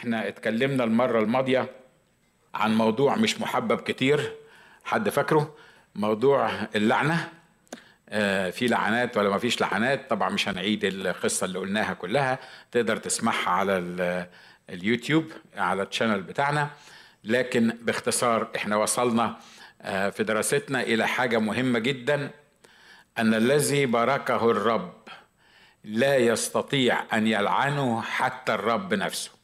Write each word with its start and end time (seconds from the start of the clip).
إحنا 0.00 0.28
اتكلمنا 0.28 0.84
المرة 0.84 1.20
الماضية 1.20 1.70
عن 2.54 2.74
موضوع 2.74 3.16
مش 3.16 3.40
محبب 3.40 3.80
كتير. 3.80 4.32
حد 4.84 5.08
فاكره؟ 5.08 5.54
موضوع 5.94 6.50
اللعنة. 6.74 7.28
آه 8.08 8.50
في 8.50 8.66
لعنات 8.66 9.16
ولا 9.16 9.30
ما 9.30 9.38
فيش 9.38 9.60
لعنات؟ 9.60 10.10
طبعا 10.10 10.30
مش 10.30 10.48
هنعيد 10.48 10.84
القصة 10.84 11.44
اللي 11.44 11.58
قلناها 11.58 11.94
كلها. 11.94 12.38
تقدر 12.72 12.96
تسمعها 12.96 13.50
على 13.50 13.78
اليوتيوب 14.70 15.32
على 15.56 15.82
الشانل 15.82 16.22
بتاعنا. 16.22 16.70
لكن 17.24 17.78
باختصار 17.82 18.48
إحنا 18.56 18.76
وصلنا 18.76 19.36
آه 19.82 20.10
في 20.10 20.24
دراستنا 20.24 20.82
إلى 20.82 21.08
حاجة 21.08 21.38
مهمة 21.38 21.78
جدا. 21.78 22.30
أن 23.18 23.34
الذي 23.34 23.86
باركه 23.86 24.50
الرب 24.50 24.94
لا 25.84 26.16
يستطيع 26.16 27.04
أن 27.12 27.26
يلعنه 27.26 28.02
حتى 28.02 28.54
الرب 28.54 28.94
نفسه. 28.94 29.39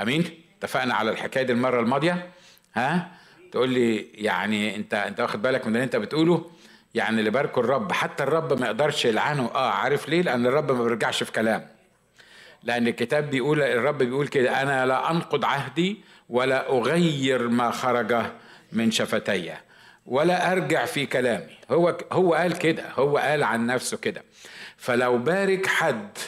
أمين؟ 0.00 0.42
اتفقنا 0.58 0.94
على 0.94 1.10
الحكاية 1.10 1.42
دي 1.42 1.52
المرة 1.52 1.80
الماضية؟ 1.80 2.30
ها؟ 2.74 3.08
تقول 3.52 3.68
لي 3.68 3.96
يعني 4.14 4.76
انت 4.76 4.94
أنت 4.94 5.20
واخد 5.20 5.42
بالك 5.42 5.66
من 5.66 5.72
اللي 5.74 5.84
أنت 5.84 5.96
بتقوله؟ 5.96 6.50
يعني 6.94 7.18
اللي 7.18 7.30
باركه 7.30 7.60
الرب 7.60 7.92
حتى 7.92 8.22
الرب 8.22 8.60
ما 8.60 8.66
يقدرش 8.66 9.04
يلعنه. 9.04 9.50
آه 9.54 9.70
عارف 9.70 10.08
ليه؟ 10.08 10.22
لأن 10.22 10.46
الرب 10.46 10.72
ما 10.72 10.82
بيرجعش 10.84 11.22
في 11.22 11.32
كلام. 11.32 11.66
لأن 12.62 12.88
الكتاب 12.88 13.30
بيقول 13.30 13.62
الرب 13.62 13.98
بيقول 13.98 14.28
كده 14.28 14.62
أنا 14.62 14.86
لا 14.86 15.10
أنقض 15.10 15.44
عهدي 15.44 16.00
ولا 16.28 16.70
أغير 16.70 17.48
ما 17.48 17.70
خرج 17.70 18.16
من 18.72 18.90
شفتي 18.90 19.54
ولا 20.06 20.52
أرجع 20.52 20.84
في 20.84 21.06
كلامي. 21.06 21.58
هو 21.70 21.96
هو 22.12 22.34
قال 22.34 22.58
كده 22.58 22.84
هو 22.98 23.18
قال 23.18 23.42
عن 23.42 23.66
نفسه 23.66 23.96
كده. 23.96 24.22
فلو 24.76 25.18
بارك 25.18 25.66
حد 25.66 26.18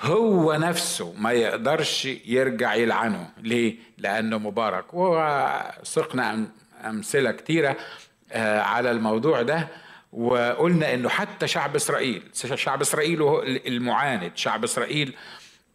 هو 0.00 0.52
نفسه 0.52 1.14
ما 1.18 1.32
يقدرش 1.32 2.04
يرجع 2.26 2.74
يلعنه. 2.74 3.30
ليه؟ 3.42 3.76
لأنه 3.98 4.38
مبارك. 4.38 4.84
وسقنا 4.92 6.48
أمثلة 6.84 7.32
كتيرة 7.32 7.76
على 8.34 8.90
الموضوع 8.90 9.42
ده. 9.42 9.68
وقلنا 10.12 10.94
إنه 10.94 11.08
حتى 11.08 11.46
شعب 11.46 11.76
إسرائيل 11.76 12.22
شعب 12.54 12.80
إسرائيل 12.80 13.22
هو 13.22 13.42
المعاند 13.42 14.32
شعب 14.34 14.64
إسرائيل 14.64 15.14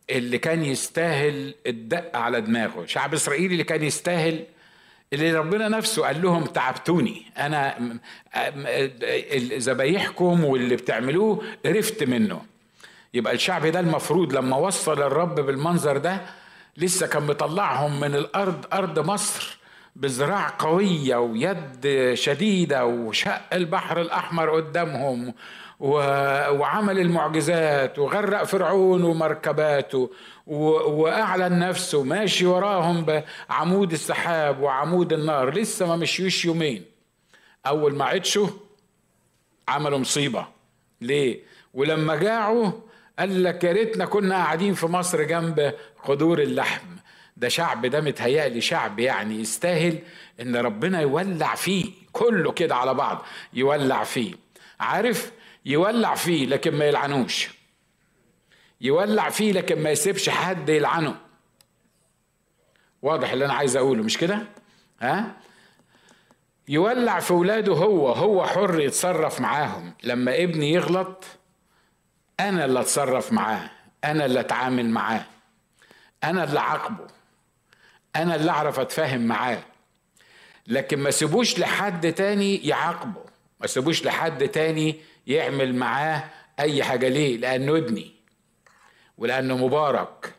اللي 0.10 0.38
كان 0.38 0.66
يستاهل 0.66 1.56
الدق 1.68 2.18
على 2.18 2.42
دماغه. 2.42 2.86
شعب 2.86 3.14
إسرائيل 3.14 3.52
اللي 3.52 3.64
كان 3.64 3.84
يستاهل 3.84 4.46
اللي 5.14 5.34
ربنا 5.34 5.68
نفسه 5.70 6.06
قال 6.06 6.22
لهم 6.22 6.46
تعبتوني. 6.46 7.26
أنا 7.38 7.78
ذبايحكم 9.58 10.44
واللي 10.44 10.76
بتعملوه 10.76 11.44
قرفت 11.66 12.04
منه. 12.04 12.51
يبقى 13.14 13.34
الشعب 13.34 13.66
ده 13.66 13.80
المفروض 13.80 14.34
لما 14.34 14.58
وصل 14.58 15.02
الرب 15.02 15.36
بالمنظر 15.36 15.98
ده 15.98 16.22
لسه 16.78 17.08
كان 17.08 17.24
مطلعهم 17.24 18.00
من 18.00 18.16
الأرض 18.16 18.66
أرض 18.74 19.00
مصر 19.00 19.58
بذراع 19.96 20.54
قوية 20.60 21.16
ويد 21.16 21.90
شديدة 22.14 22.86
وشق 22.86 23.42
البحر 23.54 24.02
الأحمر 24.02 24.50
قدامهم 24.50 25.34
وعمل 25.80 27.00
المعجزات 27.00 28.00
وغرق 28.00 28.44
فرعون 28.44 29.04
ومركباته 29.04 30.10
وأعلن 30.48 31.60
نفسه 31.60 32.04
ماشي 32.04 32.46
وراهم 32.46 33.06
بعمود 33.50 33.92
السحاب 33.92 34.60
وعمود 34.60 35.14
النار. 35.14 35.54
لسه 35.54 35.88
ما 35.88 35.96
مشيوش 35.96 36.46
يومين. 36.46 36.86
أول 37.68 37.96
ما 37.96 38.06
عطشوا 38.06 38.48
عملوا 39.68 39.98
مصيبة. 40.00 40.46
ليه؟ 41.02 41.40
ولما 41.74 42.16
جاعوا 42.16 42.72
قال 43.20 43.44
لك 43.44 43.64
يا 43.64 43.72
ريتنا 43.72 44.06
كنا 44.06 44.36
قاعدين 44.36 44.74
في 44.74 44.86
مصر 44.86 45.24
جنب 45.24 45.74
قدور 46.04 46.42
اللحم. 46.42 46.88
ده 47.38 47.50
شعب 47.50 47.86
ده 47.86 48.02
متهيألي 48.02 48.62
شعب 48.62 49.00
يعني 49.00 49.36
يستاهل 49.40 50.00
إن 50.42 50.56
ربنا 50.56 51.02
يولع 51.02 51.56
فيه 51.56 51.92
كله 52.12 52.52
كده 52.52 52.76
على 52.76 52.94
بعض 52.94 53.26
يولع 53.54 54.04
فيه. 54.04 54.34
عارف؟ 54.80 55.32
يولع 55.66 56.16
فيه 56.16 56.46
لكن 56.46 56.76
ما 56.76 56.86
يلعنوش. 56.86 57.50
يولع 58.82 59.30
فيه 59.30 59.52
لكن 59.52 59.84
ما 59.84 59.90
يسيبش 59.90 60.30
حد 60.30 60.70
يلعنه. 60.70 61.16
واضح 63.02 63.32
اللي 63.32 63.46
أنا 63.46 63.54
عايز 63.54 63.78
أقوله 63.78 64.04
مش 64.04 64.18
كده؟ 64.18 64.42
ها؟ 65.02 65.38
يولع 66.68 67.20
في 67.20 67.34
ولاده 67.34 67.74
هو 67.74 68.12
هو 68.12 68.46
حر 68.46 68.80
يتصرف 68.80 69.40
معاهم. 69.42 69.94
لما 70.04 70.44
ابني 70.44 70.72
يغلط 70.72 71.26
أنا 72.50 72.66
اللي 72.66 72.80
أتصرف 72.80 73.32
معاه 73.34 73.70
أنا 74.04 74.26
اللي 74.26 74.40
أتعامل 74.40 74.90
معاه 74.90 75.26
أنا 76.24 76.44
اللي 76.44 76.60
عاقبه 76.60 77.08
أنا 78.16 78.36
اللي 78.36 78.52
أعرف 78.52 78.80
أتفاهم 78.80 79.22
معاه. 79.22 79.64
لكن 80.68 81.00
ما 81.00 81.12
سيبوش 81.12 81.60
لحد 81.60 82.14
تاني 82.14 82.68
يعاقبه 82.68 83.24
ما 83.60 83.68
سيبوش 83.68 84.06
لحد 84.06 84.48
تاني 84.48 85.00
يعمل 85.28 85.76
معاه 85.76 86.24
أي 86.60 86.84
حاجة. 86.84 87.08
ليه؟ 87.08 87.38
لأنه 87.38 87.78
ابني 87.78 88.12
ولأنه 89.18 89.58
مبارك 89.58 90.34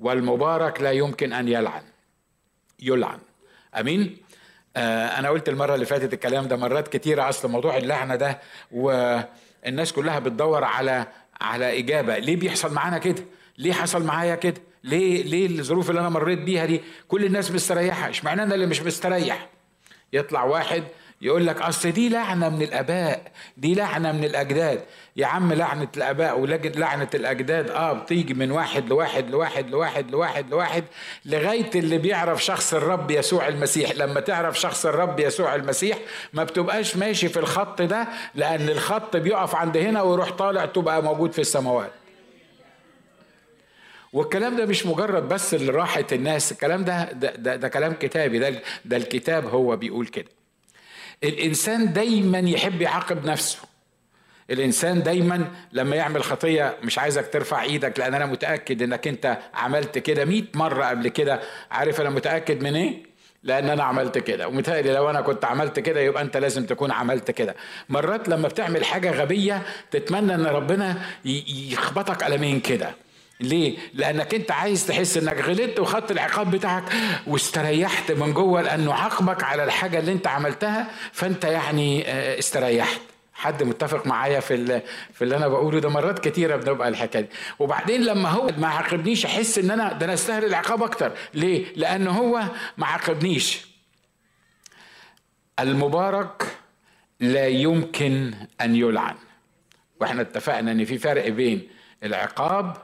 والمبارك 0.00 0.80
لا 0.80 0.92
يمكن 0.92 1.32
أن 1.32 1.48
يلعن. 1.48 1.82
يلعن. 2.82 3.18
أمين؟ 3.80 4.16
آه 4.76 5.06
أنا 5.18 5.28
قلت 5.28 5.48
المرة 5.48 5.74
اللي 5.74 5.86
فاتت 5.86 6.12
الكلام 6.12 6.48
ده 6.48 6.56
مرات 6.56 6.88
كتيرة 6.88 7.28
أصل 7.28 7.48
موضوع 7.50 7.76
اللعنة 7.76 8.16
ده 8.16 8.40
والناس 8.72 9.92
كلها 9.92 10.18
بتدور 10.18 10.64
على 10.64 11.06
على 11.40 11.78
إجابة. 11.78 12.18
ليه 12.18 12.36
بيحصل 12.36 12.72
معانا 12.74 12.98
كده؟ 12.98 13.24
ليه 13.58 13.72
حصل 13.72 14.04
معايا 14.04 14.34
كده؟ 14.34 14.60
ليه 14.84 15.22
ليه 15.22 15.46
الظروف 15.46 15.90
اللي 15.90 16.00
أنا 16.00 16.08
مريت 16.08 16.38
بيها 16.38 16.64
دي؟ 16.66 16.80
كل 17.08 17.24
الناس 17.24 17.50
مستريحة. 17.50 18.10
اشمعنى 18.10 18.42
أنا 18.42 18.54
اللي 18.54 18.66
مش 18.66 18.82
مستريح؟ 18.82 19.48
يطلع 20.12 20.44
واحد 20.44 20.84
يقول 21.22 21.46
لك 21.46 21.60
أصل 21.60 21.90
دي 21.90 22.08
لعنة 22.08 22.48
من 22.48 22.62
الآباء 22.62 23.32
دي 23.56 23.74
لعنة 23.74 24.12
من 24.12 24.24
الأجداد. 24.24 24.84
يا 25.16 25.26
عم 25.26 25.52
لعنة 25.52 25.88
الآباء 25.96 26.38
ولعنه 26.38 27.08
الأجداد 27.14 27.70
آه 27.70 27.92
بتيجي 27.92 28.34
من 28.34 28.50
واحد 28.50 28.88
لواحد 28.88 29.30
لواحد 29.30 29.70
لواحد 29.70 30.10
لواحد 30.10 30.50
لواحد 30.50 30.84
لغاية 31.24 31.70
اللي 31.74 31.98
بيعرف 31.98 32.44
شخص 32.44 32.74
الرب 32.74 33.10
يسوع 33.10 33.48
المسيح. 33.48 33.90
لما 33.92 34.20
تعرف 34.20 34.60
شخص 34.60 34.86
الرب 34.86 35.20
يسوع 35.20 35.54
المسيح 35.54 35.98
ما 36.32 36.44
بتبقاش 36.44 36.96
ماشي 36.96 37.28
في 37.28 37.36
الخط 37.38 37.82
ده 37.82 38.08
لأن 38.34 38.68
الخط 38.68 39.16
بيقف 39.16 39.54
عند 39.54 39.76
هنا 39.76 40.02
ويروح 40.02 40.30
طالع 40.30 40.66
تبقى 40.66 41.02
موجود 41.02 41.32
في 41.32 41.40
السماوات. 41.40 41.92
والكلام 44.12 44.56
ده 44.56 44.66
مش 44.66 44.86
مجرد 44.86 45.28
بس 45.28 45.54
لراحة 45.54 46.04
الناس 46.12 46.52
الكلام 46.52 46.84
ده 46.84 47.12
ده, 47.12 47.34
ده, 47.36 47.56
ده 47.56 47.68
كلام 47.68 47.92
كتابي. 47.92 48.38
ده, 48.38 48.62
ده 48.84 48.96
الكتاب 48.96 49.46
هو 49.46 49.76
بيقول 49.76 50.06
كده. 50.06 50.39
الإنسان 51.24 51.92
دايما 51.92 52.38
يحب 52.38 52.82
يعاقب 52.82 53.24
نفسه. 53.26 53.58
الإنسان 54.50 55.02
دايما 55.02 55.48
لما 55.72 55.96
يعمل 55.96 56.22
خطية 56.24 56.76
مش 56.82 56.98
عايزك 56.98 57.28
ترفع 57.32 57.62
إيدك 57.62 57.98
لأن 57.98 58.14
أنا 58.14 58.26
متأكد 58.26 58.82
إنك 58.82 59.08
أنت 59.08 59.38
عملت 59.54 59.98
كده 59.98 60.24
مئة 60.24 60.44
مرة 60.54 60.84
قبل 60.84 61.08
كده. 61.08 61.40
عارف 61.70 62.00
أنا 62.00 62.10
متأكد 62.10 62.62
من 62.62 62.76
إيه؟ 62.76 63.02
لأن 63.42 63.70
أنا 63.70 63.82
عملت 63.84 64.18
كده. 64.18 64.48
ومتهيألي 64.48 64.92
لو 64.92 65.10
أنا 65.10 65.20
كنت 65.20 65.44
عملت 65.44 65.80
كده 65.80 66.00
يبقى 66.00 66.22
أنت 66.22 66.36
لازم 66.36 66.66
تكون 66.66 66.90
عملت 66.92 67.30
كده. 67.30 67.56
مرات 67.88 68.28
لما 68.28 68.48
بتعمل 68.48 68.84
حاجة 68.84 69.10
غبية 69.10 69.62
تتمنى 69.90 70.34
إن 70.34 70.46
ربنا 70.46 70.96
يخبطك 71.24 72.24
قلمين 72.24 72.60
كده. 72.60 72.94
ليه؟ 73.40 73.78
لأنك 73.94 74.34
أنت 74.34 74.50
عايز 74.50 74.86
تحس 74.86 75.16
إنك 75.16 75.40
غلطت 75.40 75.80
وخدت 75.80 76.10
العقاب 76.10 76.50
بتاعك 76.50 76.84
واستريحت 77.26 78.12
من 78.12 78.32
جوه 78.32 78.62
لأنه 78.62 78.94
عاقبك 78.94 79.42
على 79.44 79.64
الحاجة 79.64 79.98
اللي 79.98 80.12
أنت 80.12 80.26
عملتها 80.26 80.90
فأنت 81.12 81.44
يعني 81.44 82.04
استريحت. 82.38 83.00
حد 83.34 83.62
متفق 83.62 84.06
معايا 84.06 84.40
في 84.40 84.80
في 85.14 85.22
اللي 85.24 85.36
أنا 85.36 85.48
بقوله 85.48 85.78
ده؟ 85.80 85.88
مرات 85.88 86.18
كتيرة 86.28 86.56
بنبقى 86.56 86.88
الحكاية 86.88 87.22
دي. 87.22 87.28
وبعدين 87.58 88.04
لما 88.04 88.28
هو 88.28 88.50
ما 88.58 88.68
عاقبنيش 88.68 89.26
أحس 89.26 89.58
إن 89.58 89.70
أنا 89.70 89.92
ده 89.92 90.04
أنا 90.06 90.14
أستاهل 90.14 90.44
العقاب 90.44 90.82
أكتر. 90.82 91.12
ليه؟ 91.34 91.66
لأن 91.76 92.06
هو 92.06 92.42
ما 92.78 92.86
عاقبنيش. 92.86 93.66
المبارك 95.60 96.42
لا 97.20 97.46
يمكن 97.46 98.34
أن 98.60 98.76
يلعن. 98.76 99.14
وإحنا 100.00 100.22
اتفقنا 100.22 100.72
إن 100.72 100.84
في 100.84 100.98
فرق 100.98 101.28
بين 101.28 101.68
العقاب 102.04 102.76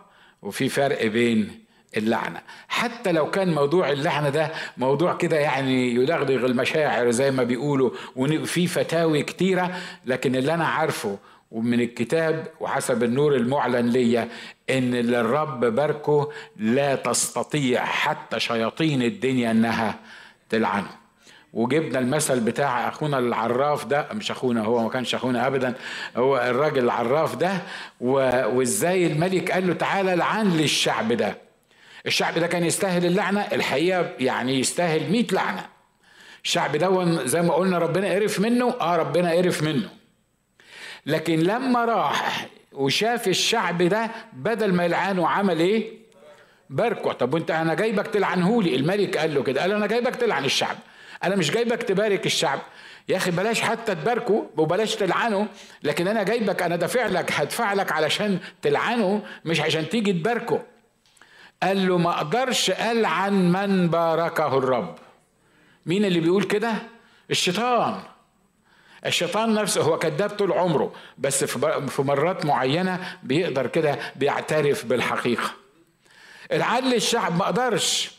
وفي 0.42 0.68
فرق 0.68 1.06
بين 1.06 1.66
اللعنة. 1.96 2.40
حتى 2.68 3.12
لو 3.12 3.30
كان 3.30 3.54
موضوع 3.54 3.90
اللعنة 3.90 4.28
ده 4.28 4.52
موضوع 4.76 5.14
كده 5.14 5.36
يعني 5.36 5.94
يدغدغ 5.94 6.46
المشاعر 6.46 7.10
زي 7.10 7.30
ما 7.30 7.42
بيقولوا 7.42 7.90
وفي 8.16 8.66
فتاوي 8.66 9.22
كتيرة 9.22 9.76
لكن 10.06 10.36
اللي 10.36 10.54
أنا 10.54 10.66
عارفه 10.66 11.18
ومن 11.50 11.80
الكتاب 11.80 12.46
وحسب 12.60 13.02
النور 13.02 13.34
المعلن 13.36 13.88
ليا 13.88 14.28
إن 14.70 14.94
اللي 14.94 15.20
الرب 15.20 15.60
باركه 15.64 16.32
لا 16.56 16.94
تستطيع 16.94 17.84
حتى 17.84 18.40
شياطين 18.40 19.02
الدنيا 19.02 19.50
إنها 19.50 19.98
تلعنه. 20.50 21.05
وجبنا 21.56 21.98
المثل 21.98 22.40
بتاع 22.40 22.88
أخونا 22.88 23.18
العراف 23.18 23.84
ده 23.84 24.06
مش 24.12 24.30
أخونا 24.30 24.64
هو 24.64 24.82
ما 24.82 24.88
كانش 24.88 25.14
أخونا 25.14 25.46
ابدا 25.46 25.74
هو 26.16 26.36
الراجل 26.38 26.84
العراف 26.84 27.36
ده 27.36 27.58
وإزاي 28.00 29.06
الملك 29.06 29.50
قال 29.50 29.66
له 29.66 29.74
تعالى 29.74 30.14
لعن 30.14 30.56
لي 30.56 30.64
الشعب 30.64 31.12
ده. 31.12 31.38
الشعب 32.06 32.38
ده 32.38 32.46
كان 32.46 32.64
يستاهل 32.64 33.06
اللعنة 33.06 33.40
الحقيقة 33.40 34.10
يعني 34.18 34.60
يستاهل 34.60 35.10
مئة 35.10 35.34
لعنة. 35.34 35.66
الشعب 36.44 36.76
ده 36.76 37.24
زي 37.26 37.42
ما 37.42 37.54
قلنا 37.54 37.78
ربنا 37.78 38.08
قرف 38.12 38.40
منه 38.40 38.74
آه 38.80 38.96
ربنا 38.96 39.30
قرف 39.30 39.62
منه. 39.62 39.88
لكن 41.06 41.38
لما 41.38 41.84
راح 41.84 42.46
وشاف 42.72 43.28
الشعب 43.28 43.82
ده 43.82 44.10
بدل 44.32 44.74
ما 44.74 44.84
يلعنه 44.84 45.28
عمل 45.28 45.60
إيه؟ 45.60 45.92
باركه 46.70 47.12
طب 47.12 47.34
وأنت 47.34 47.50
أنا 47.50 47.74
جايبك 47.74 48.06
تلعنهولي. 48.06 48.76
الملك 48.76 49.16
قال 49.16 49.34
له 49.34 49.42
كده 49.42 49.60
قال 49.60 49.72
أنا 49.72 49.86
جايبك 49.86 50.16
تلعن 50.16 50.44
الشعب. 50.44 50.76
أنا 51.26 51.36
مش 51.36 51.50
جايبك 51.50 51.82
تبارك 51.82 52.26
الشعب. 52.26 52.60
يا 53.08 53.16
أخي 53.16 53.30
بلاش 53.30 53.60
حتى 53.60 53.94
تباركه 53.94 54.46
وبلاش 54.56 54.94
تلعنه 54.94 55.46
لكن 55.82 56.08
أنا 56.08 56.22
جايبك 56.22 56.62
أنا 56.62 56.76
دافع 56.76 57.06
لك 57.06 57.32
هدفع 57.32 57.72
لك 57.72 57.92
علشان 57.92 58.38
تلعنه 58.62 59.22
مش 59.44 59.60
عشان 59.60 59.88
تيجي 59.88 60.12
تباركه 60.12 60.62
قال 61.62 61.88
له 61.88 61.98
ما 61.98 62.10
أقدرش 62.10 62.70
ألعن 62.70 63.52
من 63.52 63.88
باركه 63.88 64.58
الرب. 64.58 64.98
مين 65.86 66.04
اللي 66.04 66.20
بيقول 66.20 66.44
كده؟ 66.44 66.72
الشيطان. 67.30 68.00
الشيطان 69.06 69.54
نفسه 69.54 69.82
هو 69.82 69.98
كذاب 69.98 70.30
طول 70.30 70.52
عمره 70.52 70.92
بس 71.18 71.44
في 71.44 72.02
مرات 72.02 72.44
معينة 72.46 73.18
بيقدر 73.22 73.66
كده 73.66 73.98
بيعترف 74.16 74.84
بالحقيقة. 74.84 75.50
العدل 76.52 76.94
الشعب 76.94 77.36
ما 77.36 77.44
قدرش 77.44 78.15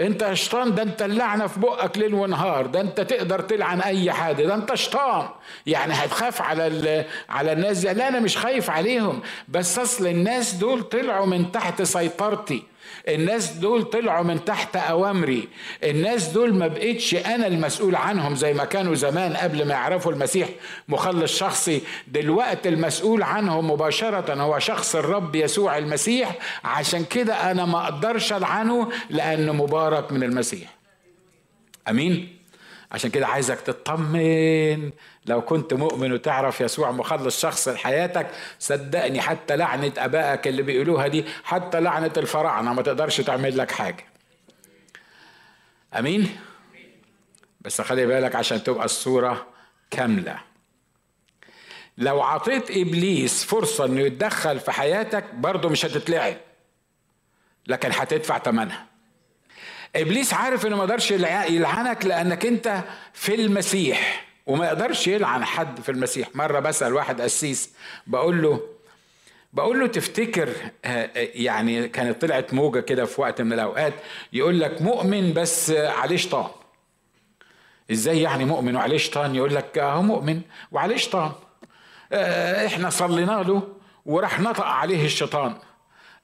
انت 0.00 0.32
شيطان 0.34 0.74
ده 0.74 0.82
انت 0.82 1.02
اللعنة 1.02 1.46
في 1.46 1.60
بقك 1.60 1.98
ليل 1.98 2.14
ونهار 2.14 2.66
ده 2.66 2.80
انت 2.80 3.00
تقدر 3.00 3.40
تلعن 3.40 3.80
أي 3.80 4.12
حد 4.12 4.42
ده 4.42 4.54
انت 4.54 4.74
شيطان 4.74 5.28
يعني 5.66 5.92
هتخاف 5.94 6.42
على 6.42 7.04
على 7.28 7.52
الناس 7.52 7.78
دي. 7.78 7.92
لا 7.92 8.08
أنا 8.08 8.20
مش 8.20 8.36
خايف 8.38 8.70
عليهم. 8.70 9.20
بس 9.48 9.78
أصل 9.78 10.06
الناس 10.06 10.54
دول 10.54 10.82
طلعوا 10.82 11.26
من 11.26 11.52
تحت 11.52 11.82
سيطرتي. 11.82 12.62
الناس 13.08 13.52
دول 13.52 13.84
طلعوا 13.84 14.24
من 14.24 14.44
تحت 14.44 14.76
أوامري. 14.76 15.48
الناس 15.84 16.28
دول 16.28 16.54
ما 16.54 16.66
بقتش 16.66 17.14
أنا 17.14 17.46
المسؤول 17.46 17.94
عنهم 17.96 18.34
زي 18.34 18.54
ما 18.54 18.64
كانوا 18.64 18.94
زمان 18.94 19.36
قبل 19.36 19.66
ما 19.66 19.74
يعرفوا 19.74 20.12
المسيح 20.12 20.48
مخلص 20.88 21.38
شخصي. 21.38 21.82
دلوقتي 22.08 22.68
المسؤول 22.68 23.22
عنهم 23.22 23.70
مباشرة 23.70 24.34
هو 24.34 24.58
شخص 24.58 24.96
الرب 24.96 25.34
يسوع 25.34 25.78
المسيح. 25.78 26.38
عشان 26.64 27.04
كده 27.04 27.50
أنا 27.50 27.64
ما 27.64 27.84
أقدرش 27.84 28.32
ألعنه 28.32 28.88
لأنه 29.10 29.52
مبارك 29.52 30.12
من 30.12 30.22
المسيح. 30.22 30.76
أمين؟ 31.88 32.35
عشان 32.92 33.10
كده 33.10 33.26
عايزك 33.26 33.60
تطمن. 33.60 34.90
لو 35.26 35.42
كنت 35.42 35.74
مؤمن 35.74 36.12
وتعرف 36.12 36.60
يسوع 36.60 36.90
مخلص 36.90 37.40
شخص 37.40 37.68
لحياتك 37.68 38.30
صدقني 38.58 39.20
حتى 39.20 39.56
لعنة 39.56 39.92
أبائك 39.98 40.48
اللي 40.48 40.62
بيقولوها 40.62 41.06
دي 41.08 41.24
حتى 41.44 41.80
لعنة 41.80 42.12
الفراعنة 42.16 42.72
ما 42.72 42.82
تقدرش 42.82 43.20
تعمل 43.20 43.58
لك 43.58 43.70
حاجة. 43.70 44.04
أمين؟ 45.98 46.36
بس 47.60 47.80
خلي 47.80 48.06
بالك 48.06 48.34
عشان 48.34 48.62
تبقى 48.62 48.84
الصورة 48.84 49.46
كاملة. 49.90 50.38
لو 51.98 52.22
عطيت 52.22 52.70
إبليس 52.70 53.44
فرصة 53.44 53.84
إنه 53.84 54.00
يتدخل 54.00 54.60
في 54.60 54.72
حياتك 54.72 55.24
برضه 55.34 55.68
مش 55.68 55.84
هتتلعب. 55.86 56.36
لكن 57.66 57.90
هتدفع 57.92 58.38
ثمنها 58.38 58.86
إبليس 59.96 60.34
عارف 60.34 60.66
إنه 60.66 60.76
ما 60.76 60.82
يقدرش 60.84 61.10
يلعنك 61.10 62.06
لأنك 62.06 62.46
أنت 62.46 62.84
في 63.12 63.34
المسيح 63.34 64.26
وما 64.46 64.66
يقدرش 64.66 65.06
يلعن 65.08 65.44
حد 65.44 65.80
في 65.80 65.88
المسيح. 65.88 66.28
مرة 66.34 66.60
بسأل 66.60 66.94
واحد 66.94 67.20
قسيس 67.20 67.70
بقول 68.06 68.42
له 68.42 68.60
بقول 69.52 69.80
له 69.80 69.86
تفتكر 69.86 70.48
يعني 71.14 71.88
كانت 71.88 72.20
طلعت 72.22 72.54
موجة 72.54 72.80
كده 72.80 73.04
في 73.04 73.20
وقت 73.20 73.42
من 73.42 73.52
الأوقات 73.52 73.94
يقول 74.32 74.60
لك 74.60 74.82
مؤمن 74.82 75.32
بس 75.32 75.70
عليه 75.70 76.16
شيطان. 76.16 76.46
إزاي 77.90 78.22
يعني 78.22 78.44
مؤمن 78.44 78.76
وعليه 78.76 78.96
شيطان؟ 78.98 79.34
يقول 79.34 79.54
لك 79.54 79.78
هو 79.78 80.02
مؤمن 80.02 80.40
وعليه 80.72 80.96
شيطان. 80.96 81.32
إحنا 82.66 82.90
صلينا 82.90 83.42
له 83.42 83.62
وراح 84.06 84.40
نطق 84.40 84.64
عليه 84.64 85.04
الشيطان. 85.04 85.54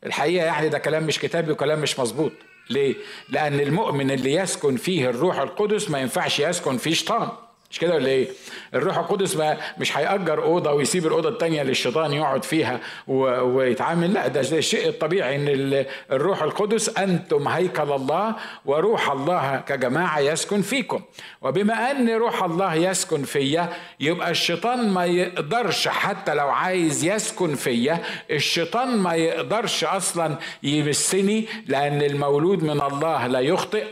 الحقيقة 0.06 0.46
يعني 0.46 0.68
ده 0.68 0.78
كلام 0.78 1.04
مش 1.04 1.18
كتابي 1.18 1.52
وكلام 1.52 1.80
مش 1.80 1.98
مظبوط. 1.98 2.32
ليه؟ 2.70 2.94
لأن 3.28 3.60
المؤمن 3.60 4.10
اللي 4.10 4.32
يسكن 4.32 4.76
فيه 4.76 5.10
الروح 5.10 5.38
القدس 5.38 5.90
ما 5.90 5.98
ينفعش 6.00 6.40
يسكن 6.40 6.76
فيه 6.76 6.94
شيطان 6.94 7.28
مش 7.72 7.78
كده 7.78 7.94
ولا 7.94 8.06
إيه؟ 8.08 8.28
الروح 8.74 8.98
القدس 8.98 9.36
ما 9.36 9.56
مش 9.78 9.96
هيأجر 9.96 10.42
أوضة 10.42 10.72
ويسيب 10.72 11.06
الأوضة 11.06 11.28
التانية 11.28 11.62
للشيطان 11.62 12.12
يقعد 12.12 12.44
فيها 12.44 12.80
ويتعامل. 13.08 14.12
لا 14.12 14.28
ده 14.28 14.40
الشيء 14.40 14.88
الطبيعي 14.88 15.36
إن 15.36 15.84
الروح 16.12 16.42
القدس 16.42 16.98
أنتم 16.98 17.48
هيكل 17.48 17.92
الله 17.92 18.34
وروح 18.64 19.10
الله 19.10 19.56
كجماعة 19.66 20.18
يسكن 20.18 20.62
فيكم. 20.62 21.00
وبما 21.42 21.90
أن 21.90 22.08
روح 22.10 22.44
الله 22.44 22.74
يسكن 22.74 23.22
فيا 23.22 23.68
يبقى 24.00 24.30
الشيطان 24.30 24.88
ما 24.90 25.04
يقدرش 25.04 25.88
حتى 25.88 26.34
لو 26.34 26.48
عايز 26.48 27.04
يسكن 27.04 27.54
فيا 27.54 27.98
الشيطان 28.30 28.96
ما 28.98 29.14
يقدرش 29.14 29.84
أصلا 29.84 30.36
يمسني 30.62 31.46
لأن 31.66 32.02
المولود 32.02 32.62
من 32.64 32.80
الله 32.82 33.26
لا 33.26 33.40
يخطئ 33.40 33.84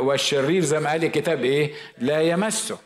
والشرير 0.00 0.62
زي 0.62 0.80
ما 0.80 0.90
قال 0.90 1.04
الكتاب 1.04 1.44
إيه؟ 1.44 1.70
لا 1.98 2.20
يمسه. 2.22 2.85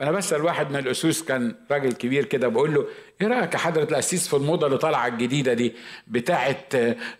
أنا 0.00 0.10
بسأل 0.10 0.44
واحد 0.44 0.70
من 0.70 0.76
الأسوس 0.76 1.22
كان 1.22 1.54
راجل 1.70 1.92
كبير 1.92 2.24
كده 2.24 2.48
بقول 2.48 2.74
له 2.74 2.86
إيه 3.20 3.26
رأيك 3.28 3.54
يا 3.54 3.58
حضرة 3.58 3.84
الأسيس 3.84 4.28
في 4.28 4.34
الموضة 4.36 4.66
اللي 4.66 4.78
طالعة 4.78 5.06
الجديدة 5.06 5.52
دي 5.52 5.72
بتاعه 6.06 6.56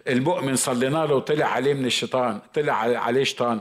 المؤمن 0.09 0.56
صلينا 0.56 1.06
له 1.06 1.15
وطلع 1.15 1.47
عليه 1.47 1.75
من 1.75 1.87
الشيطان 1.87 2.41
طلع 2.55 2.73
عليه 2.75 3.25
شيطان؟ 3.25 3.61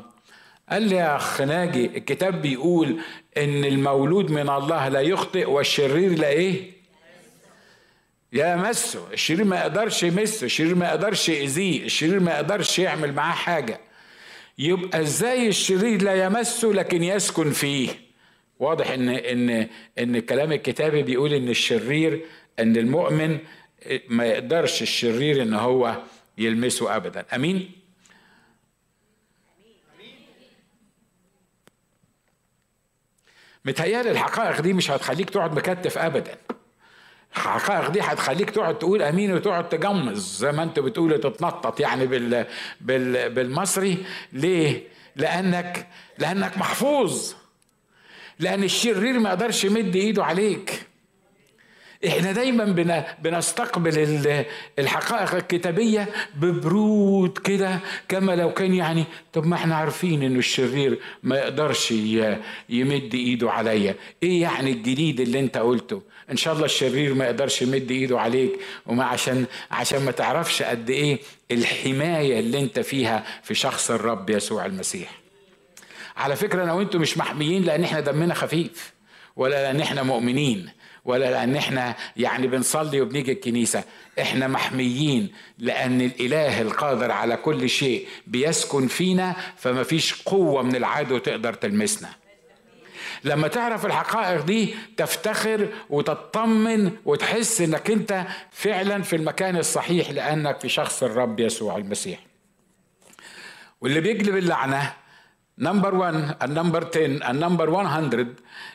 قال 0.70 0.82
لي 0.82 0.96
يا 0.96 1.16
أخ 1.16 1.42
ناجي 1.42 1.86
الكتاب 1.86 2.42
بيقول 2.42 3.00
إن 3.38 3.66
المولود 3.66 4.32
من 4.32 4.50
الله 4.50 4.88
لا 4.88 5.02
يخطئ 5.02 5.50
والشرير 5.50 6.20
لا 6.20 6.28
إيه؟ 6.30 6.72
يا 8.34 8.56
مسه 8.56 9.00
الشرير 9.14 9.44
ما 9.46 9.56
يقدرش 9.60 10.04
يمسه 10.04 10.46
الشرير 10.46 10.76
ما 10.76 10.86
يقدرش 10.86 11.30
يأذيه 11.30 11.84
الشرير 11.86 12.20
ما 12.20 12.32
يقدرش 12.32 12.80
يعمل 12.80 13.14
معاه 13.14 13.34
حاجة. 13.36 13.80
يبقى 14.58 15.02
إزاي 15.02 15.48
الشرير 15.48 16.02
لا 16.02 16.24
يمسه 16.26 16.68
لكن 16.68 17.04
يسكن 17.04 17.52
فيه؟ 17.52 17.90
واضح 18.60 18.90
إن 18.90 19.10
إن 19.10 19.68
إن 20.00 20.16
الكلام 20.16 20.52
الكتابي 20.52 21.04
بيقول 21.04 21.34
إن 21.34 21.50
الشرير 21.50 22.26
إن 22.60 22.78
المؤمن 22.78 23.38
ما 24.10 24.26
يقدرش 24.26 24.82
الشرير 24.82 25.42
إن 25.42 25.54
هو 25.54 25.98
يلمسه 26.38 26.96
ابدا. 26.96 27.26
أمين؟ 27.36 27.72
متهيألي 33.66 34.12
الحقائق 34.12 34.62
دي 34.62 34.74
مش 34.74 34.92
هتخليك 34.92 35.30
تقعد 35.30 35.54
مكتف 35.54 35.98
ابدا. 35.98 36.38
الحقائق 37.36 37.90
دي 37.90 38.02
هتخليك 38.02 38.50
تقعد 38.50 38.80
تقول 38.80 39.02
أمين 39.02 39.34
وتقعد 39.34 39.70
تجمز 39.70 40.38
زي 40.38 40.52
ما 40.52 40.64
أنت 40.64 40.80
بتقول 40.80 41.20
تتنطط 41.20 41.80
يعني 41.80 42.06
بال 42.06 42.46
بال 42.82 43.30
بالمصري. 43.30 44.06
ليه؟ 44.34 44.84
لأنك 45.16 45.88
لأنك 46.18 46.58
محفوظ. 46.58 47.34
لأن 48.40 48.64
الشرير 48.64 49.20
ما 49.20 49.30
يقدرش 49.30 49.64
يمد 49.64 49.96
إيده 49.96 50.26
عليك. 50.26 50.82
إحنا 52.08 52.32
دايما 52.32 52.66
بنستقبل 53.24 54.20
الحقائق 54.80 55.36
الكتابية 55.36 56.10
ببرود 56.36 57.38
كده 57.38 57.80
كما 58.08 58.36
لو 58.36 58.54
كان 58.54 58.74
يعني 58.74 59.06
طب 59.34 59.46
ما 59.46 59.56
إحنا 59.56 59.76
عارفين 59.76 60.24
إنه 60.24 60.40
الشرير 60.40 61.00
ما 61.24 61.38
يقدرش 61.38 61.92
يمد 62.70 63.10
إيده 63.16 63.52
عليا. 63.52 63.96
إيه 64.24 64.42
يعني 64.42 64.72
الجديد 64.72 65.20
اللي 65.20 65.40
أنت 65.40 65.58
قلته؟ 65.58 66.02
إن 66.32 66.38
شاء 66.38 66.54
الله 66.54 66.66
الشرير 66.66 67.14
ما 67.14 67.26
يقدرش 67.26 67.62
يمد 67.62 67.92
إيده 67.92 68.20
عليك. 68.20 68.52
وما 68.86 69.04
عشان 69.04 69.46
عشان 69.72 70.06
ما 70.06 70.12
تعرفش 70.12 70.62
قد 70.64 70.90
إيه 70.90 71.20
الحماية 71.52 72.40
اللي 72.40 72.60
أنت 72.60 72.80
فيها 72.80 73.26
في 73.44 73.56
شخص 73.56 73.92
الرب 73.92 74.30
يسوع 74.30 74.66
المسيح. 74.66 75.10
على 76.20 76.36
فكرة 76.36 76.64
أنا 76.64 76.74
وأنتم 76.74 77.02
مش 77.02 77.18
محميين 77.18 77.64
لأن 77.64 77.84
إحنا 77.84 78.00
دمنا 78.00 78.34
خفيف 78.34 78.94
ولا 79.36 79.62
لأن 79.64 79.82
إحنا 79.82 80.04
مؤمنين 80.04 80.70
ولا 81.06 81.32
لأن 81.32 81.56
إحنا 81.56 81.96
يعني 82.18 82.48
بنصلي 82.48 83.02
وبنيجي 83.02 83.32
الكنيسة. 83.32 83.84
إحنا 84.22 84.48
محميين 84.48 85.32
لأن 85.58 86.02
الإله 86.02 86.62
القادر 86.62 87.12
على 87.12 87.36
كل 87.38 87.70
شيء 87.70 88.08
بيسكن 88.28 88.88
فينا 88.88 89.36
فما 89.58 89.84
فيش 89.84 90.22
قوة 90.24 90.62
من 90.62 90.76
العدو 90.76 91.18
تقدر 91.18 91.54
تلمسنا. 91.54 92.10
لما 93.24 93.48
تعرف 93.48 93.86
الحقائق 93.86 94.46
دي 94.46 94.76
تفتخر 94.98 95.70
وتطمن 95.90 96.92
وتحس 97.06 97.62
إنك 97.62 97.92
أنت 97.92 98.26
فعلا 98.52 99.02
في 99.04 99.16
المكان 99.16 99.58
الصحيح 99.58 100.12
لأنك 100.12 100.60
في 100.60 100.70
شخص 100.70 101.04
الرب 101.04 101.40
يسوع 101.40 101.78
المسيح. 101.78 102.20
واللي 103.82 104.02
بيجلب 104.02 104.38
اللعنة 104.38 104.94
number 105.60 105.96
1 105.96 106.36
الـ 106.44 106.50
number 106.50 106.88
10 106.88 107.06
الـ 107.32 107.37
number 107.37 107.70
100 107.70 108.28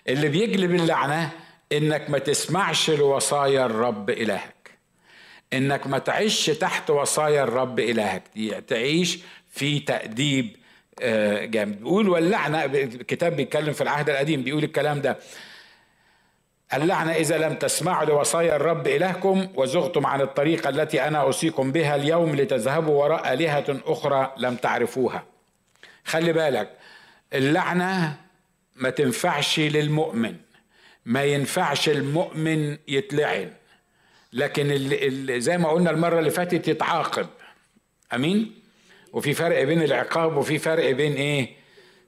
اللي 0.08 0.28
بيجلب 0.28 0.74
اللعنة 0.74 1.30
إنك 1.72 2.10
ما 2.10 2.18
تسمعش 2.18 2.90
لوصايا 2.90 3.66
الرب 3.66 4.10
إلهك. 4.10 4.70
إنك 5.52 5.86
ما 5.86 5.98
تعيش 5.98 6.46
تحت 6.46 6.90
وصايا 6.90 7.44
الرب 7.44 7.80
إلهك. 7.80 8.22
تعيش 8.68 9.18
في 9.50 9.80
تأديب 9.80 10.56
آه، 11.02 11.44
جامد. 11.44 11.78
بيقول 11.78 12.08
واللعنة 12.08 12.64
الكتاب 12.64 13.36
بيتكلم 13.36 13.72
في 13.72 13.80
العهد 13.80 14.10
القديم 14.10 14.42
بيقول 14.42 14.64
الكلام 14.64 15.00
ده. 15.00 15.18
اللعنة 16.74 17.12
إذا 17.12 17.38
لم 17.38 17.54
تسمعوا 17.54 18.04
لوصايا 18.04 18.56
الرب 18.56 18.86
إلهكم 18.86 19.48
وزغتم 19.54 20.06
عن 20.06 20.20
الطريقة 20.20 20.68
التي 20.68 21.02
أنا 21.08 21.18
أوصيكم 21.18 21.72
بها 21.72 21.96
اليوم 21.96 22.36
لتذهبوا 22.36 23.04
وراء 23.04 23.32
آلهة 23.32 23.64
أخرى 23.86 24.34
لم 24.38 24.56
تعرفوها. 24.56 25.33
خلي 26.04 26.32
بالك 26.32 26.70
اللعنة 27.32 28.16
ما 28.76 28.90
تنفعش 28.90 29.60
للمؤمن 29.60 30.36
ما 31.06 31.24
ينفعش 31.24 31.88
المؤمن 31.88 32.76
يتلعن 32.88 33.52
لكن 34.32 34.70
اللي 34.70 35.40
زي 35.40 35.58
ما 35.58 35.68
قلنا 35.68 35.90
المرة 35.90 36.18
اللي 36.18 36.30
فاتت 36.30 36.68
يتعاقب. 36.68 37.26
أمين؟ 38.14 38.54
وفي 39.12 39.34
فرق 39.34 39.62
بين 39.64 39.82
العقاب 39.82 40.36
وفي 40.36 40.58
فرق 40.58 40.90
بين 40.90 41.12
إيه؟ 41.12 41.48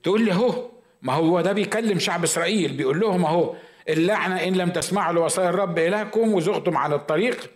تقول 0.02 0.24
لي 0.24 0.34
هو 0.34 0.68
ما 1.02 1.12
هو 1.12 1.40
ده 1.40 1.52
بيكلم 1.52 1.98
شعب 1.98 2.22
إسرائيل 2.24 2.72
بيقول 2.72 3.00
لهم 3.00 3.24
أهو 3.24 3.54
اللعنة 3.88 4.44
إن 4.44 4.54
لم 4.54 4.70
تسمعوا 4.70 5.12
لوصايا 5.14 5.48
الرب 5.50 5.78
إلهكم 5.78 6.34
وزغتم 6.34 6.76
عن 6.76 6.92
الطريق 6.92 7.50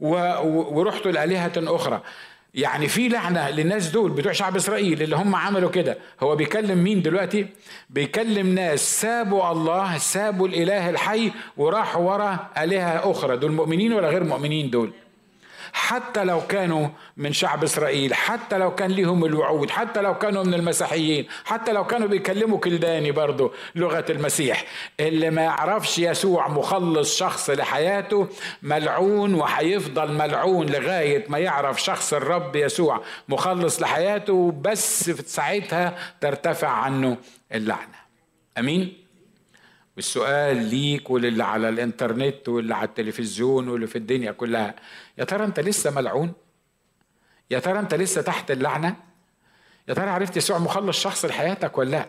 ورحتوا 0.00 1.12
لآلهة 1.12 1.52
أخرى. 1.56 2.02
يعني 2.54 2.88
في 2.88 3.08
لعنة 3.08 3.50
للناس 3.50 3.90
دول 3.90 4.10
بتوع 4.10 4.32
شعب 4.32 4.56
إسرائيل 4.56 5.02
اللي 5.02 5.16
هم 5.16 5.34
عملوا 5.36 5.70
كده. 5.70 5.98
هو 6.22 6.36
بيكلم 6.36 6.78
مين 6.84 7.02
دلوقتي؟ 7.02 7.46
بيكلم 7.90 8.54
ناس 8.54 9.00
سابوا 9.00 9.52
الله 9.52 9.98
سابوا 9.98 10.48
الإله 10.48 10.90
الحي 10.90 11.32
وراحوا 11.56 12.12
ورا 12.12 12.50
آلهة 12.58 13.10
أخرى. 13.10 13.36
دول 13.36 13.52
مؤمنين 13.52 13.92
ولا 13.92 14.08
غير 14.08 14.24
مؤمنين 14.24 14.70
دول؟ 14.70 14.92
حتى 15.72 16.24
لو 16.24 16.40
كانوا 16.40 16.88
من 17.16 17.32
شعب 17.32 17.64
إسرائيل 17.64 18.14
حتى 18.14 18.58
لو 18.58 18.74
كان 18.74 18.90
لهم 18.90 19.24
الوعود 19.24 19.70
حتى 19.70 20.00
لو 20.00 20.18
كانوا 20.18 20.44
من 20.44 20.54
المسيحيين 20.54 21.26
حتى 21.44 21.72
لو 21.72 21.86
كانوا 21.86 22.08
بيكلموا 22.08 22.58
كلداني 22.58 23.10
برضه 23.10 23.52
لغة 23.74 24.04
المسيح. 24.10 24.64
اللي 25.00 25.30
ما 25.30 25.42
يعرفش 25.42 25.98
يسوع 25.98 26.48
مخلص 26.48 27.16
شخص 27.16 27.50
لحياته 27.50 28.28
ملعون 28.62 29.34
وهيفضل 29.34 30.12
ملعون 30.12 30.66
لغاية 30.66 31.24
ما 31.28 31.38
يعرف 31.38 31.82
شخص 31.82 32.14
الرب 32.14 32.56
يسوع 32.56 33.02
مخلص 33.28 33.82
لحياته 33.82 34.52
بس 34.62 35.10
في 35.10 35.22
ساعتها 35.28 35.98
ترتفع 36.20 36.68
عنه 36.68 37.16
اللعنة. 37.54 38.02
أمين؟ 38.58 39.02
والسؤال 39.96 40.56
ليك 40.56 41.10
وللي 41.10 41.44
على 41.44 41.68
الإنترنت 41.68 42.48
واللي 42.48 42.74
على 42.74 42.88
التلفزيون 42.88 43.68
واللي 43.68 43.86
في 43.86 43.96
الدنيا 43.96 44.32
كلها. 44.32 44.74
يا 45.18 45.24
ترى 45.24 45.44
انت 45.44 45.60
لسه 45.60 45.90
ملعون؟ 45.90 46.32
يا 47.50 47.58
ترى 47.58 47.78
انت 47.78 47.94
لسه 47.94 48.22
تحت 48.22 48.50
اللعنة؟ 48.50 48.96
يا 49.88 49.94
ترى 49.94 50.10
عرفت 50.10 50.36
يسوع 50.36 50.58
مخلص 50.58 51.00
شخص 51.00 51.24
لحياتك 51.24 51.78
ولا 51.78 51.90
لأ؟ 51.90 52.08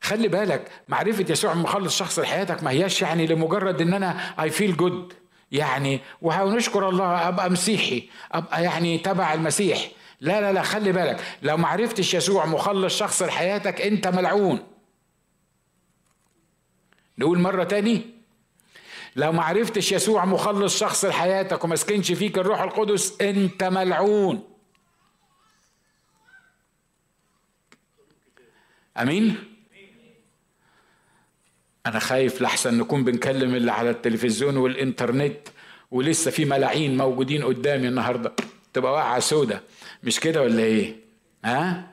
خلي 0.00 0.28
بالك 0.28 0.70
معرفة 0.88 1.24
يسوع 1.30 1.54
مخلص 1.54 1.96
شخص 1.98 2.18
لحياتك 2.18 2.62
ما 2.62 2.70
هياش 2.70 3.02
يعني 3.02 3.26
لمجرد 3.26 3.80
إن 3.80 3.94
أنا 3.94 4.34
اي 4.42 4.50
فيل 4.50 4.76
جود 4.76 5.12
يعني 5.52 6.00
ونشكر 6.22 6.88
الله 6.88 7.28
أبقى 7.28 7.50
مسيحي 7.50 8.08
أبقى 8.32 8.62
يعني 8.62 8.98
تبع 8.98 9.34
المسيح. 9.34 9.90
لا 10.20 10.40
لا 10.40 10.52
لا 10.52 10.62
خلي 10.62 10.92
بالك. 10.92 11.20
لو 11.42 11.56
ما 11.56 11.68
عرفتش 11.68 12.14
يسوع 12.14 12.46
مخلص 12.46 12.98
شخص 12.98 13.22
لحياتك 13.22 13.80
أنت 13.80 14.06
ملعون. 14.06 14.66
نقول 17.18 17.38
مرة 17.38 17.64
تاني. 17.64 18.13
لو 19.16 19.32
ما 19.32 19.42
عرفتش 19.42 19.92
يسوع 19.92 20.24
مخلص 20.24 20.78
شخص 20.78 21.04
لحياتك 21.04 21.64
وما 21.64 21.76
سكنش 21.76 22.12
فيك 22.12 22.38
الروح 22.38 22.60
القدس 22.60 23.20
انت 23.20 23.64
ملعون. 23.64 24.42
أمين؟ 29.00 29.36
أنا 31.86 31.98
خايف 31.98 32.42
لحسن 32.42 32.78
نكون 32.78 33.04
بنكلم 33.04 33.54
اللي 33.54 33.72
على 33.72 33.90
التلفزيون 33.90 34.56
والإنترنت 34.56 35.38
ولسه 35.90 36.30
في 36.30 36.44
ملاعين 36.44 36.96
موجودين 36.96 37.44
قدامي 37.44 37.88
النهارده. 37.88 38.32
تبقى 38.72 38.92
واقعة 38.92 39.20
سودة. 39.20 39.62
مش 40.02 40.20
كده 40.20 40.42
ولا 40.42 40.62
إيه؟ 40.62 40.96
ها؟ 41.44 41.90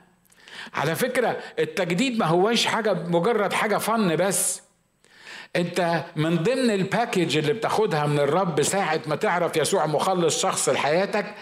على 0.74 0.96
فكرة 0.96 1.30
التجديد 1.60 2.18
ما 2.20 2.26
هواش 2.26 2.66
حاجة 2.66 2.94
مجرد 2.94 3.54
حاجة 3.54 3.78
فن 3.78 4.16
بس. 4.16 4.62
انت 5.56 6.04
من 6.16 6.38
ضمن 6.38 6.72
الباكج 6.72 7.38
اللي 7.38 7.54
بتاخدها 7.54 8.06
من 8.08 8.20
الرب 8.20 8.62
ساعة 8.62 9.02
ما 9.08 9.16
تعرف 9.16 9.58
يسوع 9.58 9.86
مخلص 9.86 10.42
شخص 10.42 10.70
لحياتك 10.70 11.36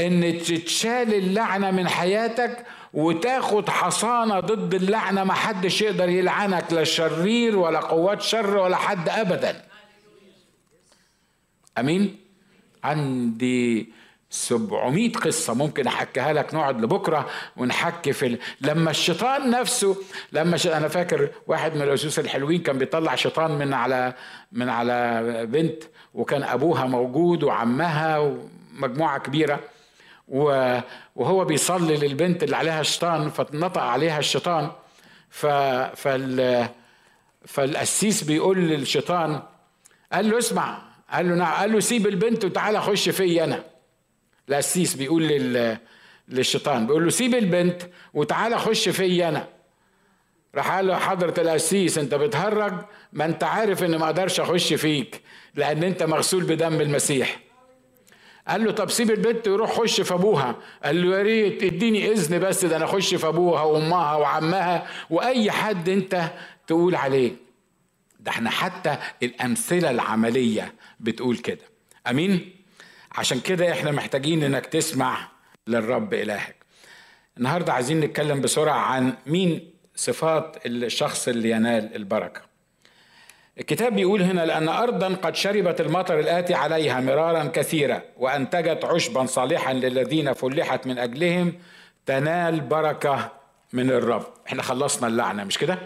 إن 0.00 0.38
تتشال 0.38 1.14
اللعنة 1.14 1.70
من 1.70 1.88
حياتك 1.88 2.66
وتاخد 2.94 3.70
حصانة 3.70 4.40
ضد 4.40 4.74
اللعنة 4.74 5.24
ما 5.24 5.34
حدش 5.34 5.82
يقدر 5.82 6.08
يلعنك 6.08 6.72
لا 6.72 6.84
شرير 6.84 7.56
ولا 7.56 7.80
قوات 7.80 8.22
شر 8.22 8.56
ولا 8.56 8.76
حد 8.76 9.08
ابدا. 9.08 9.64
أمين؟ 11.78 12.16
عندي 12.84 13.92
700 14.30 15.12
قصة 15.12 15.54
ممكن 15.54 15.86
أحكيها 15.86 16.32
لك 16.32 16.54
نقعد 16.54 16.80
لبكرة 16.80 17.28
ونحكي 17.56 18.12
في 18.12 18.26
ال... 18.26 18.38
لما 18.60 18.90
الشيطان 18.90 19.50
نفسه 19.50 19.96
لما 20.32 20.56
ش... 20.56 20.66
أنا 20.66 20.88
فاكر 20.88 21.28
واحد 21.46 21.74
من 21.74 21.82
الأسوس 21.82 22.18
الحلوين 22.18 22.62
كان 22.62 22.78
بيطلع 22.78 23.14
شيطان 23.14 23.50
من 23.50 23.74
على 23.74 24.14
من 24.52 24.68
على 24.68 25.22
بنت 25.46 25.82
وكان 26.14 26.42
أبوها 26.42 26.86
موجود 26.86 27.42
وعمها 27.42 28.18
ومجموعة 28.18 29.18
كبيرة 29.18 29.60
و... 30.28 30.78
وهو 31.16 31.44
بيصلي 31.44 31.96
للبنت 31.96 32.42
اللي 32.42 32.56
عليها 32.56 32.80
الشيطان 32.80 33.30
فنطق 33.30 33.82
عليها 33.82 34.18
الشيطان 34.18 34.70
ف... 35.30 35.46
فال... 35.96 36.68
فالقسيس 37.46 38.24
بيقول 38.24 38.58
للشيطان 38.58 39.42
قال 40.12 40.30
له 40.30 40.38
اسمع 40.38 40.78
قال 41.12 41.28
له 41.28 41.34
نعم 41.34 41.54
قال 41.54 41.72
له 41.72 41.80
سيب 41.80 42.06
البنت 42.06 42.44
وتعالى 42.44 42.80
خش 42.80 43.08
فيا 43.08 43.44
أنا. 43.44 43.62
القسيس 44.48 44.94
بيقول 44.94 45.22
لل... 45.28 45.78
للشيطان 46.28 46.86
بيقول 46.86 47.04
له 47.04 47.10
سيب 47.10 47.34
البنت 47.34 47.82
وتعالى 48.14 48.58
خش 48.58 48.88
فيا 48.88 49.28
أنا. 49.28 49.48
راح 50.54 50.70
قال 50.76 50.86
له 50.86 50.96
حضرة 50.98 51.34
القسيس 51.42 51.98
أنت 51.98 52.14
بتهرج؟ 52.14 52.72
ما 53.12 53.24
أنت 53.24 53.44
عارف 53.44 53.84
ان 53.84 53.96
ما 53.96 54.06
أقدرش 54.06 54.40
أخش 54.40 54.72
فيك 54.72 55.20
لأن 55.54 55.82
أنت 55.84 56.02
مغسول 56.02 56.44
بدم 56.44 56.80
المسيح. 56.80 57.40
قال 58.48 58.64
له 58.64 58.72
طب 58.72 58.90
سيب 58.90 59.10
البنت 59.10 59.48
وروح 59.48 59.72
خش 59.72 60.00
في 60.00 60.14
أبوها. 60.14 60.56
قال 60.84 61.02
له 61.10 61.16
يا 61.18 61.22
ريت 61.22 61.62
اديني 61.62 62.12
إذن 62.12 62.38
بس 62.38 62.64
ده 62.64 62.76
أنا 62.76 62.84
أخش 62.84 63.14
في 63.14 63.26
أبوها 63.28 63.62
وأمها 63.62 64.14
وعمها 64.16 64.86
وأي 65.10 65.50
حد 65.50 65.88
أنت 65.88 66.30
تقول 66.66 66.94
عليه. 66.94 67.32
ده 68.20 68.30
إحنا 68.30 68.50
حتى 68.50 68.96
الأمثلة 69.22 69.90
العملية 69.90 70.74
بتقول 71.00 71.36
كده. 71.36 71.64
أمين؟ 72.10 72.57
عشان 73.12 73.40
كده 73.40 73.72
إحنا 73.72 73.90
محتاجين 73.90 74.42
انك 74.42 74.66
تسمع 74.66 75.28
للرب 75.66 76.14
إلهك. 76.14 76.56
النهارده 77.36 77.72
عايزين 77.72 78.00
نتكلم 78.00 78.40
بسرعة 78.40 78.78
عن 78.78 79.12
مين 79.26 79.70
صفات 79.96 80.56
الشخص 80.66 81.28
اللي 81.28 81.50
ينال 81.50 81.96
البركة. 81.96 82.40
الكتاب 83.60 83.94
بيقول 83.94 84.22
هنا 84.22 84.46
لأن 84.46 84.68
أرضا 84.68 85.14
قد 85.14 85.34
شربت 85.36 85.80
المطر 85.80 86.20
الآتي 86.20 86.54
عليها 86.54 87.00
مرارا 87.00 87.44
كثيرا 87.44 88.02
وأنتجت 88.16 88.84
عشبا 88.84 89.26
صالحا 89.26 89.72
للذين 89.72 90.32
فلحت 90.32 90.86
من 90.86 90.98
أجلهم 90.98 91.54
تنال 92.06 92.60
بركة 92.60 93.32
من 93.72 93.90
الرب. 93.90 94.26
إحنا 94.46 94.62
خلصنا 94.62 95.08
اللعنة 95.08 95.44
مش 95.44 95.58
كده؟ 95.58 95.78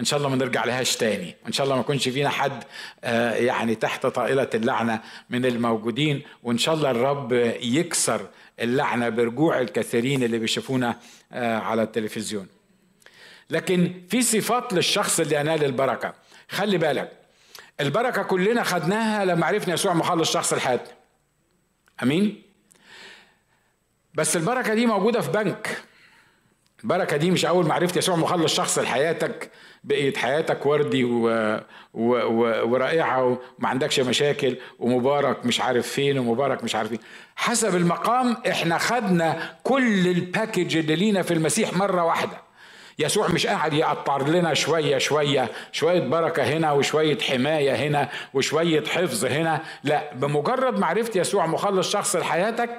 إن 0.00 0.04
شاء 0.04 0.18
الله 0.18 0.28
ما 0.28 0.36
نرجع 0.36 0.64
لهاش 0.64 0.96
تاني. 0.96 1.36
ان 1.46 1.52
شاء 1.52 1.64
الله 1.64 1.76
ما 1.76 1.80
يكونش 1.80 2.08
فينا 2.08 2.28
حد 2.28 2.64
آه، 3.04 3.34
يعني 3.34 3.74
تحت 3.74 4.06
طائلة 4.06 4.48
اللعنة 4.54 5.00
من 5.30 5.46
الموجودين. 5.46 6.22
وإن 6.42 6.58
شاء 6.58 6.74
الله 6.74 6.90
الرب 6.90 7.32
يكسر 7.62 8.26
اللعنة 8.60 9.08
برجوع 9.08 9.60
الكثيرين 9.60 10.22
اللي 10.22 10.38
بيشوفونا 10.38 10.96
آه، 11.32 11.58
على 11.58 11.82
التلفزيون. 11.82 12.46
لكن 13.50 14.02
في 14.10 14.22
صفات 14.22 14.72
للشخص 14.72 15.20
اللي 15.20 15.36
ينال 15.36 15.64
البركة. 15.64 16.14
خلي 16.48 16.78
بالك 16.78 17.12
البركة 17.80 18.22
كلنا 18.22 18.62
خدناها 18.62 19.24
لما 19.24 19.46
عرفنا 19.46 19.74
يسوع 19.74 19.94
مخلص 19.94 20.32
شخص 20.32 20.52
لحياتنا 20.54 20.94
أمين؟ 22.02 22.42
بس 24.14 24.36
البركة 24.36 24.74
دي 24.74 24.86
موجودة 24.86 25.20
في 25.20 25.30
بنك. 25.30 25.82
البركة 26.84 27.16
دي 27.16 27.30
مش 27.30 27.44
أول 27.44 27.66
ما 27.66 27.74
عرفت 27.74 27.96
يسوع 27.96 28.16
مخلص 28.16 28.54
شخص 28.54 28.78
لحياتك 28.78 29.50
بقيت 29.84 30.16
حياتك 30.16 30.66
وردي 30.66 31.04
و... 31.04 31.28
و... 31.94 32.14
و... 32.14 32.68
ورائعة 32.72 33.24
وما 33.24 33.68
عندكش 33.68 34.00
مشاكل 34.00 34.56
ومبارك 34.78 35.46
مش 35.46 35.60
عارف 35.60 35.86
فين 35.88 36.18
ومبارك 36.18 36.64
مش 36.64 36.74
عارف 36.74 36.88
فين. 36.88 36.98
حسب 37.36 37.76
المقام 37.76 38.36
إحنا 38.48 38.78
خدنا 38.78 39.56
كل 39.62 40.06
الباكج 40.08 40.76
اللي 40.76 40.96
لينا 40.96 41.22
في 41.22 41.34
المسيح 41.34 41.72
مرة 41.76 42.04
واحدة. 42.04 42.44
يسوع 42.98 43.28
مش 43.28 43.46
قاعد 43.46 43.72
يقطر 43.72 44.28
لنا 44.28 44.54
شوية 44.54 44.98
شوية 44.98 45.48
شوية 45.72 46.00
بركة 46.00 46.42
هنا 46.42 46.72
وشوية 46.72 47.18
حماية 47.18 47.74
هنا 47.74 48.08
وشوية 48.34 48.84
حفظ 48.84 49.24
هنا 49.24 49.60
لا 49.84 50.14
بمجرد 50.14 50.78
معرفة 50.78 51.20
يسوع 51.20 51.46
مخلص 51.46 51.90
شخص 51.90 52.16
لحياتك 52.16 52.70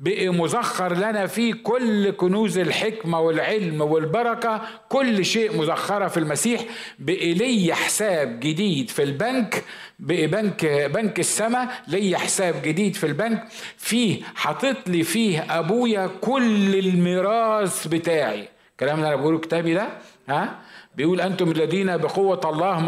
بقي 0.00 0.28
مزخر 0.28 0.94
لنا 0.94 1.26
فيه 1.26 1.54
كل 1.54 2.10
كنوز 2.10 2.58
الحكمة 2.58 3.20
والعلم 3.20 3.80
والبركة 3.80 4.62
كل 4.88 5.24
شيء 5.24 5.58
مزخرة 5.58 6.08
في 6.08 6.16
المسيح. 6.16 6.60
بقي 6.98 7.34
لي 7.34 7.74
حساب 7.74 8.40
جديد 8.40 8.90
في 8.90 9.02
البنك 9.02 9.64
بقي 9.98 10.26
بنك 10.26 10.64
بنك 10.66 11.18
السماء 11.20 11.68
لي 11.88 12.18
حساب 12.18 12.54
جديد 12.62 12.96
في 12.96 13.06
البنك. 13.06 13.44
فيه 13.76 14.22
حاطط 14.34 14.88
لي 14.88 15.02
فيه 15.02 15.58
أبويا 15.58 16.10
كل 16.20 16.74
الميراث 16.78 17.86
بتاعي. 17.86 18.48
الكلام 18.72 18.96
اللي 18.98 19.08
أنا 19.08 19.16
بقوله 19.16 19.38
كتابي 19.38 19.74
ده 19.74 19.88
ها؟ 20.28 20.58
بيقول 20.96 21.20
أنتم 21.20 21.50
الذين 21.50 21.96
بقوة 21.96 22.40
الله 22.44 22.80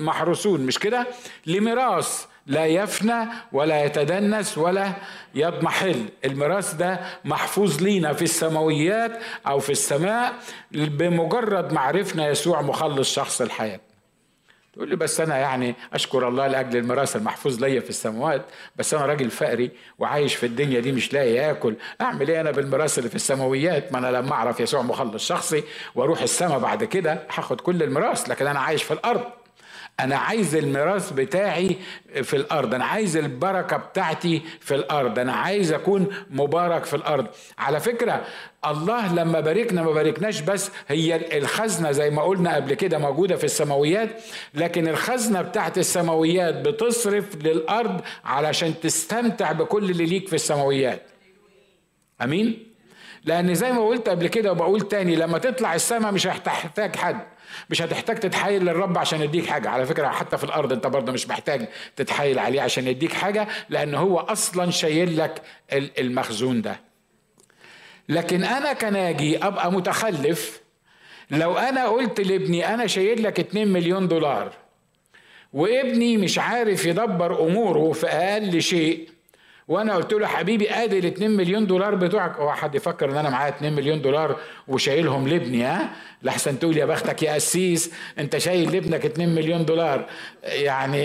محروسون 0.00 0.60
مش 0.60 0.78
كده؟ 0.78 1.06
لميراث. 1.46 2.26
لا 2.46 2.66
يفنى 2.66 3.24
ولا 3.52 3.84
يتدنس 3.84 4.58
ولا 4.58 4.92
يضمحل. 5.34 6.04
الميراث 6.24 6.74
ده 6.74 7.00
محفوظ 7.24 7.82
لينا 7.82 8.12
في 8.12 8.22
السماويات 8.22 9.12
أو 9.46 9.58
في 9.58 9.70
السماء 9.70 10.32
بمجرد 10.72 11.72
معرفنا 11.72 12.28
يسوع 12.28 12.62
مخلص 12.62 13.14
شخص 13.14 13.40
الحياة. 13.40 13.80
تقول 14.72 14.88
لي 14.88 14.96
بس 14.96 15.20
أنا 15.20 15.36
يعني 15.38 15.74
أشكر 15.92 16.28
الله 16.28 16.46
لأجل 16.46 16.76
الميراث 16.78 17.16
المحفوظ 17.16 17.64
ليا 17.64 17.80
في 17.80 17.90
السماوات 17.90 18.42
بس 18.76 18.94
أنا 18.94 19.06
راجل 19.06 19.30
فقري 19.30 19.70
وعايش 19.98 20.34
في 20.34 20.46
الدنيا 20.46 20.80
دي 20.80 20.92
مش 20.92 21.12
لاقي 21.12 21.50
آكل. 21.50 21.74
أعمل 22.00 22.28
إيه 22.28 22.40
أنا 22.40 22.50
بالميراث 22.50 22.98
اللي 22.98 23.08
في 23.08 23.16
السماويات؟ 23.16 23.92
ما 23.92 23.98
أنا 23.98 24.06
لما 24.06 24.32
أعرف 24.32 24.60
يسوع 24.60 24.82
مخلص 24.82 25.26
شخصي 25.28 25.64
وأروح 25.94 26.22
السماء 26.22 26.58
بعد 26.58 26.84
كده 26.84 27.12
هاخد 27.34 27.60
كل 27.60 27.82
الميراث 27.82 28.28
لكن 28.28 28.46
أنا 28.46 28.60
عايش 28.60 28.82
في 28.82 28.90
الأرض. 28.94 29.24
أنا 30.04 30.16
عايز 30.16 30.54
الميراث 30.54 31.12
بتاعي 31.12 31.76
في 32.22 32.36
الأرض 32.36 32.74
أنا 32.74 32.84
عايز 32.84 33.16
البركة 33.16 33.76
بتاعتي 33.76 34.42
في 34.60 34.74
الأرض 34.74 35.18
أنا 35.18 35.32
عايز 35.32 35.72
أكون 35.72 36.06
مبارك 36.30 36.84
في 36.84 36.96
الأرض. 36.96 37.26
على 37.58 37.80
فكرة 37.80 38.24
الله 38.66 39.14
لما 39.14 39.40
باركنا 39.40 39.82
ما 39.82 39.90
باركناش 39.92 40.40
بس 40.40 40.70
هي 40.88 41.38
الخزنة 41.38 41.90
زي 41.92 42.10
ما 42.10 42.22
قلنا 42.22 42.54
قبل 42.54 42.74
كده 42.74 42.98
موجودة 42.98 43.36
في 43.36 43.44
السماويات 43.44 44.08
لكن 44.54 44.88
الخزنة 44.88 45.42
بتاعت 45.42 45.78
السماويات 45.78 46.54
بتصرف 46.54 47.36
للأرض 47.44 48.00
علشان 48.24 48.80
تستمتع 48.80 49.52
بكل 49.52 49.90
اللي 49.90 50.04
ليك 50.06 50.28
في 50.28 50.34
السماويات. 50.34 51.02
أمين؟ 52.22 52.66
لأن 53.24 53.54
زي 53.54 53.72
ما 53.72 53.86
قلت 53.86 54.08
قبل 54.08 54.26
كده 54.26 54.52
وبقول 54.52 54.80
تاني 54.80 55.16
لما 55.16 55.38
تطلع 55.38 55.74
السماء 55.74 56.12
مش 56.12 56.26
هتحتاج 56.26 56.96
حد. 56.96 57.20
مش 57.70 57.82
هتحتاج 57.82 58.16
تتحايل 58.18 58.64
للرب 58.64 58.98
عشان 58.98 59.22
يديك 59.22 59.46
حاجة. 59.46 59.68
على 59.68 59.86
فكرة 59.86 60.08
حتى 60.08 60.38
في 60.38 60.44
الأرض 60.44 60.72
أنت 60.72 60.86
برضه 60.86 61.12
مش 61.12 61.28
محتاج 61.28 61.68
تتحايل 61.96 62.38
عليه 62.38 62.60
عشان 62.60 62.86
يديك 62.88 63.12
حاجة 63.12 63.48
لأن 63.68 63.94
هو 63.94 64.18
أصلا 64.18 64.70
شايل 64.70 65.16
لك 65.16 65.42
المخزون 65.72 66.62
ده. 66.62 66.80
لكن 68.08 68.44
أنا 68.44 68.72
كناجي 68.72 69.38
أبقى 69.38 69.72
متخلف. 69.72 70.60
لو 71.30 71.58
أنا 71.58 71.86
قلت 71.88 72.20
لابني 72.20 72.74
أنا 72.74 72.86
شايل 72.86 73.22
لك 73.22 73.40
2 73.40 73.68
مليون 73.68 74.08
دولار 74.08 74.52
وابني 75.52 76.16
مش 76.16 76.38
عارف 76.38 76.86
يدبر 76.86 77.46
أموره 77.46 77.92
في 77.92 78.06
أقل 78.06 78.62
شيء 78.62 79.08
وأنا 79.70 79.94
قلت 79.94 80.12
له 80.12 80.26
حبيبي 80.26 80.70
ادي 80.70 80.98
ال 80.98 81.06
2 81.06 81.30
مليون 81.30 81.66
دولار 81.66 81.94
بتوعك. 81.94 82.36
هو 82.36 82.52
حد 82.52 82.74
يفكر 82.74 83.10
ان 83.10 83.16
أنا 83.16 83.30
معايا 83.30 83.48
2 83.56 83.72
مليون 83.72 84.02
دولار 84.02 84.36
وشايلهم 84.68 85.28
لابني 85.28 85.64
ها؟ 85.64 85.90
لحسن 86.22 86.58
تقول 86.58 86.76
يا 86.76 86.84
بختك 86.84 87.22
يا 87.22 87.32
قسيس 87.34 87.90
انت 88.18 88.38
شايل 88.38 88.72
لابنك 88.72 89.04
2 89.04 89.28
مليون 89.34 89.64
دولار. 89.64 90.04
يعني 90.42 91.04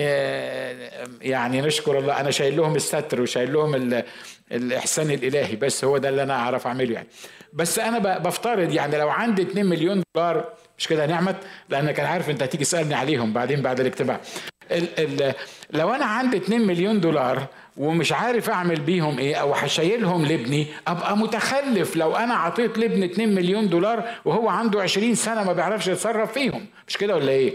يعني 1.22 1.62
نشكر 1.62 2.00
الله. 2.00 2.20
أنا 2.20 2.32
شايل 2.32 2.58
لهم 2.58 2.76
الستر 2.76 3.22
وشايل 3.22 3.54
لهم 3.54 4.02
الاحسان 4.52 5.12
الالهي 5.12 5.56
بس 5.56 5.84
هو 5.86 5.98
ده 5.98 6.10
اللي 6.10 6.24
أنا 6.24 6.34
اعرف 6.34 6.68
اعمله 6.68 6.94
يعني. 6.94 7.08
بس 7.54 7.80
أنا 7.80 8.18
بفترض 8.18 8.74
يعني 8.74 8.98
لو 8.98 9.10
عندي 9.10 9.42
2 9.42 9.66
مليون 9.66 10.04
دولار 10.16 10.50
مش 10.78 10.88
كده 10.88 11.06
نعمت؟ 11.06 11.36
لانك 11.70 12.00
أنا 12.00 12.10
عارف 12.10 12.30
انت 12.30 12.44
هتيجي 12.44 12.64
تسألني 12.64 12.94
عليهم 12.96 13.34
بعدين 13.34 13.62
بعد 13.62 13.80
الاجتماع. 13.80 14.20
ال 14.72 14.88
ال 15.00 15.34
لو 15.72 15.94
أنا 15.94 16.06
عندي 16.06 16.38
2 16.38 16.62
مليون 16.62 17.00
دولار 17.00 17.48
ومش 17.78 18.12
عارف 18.14 18.50
أعمل 18.50 18.80
بيهم 18.80 19.20
إيه 19.20 19.36
أو 19.36 19.54
هشيلهم 19.54 20.26
لابني 20.26 20.68
أبقى 20.88 21.18
متخلف. 21.18 21.96
لو 21.96 22.16
أنا 22.16 22.34
عطيت 22.34 22.78
لابني 22.78 23.06
2 23.06 23.36
مليون 23.36 23.70
دولار 23.70 24.04
وهو 24.26 24.50
عنده 24.50 24.82
20 24.82 25.16
سنة 25.16 25.44
ما 25.44 25.54
بيعرفش 25.54 25.88
يتصرف 25.88 26.32
فيهم. 26.32 26.66
مش 26.88 26.98
كده 26.98 27.16
ولا 27.16 27.32
إيه؟ 27.32 27.54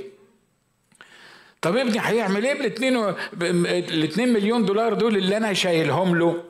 طب 1.62 1.76
ابني 1.76 1.98
هيعمل 2.00 2.46
إيه 2.46 2.58
بال 3.32 4.04
2 4.04 4.28
مليون 4.32 4.64
دولار 4.64 4.94
دول 4.94 5.16
اللي 5.16 5.36
أنا 5.36 5.52
شايلهم 5.52 6.16
له؟ 6.16 6.42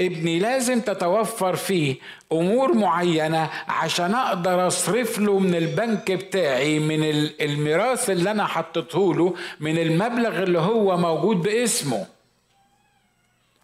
ابني 0.00 0.38
لازم 0.38 0.80
تتوفر 0.80 1.56
فيه 1.56 1.96
أمور 2.32 2.72
معينة 2.74 3.50
عشان 3.68 4.14
أقدر 4.14 4.66
أصرف 4.66 5.18
له 5.18 5.38
من 5.38 5.54
البنك 5.54 6.12
بتاعي 6.12 6.78
من 6.78 7.02
الميراث 7.40 8.10
اللي 8.10 8.30
أنا 8.30 8.44
حطيته 8.46 9.14
له 9.14 9.34
من 9.60 9.78
المبلغ 9.78 10.42
اللي 10.42 10.58
هو 10.58 10.96
موجود 10.96 11.36
باسمه. 11.42 12.06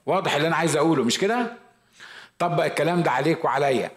واضح 0.07 0.35
اللي 0.35 0.49
أنا 0.49 0.57
عايز 0.57 0.77
أقوله 0.77 1.05
مش 1.05 1.19
كده؟ 1.19 1.53
طبق 2.38 2.65
الكلام 2.65 3.03
ده 3.03 3.11
عليك 3.11 3.45
وعليا. 3.45 3.91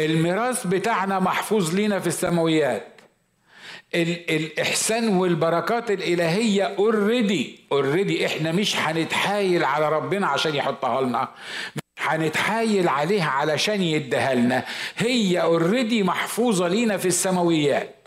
الميراث 0.00 0.66
بتاعنا 0.66 1.20
محفوظ 1.20 1.74
لينا 1.74 1.98
في 1.98 2.06
السماويات. 2.06 2.88
الإحسان 3.94 5.08
والبركات 5.08 5.90
الإلهية 5.90 6.64
already 6.78 7.60
already 7.72 8.26
إحنا 8.26 8.52
مش 8.52 8.76
هنتحايل 8.76 9.64
على 9.64 9.88
ربنا 9.88 10.26
عشان 10.26 10.54
يحطها 10.54 11.00
لنا. 11.00 11.28
هنتحايل 11.98 12.88
عليها 12.88 13.30
علشان 13.30 13.82
يديها 13.82 14.34
لنا. 14.34 14.64
هي 14.96 15.40
already 15.42 16.02
محفوظة 16.02 16.68
لينا 16.68 16.96
في 16.96 17.08
السماويات. 17.08 18.01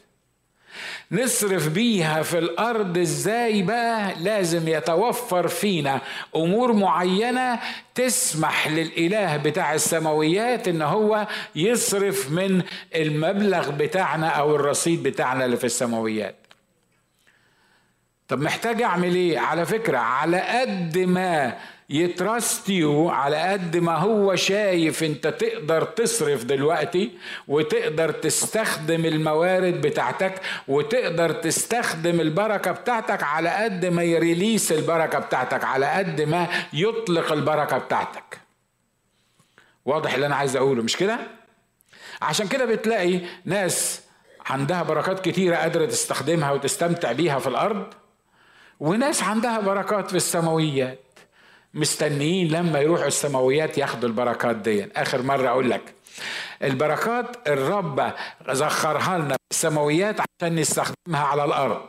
نصرف 1.23 1.67
بيها 1.67 2.21
في 2.23 2.37
الأرض 2.39 2.97
إزاي 2.97 3.61
بقى؟ 3.61 4.13
لازم 4.19 4.67
يتوفر 4.67 5.47
فينا 5.47 6.01
أمور 6.35 6.73
معينة 6.73 7.59
تسمح 7.95 8.67
للإله 8.67 9.37
بتاع 9.37 9.73
السماويات 9.73 10.67
إن 10.67 10.81
هو 10.81 11.27
يصرف 11.55 12.31
من 12.31 12.61
المبلغ 12.95 13.71
بتاعنا 13.71 14.27
أو 14.27 14.55
الرصيد 14.55 15.03
بتاعنا 15.03 15.45
اللي 15.45 15.57
في 15.57 15.63
السماويات. 15.65 16.35
طب 18.27 18.41
محتاج 18.41 18.81
أعمل 18.81 19.15
إيه؟ 19.15 19.39
على 19.39 19.65
فكرة 19.65 19.97
على 19.97 20.39
قد 20.41 20.97
ما 20.97 21.57
ي 21.89 22.02
trust 22.02 22.69
you 22.69 23.09
على 23.09 23.37
قد 23.37 23.77
ما 23.77 23.95
هو 23.95 24.35
شايف 24.35 25.03
انت 25.03 25.27
تقدر 25.27 25.83
تصرف 25.83 26.43
دلوقتي 26.43 27.11
وتقدر 27.47 28.11
تستخدم 28.11 29.05
الموارد 29.05 29.81
بتاعتك 29.81 30.41
وتقدر 30.67 31.31
تستخدم 31.31 32.21
البركة 32.21 32.71
بتاعتك 32.71 33.23
على 33.23 33.49
قد 33.49 33.85
ما 33.85 34.03
يريليس 34.03 34.71
البركة 34.71 35.19
بتاعتك 35.19 35.63
على 35.63 35.85
قد 35.85 36.21
ما 36.21 36.47
يطلق 36.73 37.31
البركة 37.31 37.77
بتاعتك. 37.77 38.39
واضح 39.85 40.13
اللي 40.13 40.25
أنا 40.25 40.35
عايز 40.35 40.55
أقوله 40.55 40.83
مش 40.83 40.97
كده؟ 40.97 41.19
عشان 42.21 42.47
كده 42.47 42.65
بتلاقي 42.65 43.19
ناس 43.45 44.01
عندها 44.45 44.83
بركات 44.83 45.19
كتيرة 45.29 45.55
قادرة 45.55 45.85
تستخدمها 45.85 46.51
وتستمتع 46.51 47.11
بيها 47.11 47.39
في 47.39 47.47
الأرض 47.47 47.93
وناس 48.79 49.23
عندها 49.23 49.59
بركات 49.59 50.09
في 50.09 50.17
السماويات 50.17 51.04
مستنيين 51.75 52.47
لما 52.47 52.79
يروحوا 52.79 53.07
السماويات 53.07 53.77
ياخدوا 53.77 54.09
البركات 54.09 54.55
دي. 54.55 54.87
آخر 54.95 55.21
مرة 55.21 55.49
أقول 55.49 55.69
لك 55.69 55.93
البركات 56.63 57.47
الرب 57.47 58.13
ذخرها 58.51 59.17
لنا 59.17 59.35
السماويات 59.53 60.15
عشان 60.19 60.55
نستخدمها 60.55 61.23
على 61.23 61.45
الأرض. 61.45 61.81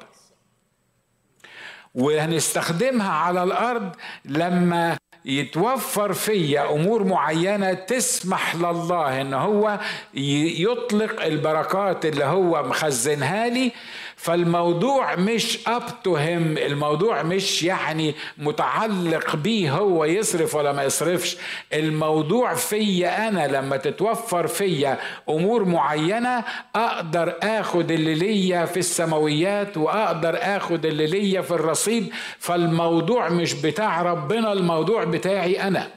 وهنستخدمها 1.94 3.10
على 3.12 3.42
الأرض 3.42 3.92
لما 4.24 4.96
يتوفر 5.24 6.12
فيا 6.12 6.70
أمور 6.72 7.04
معينة 7.04 7.72
تسمح 7.72 8.54
لله 8.56 9.20
إن 9.20 9.34
هو 9.34 9.80
يطلق 10.14 11.22
البركات 11.24 12.06
اللي 12.06 12.24
هو 12.24 12.62
مخزنها 12.62 13.48
لي 13.48 13.72
فالموضوع 14.16 15.16
مش 15.16 15.58
up 15.68 16.02
to 16.04 16.16
Him 16.16 16.58
الموضوع 16.58 17.22
مش 17.22 17.62
يعني 17.62 18.14
متعلق 18.38 19.36
بيه 19.36 19.70
هو 19.72 20.04
يصرف 20.04 20.54
ولا 20.54 20.72
ما 20.72 20.82
يصرفش. 20.84 21.36
الموضوع 21.72 22.54
فيا 22.54 23.28
أنا 23.28 23.46
لما 23.46 23.76
تتوفر 23.76 24.46
فيا 24.46 24.98
أمور 25.28 25.64
معينة 25.64 26.44
أقدر 26.76 27.34
آخد 27.42 27.90
اللي 27.90 28.14
ليا 28.14 28.64
في 28.64 28.76
السماويات 28.78 29.76
وأقدر 29.76 30.38
آخد 30.40 30.86
اللي 30.86 31.06
ليا 31.06 31.42
في 31.42 31.50
الرصيد. 31.50 32.10
فالموضوع 32.38 33.28
مش 33.28 33.54
بتاع 33.54 34.02
ربنا 34.02 34.52
الموضوع 34.52 35.04
بتاعي 35.04 35.62
أنا. 35.62 35.90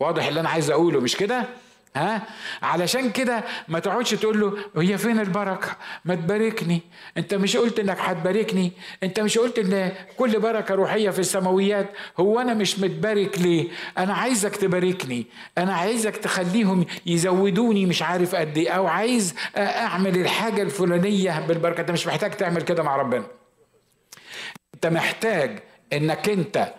واضح 0.00 0.26
اللي 0.26 0.40
أنا 0.40 0.48
عايز 0.48 0.70
أقوله 0.70 1.00
مش 1.00 1.16
كده؟ 1.16 1.44
ها؟ 1.96 2.22
علشان 2.62 3.10
كده 3.10 3.44
ما 3.68 3.78
تقعدش 3.78 4.10
تقول 4.10 4.40
له 4.40 4.56
هي 4.76 4.98
فين 4.98 5.20
البركة؟ 5.20 5.76
ما 6.04 6.14
تباركني. 6.14 6.80
انت 7.16 7.34
مش 7.34 7.56
قلت 7.56 7.78
انك 7.78 7.98
هتباركني. 8.00 8.72
انت 9.02 9.20
مش 9.20 9.38
قلت 9.38 9.58
ان 9.58 9.92
كل 10.16 10.40
بركة 10.40 10.74
روحية 10.74 11.10
في 11.10 11.18
السماويات. 11.18 11.86
هو 12.20 12.40
أنا 12.40 12.54
مش 12.54 12.78
متبارك 12.78 13.38
ليه؟ 13.38 13.68
أنا 13.98 14.14
عايزك 14.14 14.56
تباركني. 14.56 15.26
أنا 15.58 15.74
عايزك 15.74 16.16
تخليهم 16.16 16.86
يزودوني 17.06 17.86
مش 17.86 18.02
عارف 18.02 18.34
قد 18.34 18.58
إيه 18.58 18.70
أو 18.70 18.86
عايز 18.86 19.34
أعمل 19.56 20.16
الحاجة 20.20 20.62
الفلانية 20.62 21.40
بالبركة. 21.48 21.80
أنت 21.80 21.90
مش 21.90 22.06
محتاج 22.06 22.30
تعمل 22.30 22.62
كده 22.62 22.82
مع 22.82 22.96
ربنا. 22.96 23.24
أنت 24.74 24.86
محتاج 24.86 25.58
إنك 25.92 26.28
أنت 26.28 26.74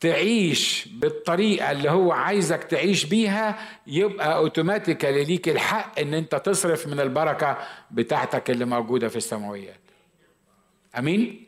تعيش 0.00 0.88
بالطريقة 0.92 1.70
اللي 1.70 1.90
هو 1.90 2.12
عايزك 2.12 2.64
تعيش 2.64 3.04
بيها 3.04 3.58
يبقى 3.86 4.34
اوتوماتيكالي 4.36 5.24
ليك 5.24 5.48
الحق 5.48 6.00
إن 6.00 6.14
أنت 6.14 6.34
تصرف 6.34 6.86
من 6.86 7.00
البركة 7.00 7.58
بتاعتك 7.90 8.50
اللي 8.50 8.64
موجودة 8.64 9.08
في 9.08 9.16
السماويات. 9.16 9.80
أمين؟ 10.98 11.46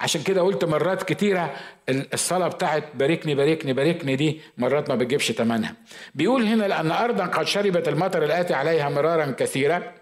عشان 0.00 0.22
كده 0.22 0.40
قلت 0.42 0.64
مرات 0.64 1.02
كتيرة 1.02 1.54
الصلاة 1.88 2.48
بتاعت 2.48 2.84
باركني 2.94 3.34
باركني 3.34 3.72
باركني 3.72 4.16
دي 4.16 4.40
مرات 4.58 4.88
ما 4.88 4.94
بتجيبش 4.94 5.28
تمنها. 5.28 5.74
بيقول 6.14 6.42
هنا 6.44 6.64
لأن 6.64 6.90
أرضا 6.90 7.26
قد 7.26 7.46
شربت 7.46 7.88
المطر 7.88 8.24
الآتي 8.24 8.54
عليها 8.54 8.88
مرارا 8.88 9.26
كثيرا 9.38 9.92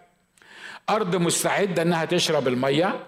أرض 0.91 1.17
مستعدة 1.17 1.83
أنها 1.83 2.05
تشرب 2.05 2.49
المية 2.49 3.07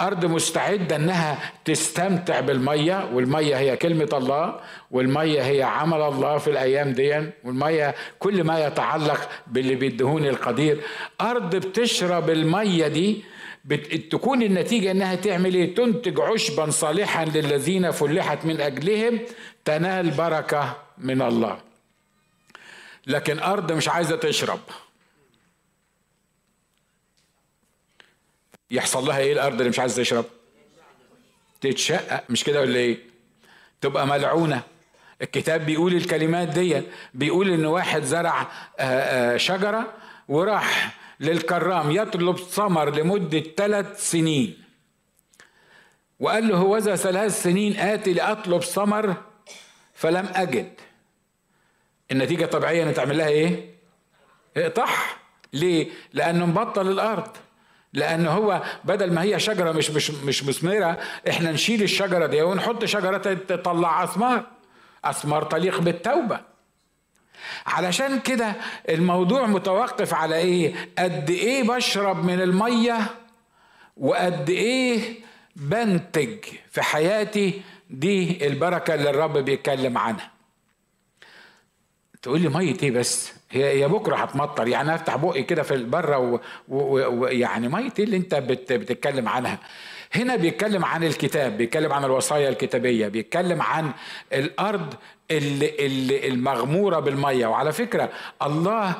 أرض 0.00 0.24
مستعدة 0.24 0.96
أنها 0.96 1.52
تستمتع 1.64 2.40
بالمية 2.40 3.10
والمية 3.12 3.58
هي 3.58 3.76
كلمة 3.76 4.08
الله 4.12 4.60
والمية 4.90 5.42
هي 5.42 5.62
عمل 5.62 6.00
الله 6.02 6.38
في 6.38 6.50
الأيام 6.50 6.92
دي 6.92 7.30
والمية 7.44 7.94
كل 8.18 8.44
ما 8.44 8.66
يتعلق 8.66 9.28
باللي 9.46 9.74
بيدهون 9.74 10.26
القدير. 10.26 10.80
أرض 11.20 11.56
بتشرب 11.56 12.30
المية 12.30 12.88
دي 12.88 13.24
تكون 14.10 14.42
النتيجة 14.42 14.90
إنها 14.90 15.14
تعمل 15.14 15.54
إيه؟ 15.54 15.74
تنتج 15.74 16.20
عشبا 16.20 16.70
صالحا 16.70 17.24
للذين 17.24 17.90
فلحت 17.90 18.44
من 18.44 18.60
أجلهم 18.60 19.18
تنال 19.64 20.10
بركة 20.10 20.76
من 20.98 21.22
الله. 21.22 21.58
لكن 23.06 23.38
أرض 23.38 23.72
مش 23.72 23.88
عايزة 23.88 24.16
تشرب. 24.16 24.60
يحصل 28.70 29.06
لها 29.06 29.18
إيه 29.18 29.32
الأرض 29.32 29.56
اللي 29.58 29.68
مش 29.68 29.78
عايزه 29.78 30.02
تشرب؟ 30.02 30.24
تتشقق 31.60 32.24
مش 32.30 32.44
كده 32.44 32.60
ولا 32.60 32.78
إيه؟ 32.78 32.98
تبقى 33.80 34.06
ملعونة. 34.06 34.62
الكتاب 35.22 35.66
بيقول 35.66 35.94
الكلمات 35.94 36.48
دي 36.48 36.82
بيقول 37.14 37.50
إن 37.50 37.66
واحد 37.66 38.02
زرع 38.02 38.46
شجرة 39.36 39.92
وراح 40.28 40.94
للكرام 41.20 41.90
يطلب 41.90 42.36
ثمر 42.38 42.90
لمدة 42.94 43.40
ثلاث 43.56 44.10
سنين. 44.10 44.62
وقال 46.20 46.48
له 46.48 46.56
هوذا 46.56 46.96
ثلاث 46.96 47.42
سنين 47.42 47.76
آتي 47.76 48.12
لأطلب 48.12 48.62
ثمر 48.62 49.16
فلم 49.94 50.28
أجد. 50.34 50.72
النتيجة 52.12 52.44
الطبيعية 52.44 52.82
أن 52.82 52.94
تعمل 52.94 53.18
لها 53.18 53.28
إيه؟ 53.28 53.74
اقطعها. 54.56 55.04
ليه؟ 55.52 55.88
لأنه 56.12 56.46
مبطل 56.46 56.90
الأرض. 56.90 57.28
لأن 57.92 58.26
هو 58.26 58.62
بدل 58.84 59.12
ما 59.12 59.22
هي 59.22 59.38
شجرة 59.40 59.72
مش 59.72 59.90
مش 59.90 60.10
مش 60.10 60.44
مثمرة 60.44 60.98
إحنا 61.28 61.52
نشيل 61.52 61.82
الشجرة 61.82 62.26
دي 62.26 62.42
ونحط 62.42 62.84
شجرة 62.84 63.18
تطلع 63.34 64.04
أثمار. 64.04 64.44
أثمار 65.04 65.44
تليق 65.44 65.80
بالتوبة. 65.80 66.40
علشان 67.66 68.20
كده 68.20 68.52
الموضوع 68.88 69.46
متوقف 69.46 70.14
على 70.14 70.36
إيه؟ 70.36 70.74
قد 70.98 71.30
إيه 71.30 71.62
بشرب 71.62 72.24
من 72.24 72.40
المية 72.40 72.98
وقد 73.96 74.50
إيه 74.50 75.20
بنتج 75.56 76.38
في 76.70 76.82
حياتي؟ 76.82 77.62
دي 77.90 78.46
البركة 78.46 78.94
اللي 78.94 79.10
الرب 79.10 79.38
بيتكلم 79.38 79.98
عنها. 79.98 80.30
تقول 82.22 82.40
لي 82.40 82.48
مية 82.48 82.76
إيه 82.82 82.90
بس؟ 82.90 83.32
هي 83.50 83.80
هي 83.82 83.88
بكرة 83.88 84.16
هتمطر. 84.16 84.68
يعني 84.68 84.94
أفتح 84.94 85.16
بقي 85.16 85.42
كده 85.42 85.62
في 85.62 85.84
بره 85.84 86.40
ويعني 86.68 87.68
مية 87.68 87.92
إيه 87.98 88.04
اللي 88.04 88.16
أنت 88.16 88.34
بت 88.34 88.72
بتتكلم 88.72 89.28
عنها؟ 89.28 89.58
هنا 90.14 90.36
بيتكلم 90.36 90.84
عن 90.84 91.04
الكتاب 91.04 91.56
بيتكلم 91.56 91.92
عن 91.92 92.04
الوصايا 92.04 92.48
الكتابية 92.48 93.08
بيتكلم 93.08 93.62
عن 93.62 93.90
الأرض 94.32 94.94
اللي, 95.30 95.86
اللي 95.86 96.28
المغمورة 96.28 96.98
بالمية. 97.00 97.46
وعلى 97.46 97.72
فكرة 97.72 98.10
الله 98.42 98.94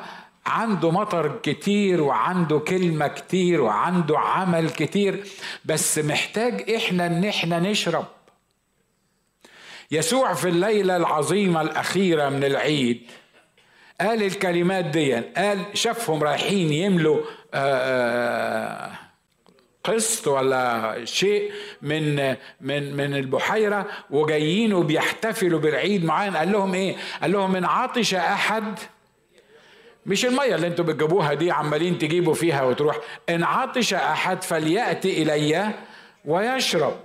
عنده 0.45 0.91
مطر 0.91 1.39
كتير 1.43 2.01
وعنده 2.01 2.59
كلمة 2.59 3.07
كتير 3.07 3.61
وعنده 3.61 4.19
عمل 4.19 4.69
كتير 4.69 5.23
بس 5.65 5.99
محتاج 5.99 6.71
إحنا 6.75 7.05
إن 7.07 7.25
إحنا 7.25 7.59
نشرب. 7.59 8.05
يسوع 9.91 10.33
في 10.33 10.49
الليلة 10.49 10.97
العظيمة 10.97 11.61
الأخيرة 11.61 12.29
من 12.29 12.43
العيد. 12.43 13.01
قال 14.01 14.23
الكلمات 14.23 14.85
دي 14.85 15.13
قال 15.15 15.65
شافهم 15.73 16.23
رايحين 16.23 16.73
يملوا 16.73 17.21
قسط 19.83 20.27
ولا 20.27 20.95
شيء 21.05 21.51
من 21.81 22.15
من 22.61 22.95
من 22.97 23.15
البحيرة 23.15 23.87
وجايين 24.09 24.73
وبيحتفلوا 24.73 25.59
بالعيد 25.59 26.05
معين 26.05 26.37
قال 26.37 26.51
لهم 26.51 26.73
إيه؟ 26.73 26.95
قال 27.21 27.31
لهم 27.31 27.55
إن 27.55 27.65
عطش 27.65 28.13
أحد 28.13 28.79
مش 30.05 30.25
المية 30.25 30.55
اللي 30.55 30.67
أنتوا 30.67 30.85
بتجيبوها 30.85 31.33
دي 31.33 31.51
عمالين 31.51 31.97
تجيبوا 31.97 32.33
فيها 32.33 32.63
وتروح. 32.63 32.97
إن 33.29 33.43
عطش 33.43 33.93
أحد 33.93 34.43
فليأتي 34.43 35.21
إلي 35.23 35.71
ويشرب. 36.25 36.97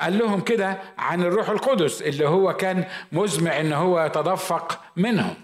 قال 0.00 0.18
لهم 0.18 0.40
كده 0.40 0.78
عن 0.98 1.22
الروح 1.22 1.48
القدس 1.50 2.02
اللي 2.02 2.28
هو 2.28 2.52
كان 2.52 2.84
مزمع 3.12 3.60
إن 3.60 3.72
هو 3.72 4.04
يتدفق 4.04 4.80
منهم. 4.96 5.34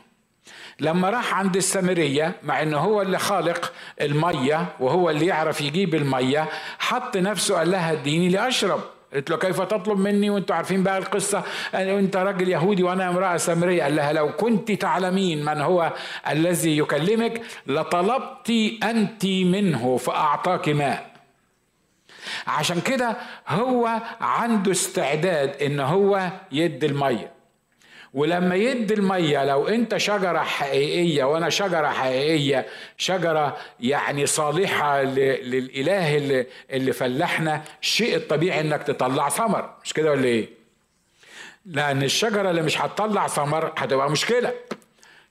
لما 0.80 1.10
راح 1.10 1.34
عند 1.34 1.56
السامرية 1.56 2.32
مع 2.42 2.62
انه 2.62 2.78
هو 2.78 3.02
اللي 3.02 3.18
خالق 3.18 3.72
المية 4.00 4.66
وهو 4.80 5.10
اللي 5.10 5.26
يعرف 5.26 5.60
يجيب 5.60 5.94
المية 5.94 6.48
حط 6.78 7.16
نفسه 7.16 7.58
قال 7.58 7.70
لها 7.70 7.92
اديني 7.92 8.28
لأشرب. 8.28 8.80
قلت 9.14 9.30
له 9.30 9.36
كيف 9.36 9.60
تطلب 9.60 9.98
مني 9.98 10.30
وأنتم 10.30 10.54
عارفين 10.54 10.82
بقى 10.82 10.98
القصة؟ 10.98 11.42
انت 11.74 12.16
راجل 12.16 12.48
يهودي 12.48 12.82
وأنا 12.82 13.08
امرأة 13.08 13.36
سامرية. 13.36 13.82
قال 13.82 13.96
لها 13.96 14.12
لو 14.12 14.32
كنت 14.32 14.72
تعلمين 14.72 15.44
من 15.44 15.60
هو 15.60 15.92
الذي 16.30 16.78
يكلمك 16.78 17.40
لطلبت 17.66 18.50
أنت 18.82 19.26
منه 19.26 19.96
فأعطاك 19.96 20.68
ماء. 20.68 21.13
عشان 22.46 22.80
كده 22.80 23.16
هو 23.48 24.00
عنده 24.20 24.70
استعداد 24.70 25.62
إن 25.62 25.80
هو 25.80 26.30
يدي 26.52 26.86
المية 26.86 27.34
ولما 28.14 28.54
يدي 28.54 28.94
المية 28.94 29.44
لو 29.44 29.68
أنت 29.68 29.96
شجرة 29.96 30.38
حقيقية 30.38 31.24
وأنا 31.24 31.50
شجرة 31.50 31.88
حقيقية 31.88 32.66
شجرة 32.98 33.56
يعني 33.80 34.26
صالحة 34.26 35.02
للإله 35.02 36.16
اللي, 36.16 36.46
اللي 36.70 36.92
فلحنا 36.92 37.62
الشيء 37.82 38.16
الطبيعي 38.16 38.60
إنك 38.60 38.82
تطلع 38.82 39.28
ثمر 39.28 39.70
مش 39.84 39.92
كده 39.92 40.10
ولا 40.10 40.24
إيه؟ 40.24 40.48
لأن 41.66 42.02
الشجرة 42.02 42.50
اللي 42.50 42.62
مش 42.62 42.80
هتطلع 42.80 43.26
ثمر 43.28 43.72
هتبقى 43.76 44.10
مشكلة 44.10 44.52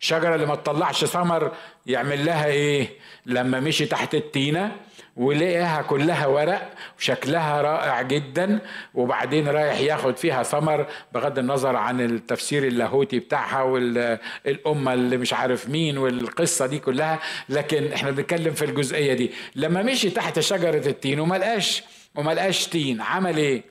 الشجره 0.01 0.35
اللي 0.35 0.45
ما 0.45 0.55
تطلعش 0.55 1.05
ثمر 1.05 1.51
يعمل 1.85 2.25
لها 2.25 2.45
إيه؟ 2.45 2.87
لما 3.25 3.59
مشي 3.59 3.85
تحت 3.85 4.15
التينة 4.15 4.75
ولقاها 5.15 5.81
كلها 5.81 6.27
ورق 6.27 6.73
وشكلها 6.99 7.61
رائع 7.61 8.01
جدا 8.01 8.59
وبعدين 8.93 9.47
رايح 9.47 9.79
ياخد 9.79 10.17
فيها 10.17 10.43
ثمر 10.43 10.87
بغض 11.13 11.39
النظر 11.39 11.75
عن 11.75 12.01
التفسير 12.01 12.67
اللاهوتي 12.67 13.19
بتاعها 13.19 13.61
والأمة 13.63 14.93
اللي 14.93 15.17
مش 15.17 15.33
عارف 15.33 15.69
مين 15.69 15.97
والقصة 15.97 16.65
دي 16.65 16.79
كلها. 16.79 17.19
لكن 17.49 17.93
إحنا 17.93 18.11
بنتكلم 18.11 18.53
في 18.53 18.65
الجزئية 18.65 19.13
دي. 19.13 19.31
لما 19.55 19.83
مشي 19.83 20.09
تحت 20.09 20.39
شجرة 20.39 20.87
التين 20.87 21.19
وما 21.19 21.35
لقاش 21.35 21.83
وما 22.15 22.31
لقاش 22.33 22.67
تين 22.67 23.01
عمل 23.01 23.37
إيه؟ 23.37 23.63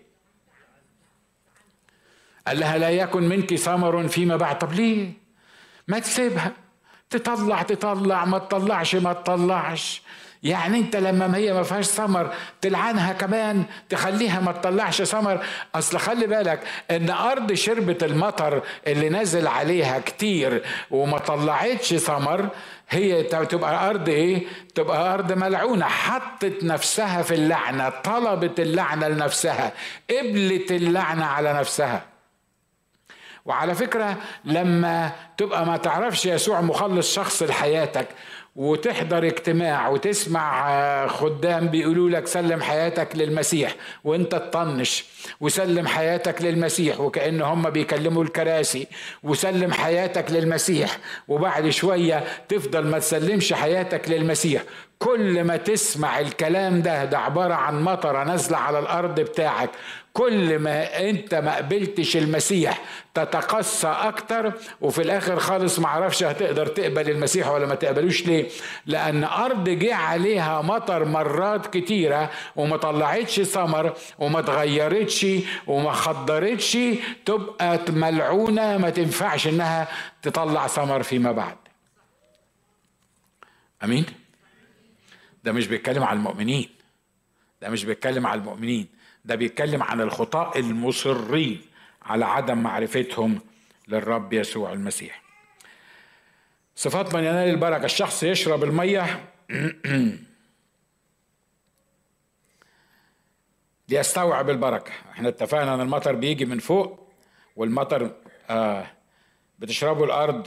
قال 2.46 2.60
لها 2.60 2.78
لا 2.78 2.90
يكن 2.90 3.22
منك 3.28 3.54
ثمر 3.54 4.08
فيما 4.08 4.36
بعد. 4.36 4.58
طب 4.58 4.72
ليه؟ 4.72 5.12
ما 5.88 5.98
تسيبها. 5.98 6.52
تطلع 7.10 7.62
تطلع 7.62 8.24
ما 8.24 8.38
تطلعش 8.38 8.94
ما 8.94 9.12
تطلعش. 9.12 10.02
يعني 10.42 10.78
انت 10.78 10.96
لما 10.96 11.26
ما 11.26 11.36
هي 11.38 11.52
ما 11.52 11.62
فيهاش 11.62 11.84
ثمر 11.86 12.34
تلعنها 12.60 13.12
كمان 13.12 13.64
تخليها 13.88 14.40
ما 14.40 14.52
تطلعش 14.52 15.02
ثمر. 15.02 15.44
اصل 15.74 15.98
خلي 15.98 16.26
بالك 16.26 16.60
ان 16.90 17.10
ارض 17.10 17.52
شربت 17.52 18.04
المطر 18.04 18.62
اللي 18.86 19.08
نزل 19.08 19.46
عليها 19.46 19.98
كتير 19.98 20.62
وما 20.90 21.18
طلعتش 21.18 21.94
ثمر 21.94 22.48
هي 22.90 23.22
تبقى 23.22 23.90
ارض 23.90 24.08
إيه؟ 24.08 24.46
تبقى 24.74 25.14
ارض 25.14 25.32
ملعونة. 25.32 25.86
حطت 25.86 26.58
نفسها 26.62 27.22
في 27.22 27.34
اللعنة 27.34 27.88
طلبت 27.88 28.60
اللعنة 28.60 29.08
لنفسها 29.08 29.72
قبلت 30.10 30.72
اللعنة 30.72 31.24
على 31.24 31.52
نفسها. 31.52 32.11
وعلى 33.44 33.74
فكرة 33.74 34.16
لما 34.44 35.10
تبقى 35.36 35.66
ما 35.66 35.76
تعرفش 35.76 36.26
يسوع 36.26 36.60
مخلص 36.60 37.14
شخص 37.14 37.42
لحياتك 37.42 38.06
وتحضر 38.56 39.26
اجتماع 39.26 39.88
وتسمع 39.88 40.70
آه، 40.70 41.06
خدام 41.06 41.68
بيقولوا 41.68 42.10
لك 42.10 42.26
سلم 42.26 42.62
حياتك 42.62 43.16
للمسيح 43.16 43.74
وانت 44.04 44.32
تطنش 44.34 45.04
وسلم 45.40 45.86
حياتك 45.86 46.42
للمسيح 46.42 47.00
وكأن 47.00 47.42
هم 47.42 47.70
بيكلموا 47.70 48.24
الكراسي 48.24 48.86
وسلم 49.22 49.72
حياتك 49.72 50.30
للمسيح 50.30 50.98
وبعد 51.28 51.68
شوية 51.68 52.24
تفضل 52.48 52.86
ما 52.86 52.98
تسلمش 52.98 53.52
حياتك 53.52 54.10
للمسيح. 54.10 54.62
كل 54.98 55.44
ما 55.44 55.56
تسمع 55.56 56.20
الكلام 56.20 56.82
ده 56.82 57.04
ده 57.04 57.18
عبارة 57.18 57.54
عن 57.54 57.82
مطرة 57.82 58.24
نازلة 58.24 58.58
على 58.58 58.78
الأرض 58.78 59.20
بتاعك. 59.20 59.70
كل 60.12 60.58
ما 60.58 61.08
انت 61.10 61.34
ما 61.34 61.56
قبلتش 61.56 62.16
المسيح 62.16 62.82
تتقصى 63.14 63.86
أكتر 63.88 64.52
وفي 64.80 65.02
الآخر 65.02 65.38
خالص 65.38 65.78
ما 65.78 65.88
عرفش 65.88 66.22
هتقدر 66.22 66.66
تقبل 66.66 67.10
المسيح 67.10 67.48
ولا 67.48 67.66
ما 67.66 67.74
تقبلوش 67.74 68.26
ليه. 68.26 68.48
لأن 68.86 69.24
أرض 69.24 69.68
جه 69.68 69.94
عليها 69.94 70.62
مطر 70.62 71.04
مرات 71.04 71.76
كتيرة 71.76 72.30
وما 72.56 72.76
طلعتش 72.76 73.40
ثمر 73.40 73.92
وما 74.18 74.38
اتغيرتش 74.38 75.26
وما 75.66 75.92
خضرتش 75.92 76.78
تبقى 77.24 77.78
ملعونة 77.88 78.78
ما 78.78 78.90
تنفعش 78.90 79.46
إنها 79.46 79.88
تطلع 80.22 80.66
ثمر 80.66 81.02
فيما 81.02 81.32
بعد. 81.32 81.56
آمين؟ 83.84 84.06
ده 85.44 85.52
مش 85.52 85.66
بيتكلم 85.66 86.04
على 86.04 86.16
المؤمنين. 86.16 86.68
ده 87.62 87.68
مش 87.68 87.84
بيتكلم 87.84 88.26
على 88.26 88.40
المؤمنين. 88.40 89.01
ده 89.24 89.34
بيتكلم 89.34 89.82
عن 89.82 90.00
الخطاء 90.00 90.58
المصرين 90.58 91.60
على 92.02 92.24
عدم 92.24 92.58
معرفتهم 92.58 93.40
للرب 93.88 94.32
يسوع 94.32 94.72
المسيح. 94.72 95.22
صفات 96.76 97.14
من 97.14 97.20
ينال 97.24 97.48
البركة. 97.48 97.84
الشخص 97.84 98.22
يشرب 98.22 98.64
المية. 98.64 99.24
ليستوعب 103.88 104.50
البركة. 104.50 104.92
إحنا 105.10 105.28
اتفقنا 105.28 105.74
ان 105.74 105.80
المطر 105.80 106.14
بيجي 106.14 106.44
من 106.44 106.58
فوق 106.58 107.08
والمطر 107.56 108.10
آه 108.50 108.86
بتشربه 109.58 110.04
الأرض 110.04 110.46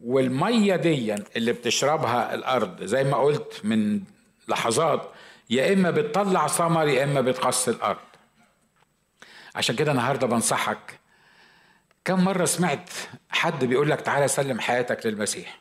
والمية 0.00 0.76
دي 0.76 1.14
اللي 1.14 1.52
بتشربها 1.52 2.34
الأرض. 2.34 2.82
زي 2.84 3.04
ما 3.04 3.16
قلت 3.16 3.60
من 3.64 4.00
لحظات 4.48 5.10
يا 5.50 5.72
إما 5.72 5.90
بتطلع 5.90 6.46
ثمر 6.46 6.88
يا 6.88 7.04
إما 7.04 7.20
بتقص 7.20 7.68
الأرض. 7.68 7.98
عشان 9.54 9.76
كده 9.76 9.92
النهارده 9.92 10.26
بنصحك. 10.26 10.98
كم 12.04 12.24
مرة 12.24 12.44
سمعت 12.44 12.90
حد 13.30 13.64
بيقول 13.64 13.90
لك 13.90 14.00
تعالى 14.00 14.28
سلم 14.28 14.60
حياتك 14.60 15.06
للمسيح؟ 15.06 15.60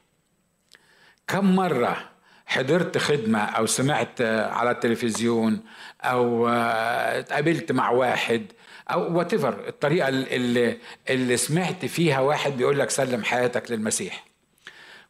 كم 1.27 1.55
مرة 1.55 2.09
حضرت 2.45 2.97
خدمة 2.97 3.39
أو 3.39 3.65
سمعت 3.65 4.21
على 4.21 4.71
التلفزيون 4.71 5.61
أو 6.01 6.47
اتقابلت 6.47 7.71
مع 7.71 7.89
واحد 7.89 8.45
أو 8.91 9.17
واتيفر 9.17 9.67
الطريقة 9.67 10.07
اللي, 10.09 10.77
اللي 11.09 11.37
سمعت 11.37 11.85
فيها 11.85 12.19
واحد 12.19 12.51
بيقول 12.57 12.79
لك 12.79 12.89
سلم 12.89 13.23
حياتك 13.23 13.71
للمسيح. 13.71 14.25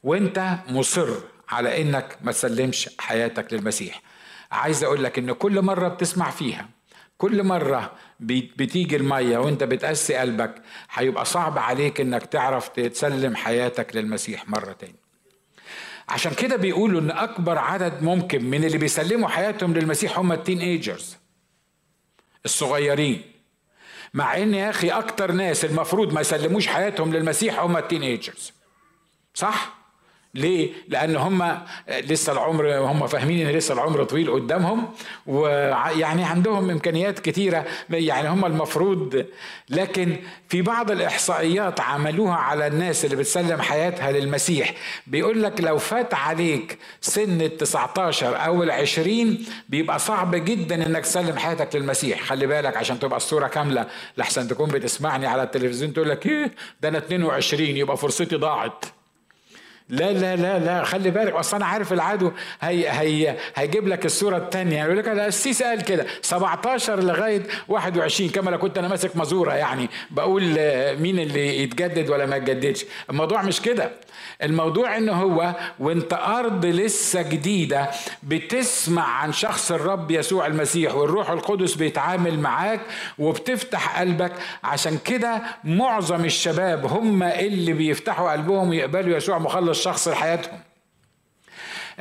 وأنت 0.03 0.55
مصر 0.69 1.09
على 1.49 1.81
إنك 1.81 2.17
ما 2.21 2.31
تسلمش 2.31 2.89
حياتك 2.99 3.53
للمسيح. 3.53 4.01
عايز 4.53 4.83
أقول 4.83 5.03
لك 5.03 5.19
إن 5.19 5.31
كل 5.31 5.61
مرة 5.61 5.87
بتسمع 5.87 6.29
فيها 6.29 6.69
كل 7.17 7.43
مرة 7.43 7.91
بتيجي 8.19 8.95
المية 8.95 9.37
وأنت 9.37 9.63
بتقسي 9.63 10.15
قلبك 10.15 10.61
هيبقى 10.91 11.25
صعب 11.25 11.57
عليك 11.57 12.01
إنك 12.01 12.25
تعرف 12.25 12.67
تسلم 12.67 13.35
حياتك 13.35 13.95
للمسيح 13.95 14.49
مرة 14.49 14.71
تاني. 14.71 14.95
عشان 16.09 16.33
كده 16.33 16.55
بيقولوا 16.55 17.01
إن 17.01 17.11
أكبر 17.11 17.57
عدد 17.57 18.03
ممكن 18.03 18.45
من 18.45 18.63
اللي 18.63 18.77
بيسلموا 18.77 19.29
حياتهم 19.29 19.73
للمسيح 19.73 20.19
هم 20.19 20.31
ال 20.31 20.59
teenagers 20.59 21.17
الصغيرين. 22.45 23.21
مع 24.13 24.37
إن 24.37 24.53
يا 24.53 24.69
أخي 24.69 24.89
أكتر 24.89 25.31
ناس 25.31 25.65
المفروض 25.65 26.13
ما 26.13 26.21
يسلموش 26.21 26.67
حياتهم 26.67 27.13
للمسيح 27.13 27.59
هم 27.59 27.77
ال 27.77 28.03
teenagers 28.03 28.53
صح؟ 29.33 29.82
ليه؟ 30.35 30.69
لأن 30.87 31.15
هم 31.15 31.57
لسه 31.89 32.33
العمر 32.33 32.77
هم 32.77 33.07
فاهمين 33.07 33.47
إن 33.47 33.55
لسه 33.55 33.73
العمر 33.73 34.03
طويل 34.03 34.31
قدامهم 34.31 34.85
ويعني 35.27 36.23
عندهم 36.23 36.69
إمكانيات 36.69 37.19
كتيرة 37.19 37.65
يعني 37.89 38.29
هم 38.29 38.45
المفروض. 38.45 39.25
لكن 39.69 40.15
في 40.49 40.61
بعض 40.61 40.91
الإحصائيات 40.91 41.79
عملوها 41.79 42.35
على 42.35 42.67
الناس 42.67 43.05
اللي 43.05 43.15
بتسلم 43.15 43.61
حياتها 43.61 44.11
للمسيح. 44.11 44.73
بيقول 45.07 45.43
لك 45.43 45.61
لو 45.61 45.77
فات 45.77 46.13
عليك 46.13 46.77
سن 47.01 47.41
ال 47.41 47.57
19 47.57 48.35
أو 48.45 48.63
ال 48.63 48.71
20 48.71 49.45
بيبقى 49.69 49.99
صعب 49.99 50.35
جدا 50.35 50.87
إنك 50.87 51.01
تسلم 51.03 51.37
حياتك 51.37 51.75
للمسيح. 51.75 52.21
خلي 52.23 52.47
بالك 52.47 52.77
عشان 52.77 52.99
تبقى 52.99 53.17
الصورة 53.17 53.47
كاملة 53.47 53.87
لحسن 54.17 54.47
تكون 54.47 54.69
بتسمعني 54.69 55.27
على 55.27 55.43
التلفزيون 55.43 55.93
تقول 55.93 56.09
لك 56.09 56.25
إيه؟ 56.25 56.51
ده 56.81 56.89
أنا 56.89 56.97
22 56.97 57.61
يبقى 57.69 57.97
فرصتي 57.97 58.35
ضاعت. 58.35 58.85
لا 59.93 60.11
لا 60.13 60.35
لا 60.35 60.59
لا 60.59 60.83
خلي 60.83 61.11
بالك. 61.11 61.33
أصل 61.33 61.55
أنا 61.57 61.65
عارف 61.65 61.93
العدو 61.93 62.31
هي 62.61 62.89
هي 62.89 63.35
هيجيب 63.55 63.87
لك 63.87 64.05
الصورة 64.05 64.37
الثانية 64.37 64.83
يقول 64.83 64.97
لك 64.97 65.07
السيسي 65.07 65.63
قال 65.63 65.81
كده. 65.83 66.05
17 66.21 66.99
لغاية 67.03 67.43
21 67.67 68.29
كما 68.29 68.49
لو 68.51 68.57
كنت 68.57 68.77
أنا 68.77 68.87
ماسك 68.87 69.17
مزورة 69.17 69.53
يعني 69.53 69.89
بقول 70.11 70.43
مين 70.99 71.19
اللي 71.19 71.63
يتجدد 71.63 72.09
ولا 72.09 72.25
ما 72.25 72.35
يتجددش. 72.35 72.85
الموضوع 73.09 73.41
مش 73.41 73.61
كده. 73.61 73.91
الموضوع 74.43 74.97
ان 74.97 75.09
هو 75.09 75.55
وانت 75.79 76.13
ارض 76.13 76.65
لسه 76.65 77.21
جديدة 77.21 77.89
بتسمع 78.23 79.03
عن 79.03 79.33
شخص 79.33 79.71
الرب 79.71 80.11
يسوع 80.11 80.47
المسيح 80.47 80.95
والروح 80.95 81.29
القدس 81.29 81.75
بيتعامل 81.75 82.39
معاك 82.39 82.81
وبتفتح 83.19 83.99
قلبك. 83.99 84.31
عشان 84.63 84.97
كده 85.05 85.41
معظم 85.63 86.25
الشباب 86.25 86.85
هم 86.85 87.23
اللي 87.23 87.73
بيفتحوا 87.73 88.31
قلبهم 88.31 88.73
يقبلوا 88.73 89.17
يسوع 89.17 89.37
مخلص 89.37 89.83
شخص 89.83 90.07
لحياتهم. 90.07 90.59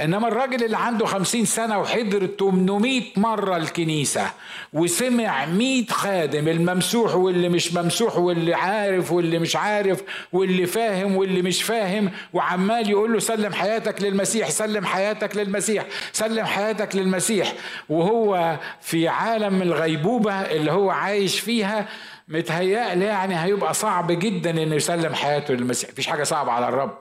إنما 0.01 0.29
الراجل 0.29 0.65
اللي 0.65 0.77
عنده 0.77 1.07
خمسين 1.07 1.45
سنة 1.45 1.79
وحضر 1.81 2.27
800 2.27 3.03
مرة 3.17 3.57
الكنيسة 3.57 4.31
وسمع 4.73 5.47
100 5.47 5.87
خادم 5.87 6.49
الممسوح 6.49 7.15
واللي 7.15 7.49
مش 7.49 7.75
ممسوح 7.75 8.17
واللي 8.19 8.55
عارف 8.55 9.13
واللي 9.13 9.39
مش 9.39 9.57
عارف 9.57 10.03
واللي 10.33 10.67
فاهم 10.67 11.17
واللي 11.17 11.43
مش 11.43 11.63
فاهم 11.63 12.11
وعمال 12.33 12.91
يقول 12.91 13.13
له 13.13 13.19
سلم 13.19 13.53
حياتك 13.53 14.03
للمسيح 14.03 14.51
سلم 14.51 14.85
حياتك 14.87 15.37
للمسيح 15.37 15.85
سلم 16.13 16.45
حياتك 16.45 16.97
للمسيح. 16.97 17.53
وهو 17.89 18.57
في 18.81 19.09
عالم 19.09 19.63
الغيبوبة 19.63 20.33
اللي 20.35 20.73
هو 20.73 20.91
عايش 20.91 21.41
فيها 21.41 21.89
متهيألي 22.29 23.05
يعني 23.05 23.41
هيبقى 23.45 23.75
صعب 23.75 24.13
جدا 24.13 24.51
إنه 24.51 24.75
يسلم 24.75 25.15
حياته 25.15 25.55
للمسيح. 25.55 25.91
مفيش 25.91 26.07
حاجة 26.07 26.23
صعبة 26.23 26.53
على 26.53 26.69
الرب. 26.69 26.99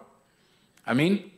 آمين؟ 0.90 1.30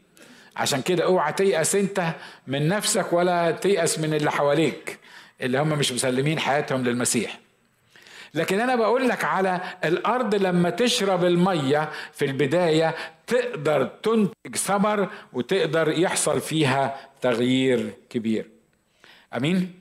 عشان 0.56 0.82
كده 0.82 1.04
اوعى 1.04 1.34
تيأس 1.34 1.76
انت 1.76 2.14
من 2.48 2.68
نفسك 2.68 3.14
ولا 3.14 3.52
تيأس 3.52 4.00
من 4.00 4.14
اللي 4.14 4.32
حواليك 4.32 5.00
اللي 5.42 5.60
هم 5.60 5.70
مش 5.70 5.92
مسلمين 5.92 6.40
حياتهم 6.40 6.84
للمسيح. 6.84 7.40
لكن 8.34 8.60
أنا 8.60 8.76
بقول 8.76 9.10
لك 9.10 9.24
على 9.24 9.62
الأرض 9.84 10.36
لما 10.36 10.70
تشرب 10.70 11.26
المية 11.26 11.90
في 12.14 12.26
البداية 12.26 12.96
تقدر 13.28 13.86
تنتج 13.86 14.56
ثمر 14.56 15.10
وتقدر 15.34 15.90
يحصل 15.90 16.42
فيها 16.42 17.00
تغيير 17.22 17.94
كبير. 18.10 18.50
أمين؟ 19.38 19.80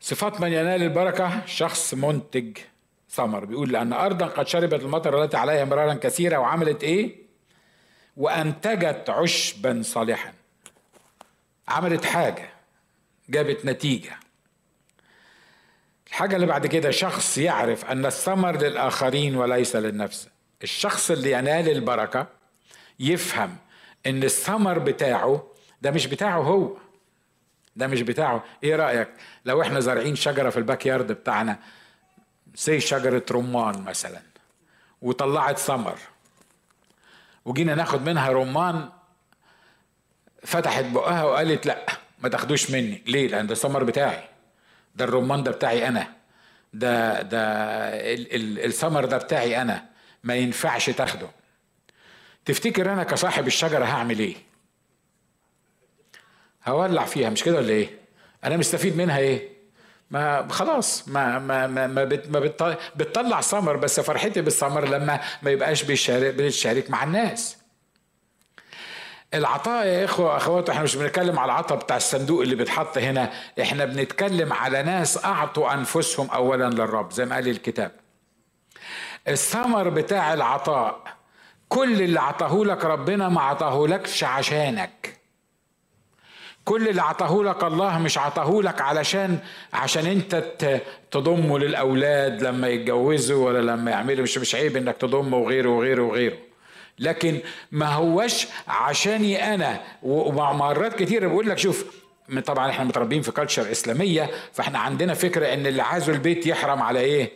صفات 0.00 0.40
من 0.40 0.52
ينال 0.52 0.82
البركة 0.82 1.46
شخص 1.46 1.94
منتج 1.94 2.58
ثمر. 3.10 3.44
بيقول 3.44 3.72
لأن 3.72 3.92
ارضا 3.92 4.26
قد 4.26 4.48
شربت 4.48 4.82
المطر 4.82 5.24
التي 5.24 5.36
عليها 5.36 5.64
مرارا 5.64 5.94
كثيرة 5.94 6.38
وعملت 6.38 6.84
إيه؟ 6.84 7.29
وأنتجت 8.16 9.10
عشبا 9.10 9.82
صالحا. 9.84 10.32
عملت 11.68 12.04
حاجة 12.04 12.50
جابت 13.28 13.64
نتيجة. 13.64 14.16
الحاجة 16.08 16.36
اللي 16.36 16.46
بعد 16.46 16.66
كده 16.66 16.90
شخص 16.90 17.38
يعرف 17.38 17.84
أن 17.84 18.06
الثمر 18.06 18.56
للآخرين 18.56 19.36
وليس 19.36 19.76
للنفس. 19.76 20.28
الشخص 20.62 21.10
اللي 21.10 21.32
ينال 21.32 21.68
البركة 21.68 22.26
يفهم 23.00 23.56
إن 24.06 24.22
الثمر 24.22 24.78
بتاعه 24.78 25.46
ده 25.82 25.90
مش 25.90 26.06
بتاعه 26.06 26.40
هو. 26.40 26.76
ده 27.76 27.86
مش 27.86 28.02
بتاعه. 28.02 28.44
إيه 28.64 28.76
رأيك؟ 28.76 29.08
لو 29.44 29.62
إحنا 29.62 29.80
زارعين 29.80 30.16
شجرة 30.16 30.50
في 30.50 30.56
الباك 30.56 30.86
يارد 30.86 31.12
بتاعنا 31.12 31.58
زي 32.54 32.80
شجرة 32.80 33.24
رمان 33.30 33.82
مثلا 33.82 34.22
وطلعت 35.02 35.58
ثمر. 35.58 35.98
وجينا 37.44 37.74
ناخد 37.74 38.08
منها 38.08 38.28
رمان 38.28 38.88
فتحت 40.42 40.84
بقها 40.84 41.24
وقالت 41.24 41.66
لا 41.66 41.86
ما 42.18 42.28
تاخدوش 42.28 42.70
مني. 42.70 43.02
ليه؟ 43.06 43.28
لأن 43.28 43.46
ده 43.46 43.52
الثمر 43.52 43.84
بتاعي. 43.84 44.22
ده 44.96 45.04
الرمان 45.04 45.42
ده 45.42 45.50
بتاعي 45.50 45.88
أنا. 45.88 46.12
ده 46.74 47.22
ده 47.22 47.40
الثمر 48.66 49.04
ده 49.04 49.18
بتاعي 49.18 49.62
أنا. 49.62 49.84
ما 50.24 50.34
ينفعش 50.34 50.90
تاخده. 50.90 51.28
تفتكر 52.44 52.92
أنا 52.92 53.04
كصاحب 53.04 53.46
الشجرة 53.46 53.84
هعمل 53.84 54.18
إيه؟ 54.18 54.34
هولع 56.68 57.04
فيها 57.04 57.30
مش 57.30 57.44
كده 57.44 57.56
ولا 57.56 57.68
إيه؟ 57.70 57.90
أنا 58.44 58.56
مستفيد 58.56 58.96
منها 58.96 59.18
إيه؟ 59.18 59.48
ما 60.10 60.48
خلاص 60.50 61.08
ما 61.08 61.38
ما 61.38 61.66
ما 61.66 61.86
ما, 61.86 62.04
بت 62.04 62.30
ما 62.30 62.40
بتطلع 62.96 63.40
ثمر 63.40 63.76
بس 63.76 64.00
فرحتي 64.00 64.40
بالثمر 64.40 64.84
لما 64.88 65.20
ما 65.42 65.50
يبقاش 65.50 65.82
بيشارك 65.82 66.90
مع 66.90 67.04
الناس. 67.04 67.56
العطاء 69.34 69.86
يا 69.86 70.04
إخوة 70.04 70.36
أخوات 70.36 70.70
إحنا 70.70 70.82
مش 70.82 70.96
بنتكلم 70.96 71.38
على 71.38 71.52
العطاء 71.52 71.78
بتاع 71.78 71.96
الصندوق 71.96 72.42
اللي 72.42 72.54
بيتحط 72.54 72.98
هنا. 72.98 73.30
إحنا 73.60 73.84
بنتكلم 73.84 74.52
على 74.52 74.82
ناس 74.82 75.24
أعطوا 75.24 75.74
أنفسهم 75.74 76.30
اولا 76.30 76.70
للرب 76.70 77.12
زي 77.12 77.24
ما 77.24 77.34
قال 77.34 77.48
الكتاب. 77.48 77.92
الثمر 79.28 79.88
بتاع 79.88 80.34
العطاء 80.34 81.04
كل 81.68 82.02
اللي 82.02 82.20
عطاه 82.20 82.64
لك 82.64 82.84
ربنا 82.84 83.28
ما 83.28 83.40
عطاه 83.40 83.86
لكش 83.86 84.24
عشانك. 84.24 85.19
كل 86.64 86.88
اللي 86.88 87.02
عطاه 87.02 87.42
لك 87.42 87.64
الله 87.64 87.98
مش 87.98 88.18
عطاه 88.18 88.60
لك 88.62 88.80
علشان 88.80 89.38
عشان 89.72 90.06
انت 90.06 90.44
تضمه 91.10 91.58
للأولاد 91.58 92.42
لما 92.42 92.68
يتجوزوا 92.68 93.46
ولا 93.46 93.72
لما 93.72 93.90
يعملوا 93.90 94.22
مش 94.22 94.38
مش 94.38 94.54
عيب 94.54 94.76
انك 94.76 94.96
تضمه 94.96 95.36
وغيره 95.36 95.68
وغيره 95.68 96.02
وغيره. 96.02 96.36
لكن 96.98 97.38
ما 97.72 97.86
هوش 97.86 98.46
عشاني 98.68 99.54
أنا. 99.54 99.80
ومرات 100.02 100.94
كتير 101.02 101.28
بقول 101.28 101.48
لك 101.48 101.58
شوف 101.58 101.84
طبعا 102.46 102.70
إحنا 102.70 102.84
متربيين 102.84 103.22
في 103.22 103.32
كلتشر 103.32 103.70
إسلامية 103.70 104.30
فاحنا 104.52 104.78
عندنا 104.78 105.14
فكرة 105.14 105.54
إن 105.54 105.66
اللي 105.66 105.82
عازوا 105.82 106.14
البيت 106.14 106.46
يحرم 106.46 106.82
على 106.82 107.00
إيه؟ 107.00 107.30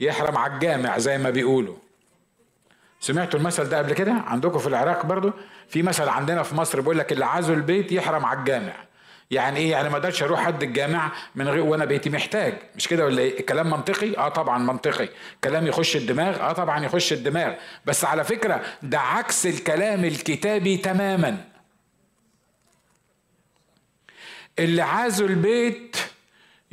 يحرم 0.00 0.36
على 0.36 0.54
الجامع 0.54 0.98
زي 0.98 1.18
ما 1.18 1.30
بيقولوا. 1.30 1.76
سمعتوا 3.00 3.40
المثل 3.40 3.64
ده 3.68 3.78
قبل 3.78 3.92
كده؟ 3.92 4.12
عندكم 4.12 4.58
في 4.58 4.66
العراق 4.66 5.06
برضو 5.06 5.32
في 5.68 5.82
مثل 5.82 6.08
عندنا 6.08 6.42
في 6.42 6.54
مصر 6.54 6.80
بيقول 6.80 6.98
لك 6.98 7.12
اللي 7.12 7.24
عازوا 7.24 7.54
البيت 7.54 7.92
يحرم 7.92 8.24
على 8.26 8.38
الجامع. 8.38 8.72
يعني 9.30 9.58
إيه؟ 9.60 9.70
يعني 9.70 9.88
ما 9.88 9.96
أقدرش 9.96 10.22
أروح 10.22 10.40
حد 10.44 10.62
الجامع 10.62 11.12
من 11.34 11.48
غير 11.48 11.62
وأنا 11.62 11.84
بيتي 11.84 12.10
محتاج. 12.10 12.54
مش 12.76 12.88
كده 12.88 13.04
ولا 13.04 13.22
إيه؟ 13.22 13.40
الكلام 13.40 13.70
منطقي؟ 13.70 14.16
آه 14.16 14.28
طبعا 14.28 14.58
منطقي. 14.58 15.08
كلام 15.44 15.66
يخش 15.66 15.96
الدماغ؟ 15.96 16.40
آه 16.40 16.52
طبعا 16.52 16.84
يخش 16.84 17.12
الدماغ. 17.12 17.54
بس 17.86 18.04
على 18.04 18.24
فكرة 18.24 18.62
ده 18.82 19.00
عكس 19.00 19.46
الكلام 19.46 20.04
الكتابي 20.04 20.76
تماما. 20.76 21.44
اللي 24.58 24.82
عازوا 24.82 25.28
البيت 25.28 25.96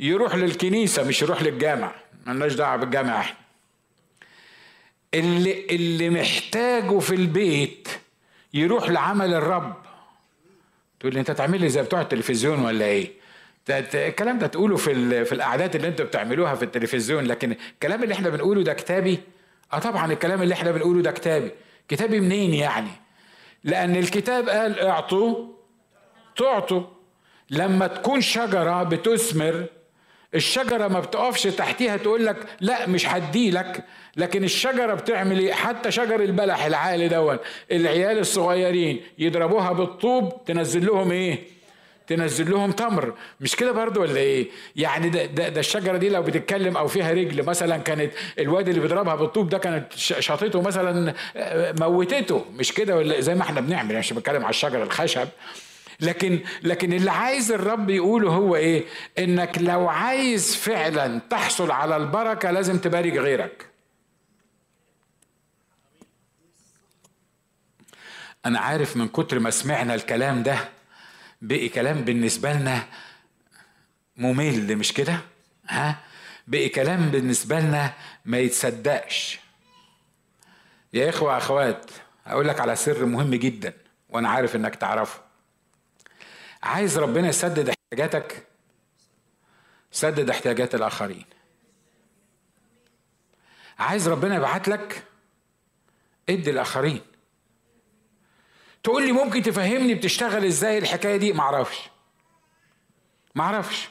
يروح 0.00 0.34
للكنيسة 0.34 1.02
مش 1.04 1.22
يروح 1.22 1.42
للجامع. 1.42 1.92
ملناش 2.26 2.54
دعوة 2.54 2.76
بالجامع 2.76 3.20
إحنا. 3.20 3.36
اللي 5.14 5.66
اللي 5.70 6.10
محتاجه 6.10 6.98
في 6.98 7.14
البيت 7.14 7.88
يروح 8.54 8.90
لعمل 8.90 9.34
الرب. 9.34 9.74
تقول 11.00 11.14
لي 11.14 11.20
انت 11.20 11.30
تعمل 11.30 11.60
لي 11.60 11.68
زي 11.68 11.82
بتوع 11.82 12.00
التلفزيون 12.00 12.60
ولا 12.64 12.84
إيه؟ 12.84 13.10
الكلام 13.70 14.38
ده 14.38 14.46
تقوله 14.46 14.76
في 14.76 15.24
في 15.24 15.32
الأعداد 15.32 15.74
اللي 15.76 15.88
أنتوا 15.88 16.04
بتعملوها 16.06 16.54
في 16.54 16.62
التلفزيون 16.62 17.24
لكن 17.24 17.56
الكلام 17.74 18.02
اللي 18.02 18.14
إحنا 18.14 18.28
بنقوله 18.28 18.62
ده 18.62 18.72
كتابي؟ 18.74 19.18
آه 19.72 19.78
طبعا 19.78 20.12
الكلام 20.12 20.42
اللي 20.42 20.54
إحنا 20.54 20.70
بنقوله 20.70 21.02
ده 21.02 21.10
كتابي. 21.10 21.50
كتابي 21.88 22.20
منين 22.20 22.54
يعني؟ 22.54 22.90
لأن 23.64 23.96
الكتاب 23.96 24.48
قال 24.48 24.80
اعطوا 24.80 25.48
تعطوا. 26.36 26.82
لما 27.50 27.86
تكون 27.86 28.20
شجرة 28.20 28.82
بتثمر 28.82 29.66
الشجرة 30.34 30.88
ما 30.88 31.00
بتقفش 31.00 31.42
تحتيها 31.42 31.96
تقول 31.96 32.26
لك 32.26 32.36
لا 32.60 32.88
مش 32.88 33.08
هدي 33.08 33.50
لك. 33.50 33.84
لكن 34.16 34.44
الشجرة 34.44 34.94
بتعمل 34.94 35.38
إيه؟ 35.38 35.52
حتى 35.52 35.90
شجر 35.90 36.20
البلح 36.20 36.64
العالي 36.64 37.08
دون 37.08 37.38
العيال 37.72 38.18
الصغيرين 38.18 39.00
يضربوها 39.18 39.72
بالطوب 39.72 40.44
تنزل 40.46 40.86
لهم 40.86 41.10
إيه؟ 41.12 41.38
تنزل 42.06 42.50
لهم 42.50 42.72
تمر. 42.72 43.14
مش 43.40 43.56
كده 43.56 43.72
برضو 43.72 44.00
ولا 44.02 44.16
إيه؟ 44.16 44.48
يعني 44.76 45.08
ده, 45.08 45.24
ده, 45.24 45.48
ده 45.48 45.60
الشجرة 45.60 45.96
دي 45.96 46.08
لو 46.08 46.22
بتتكلم 46.22 46.76
أو 46.76 46.88
فيها 46.88 47.12
رجل 47.12 47.42
مثلا 47.44 47.76
كانت 47.78 48.12
الواد 48.38 48.68
اللي 48.68 48.80
بيضربها 48.80 49.14
بالطوب 49.14 49.48
ده 49.48 49.58
كانت 49.58 49.92
شاطته 49.96 50.62
مثلا 50.62 51.14
آه، 51.36 51.74
موتته. 51.80 52.44
مش 52.54 52.72
كده 52.72 52.96
ولا 52.96 53.20
زي 53.20 53.34
ما 53.34 53.42
إحنا 53.42 53.60
بنعمل 53.60 53.98
مش 53.98 54.12
بتكلم 54.12 54.42
على 54.42 54.50
الشجر 54.50 54.82
الخشب. 54.82 55.28
لكن 56.00 56.40
لكن 56.62 56.92
اللي 56.92 57.10
عايز 57.10 57.52
الرب 57.52 57.90
يقوله 57.90 58.30
هو 58.30 58.56
إيه؟ 58.56 58.84
إنك 59.18 59.58
لو 59.58 59.88
عايز 59.88 60.56
فعلا 60.56 61.20
تحصل 61.30 61.70
على 61.70 61.96
البركة 61.96 62.50
لازم 62.50 62.78
تبارك 62.78 63.12
غيرك. 63.12 63.66
أنا 68.46 68.58
عارف 68.60 68.96
من 68.96 69.08
كتر 69.08 69.38
ما 69.38 69.50
سمعنا 69.50 69.94
الكلام 69.94 70.42
ده 70.42 70.68
بقي 71.42 71.68
كلام 71.68 72.00
بالنسبة 72.00 72.52
لنا 72.52 72.86
ممل 74.16 74.76
مش 74.76 74.92
كده؟ 74.92 75.20
ها؟ 75.68 75.98
بقي 76.46 76.68
كلام 76.68 77.08
بالنسبة 77.08 77.60
لنا 77.60 77.92
ما 78.24 78.38
يتصدقش. 78.38 79.38
يا 80.92 81.08
إخوة 81.08 81.36
أخوات 81.36 81.90
أقول 82.26 82.48
لك 82.48 82.60
على 82.60 82.76
سر 82.76 83.04
مهم 83.04 83.34
جدا 83.34 83.72
وأنا 84.08 84.28
عارف 84.28 84.56
إنك 84.56 84.74
تعرفه. 84.74 85.27
عايز 86.62 86.98
ربنا 86.98 87.28
يسدد 87.28 87.68
احتياجاتك 87.68 88.46
سدد 89.92 90.30
احتياجات 90.30 90.74
الآخرين. 90.74 91.24
عايز 93.78 94.08
ربنا 94.08 94.36
يبعت 94.36 94.68
لك 94.68 95.04
ادي 96.28 96.50
الآخرين. 96.50 97.00
تقول 98.82 99.06
لي 99.06 99.12
ممكن 99.12 99.42
تفهمني 99.42 99.94
بتشتغل 99.94 100.44
إزاي 100.44 100.78
الحكاية 100.78 101.16
دي؟ 101.16 101.32
معرفش. 101.32 101.90
معرفش. 103.34 103.88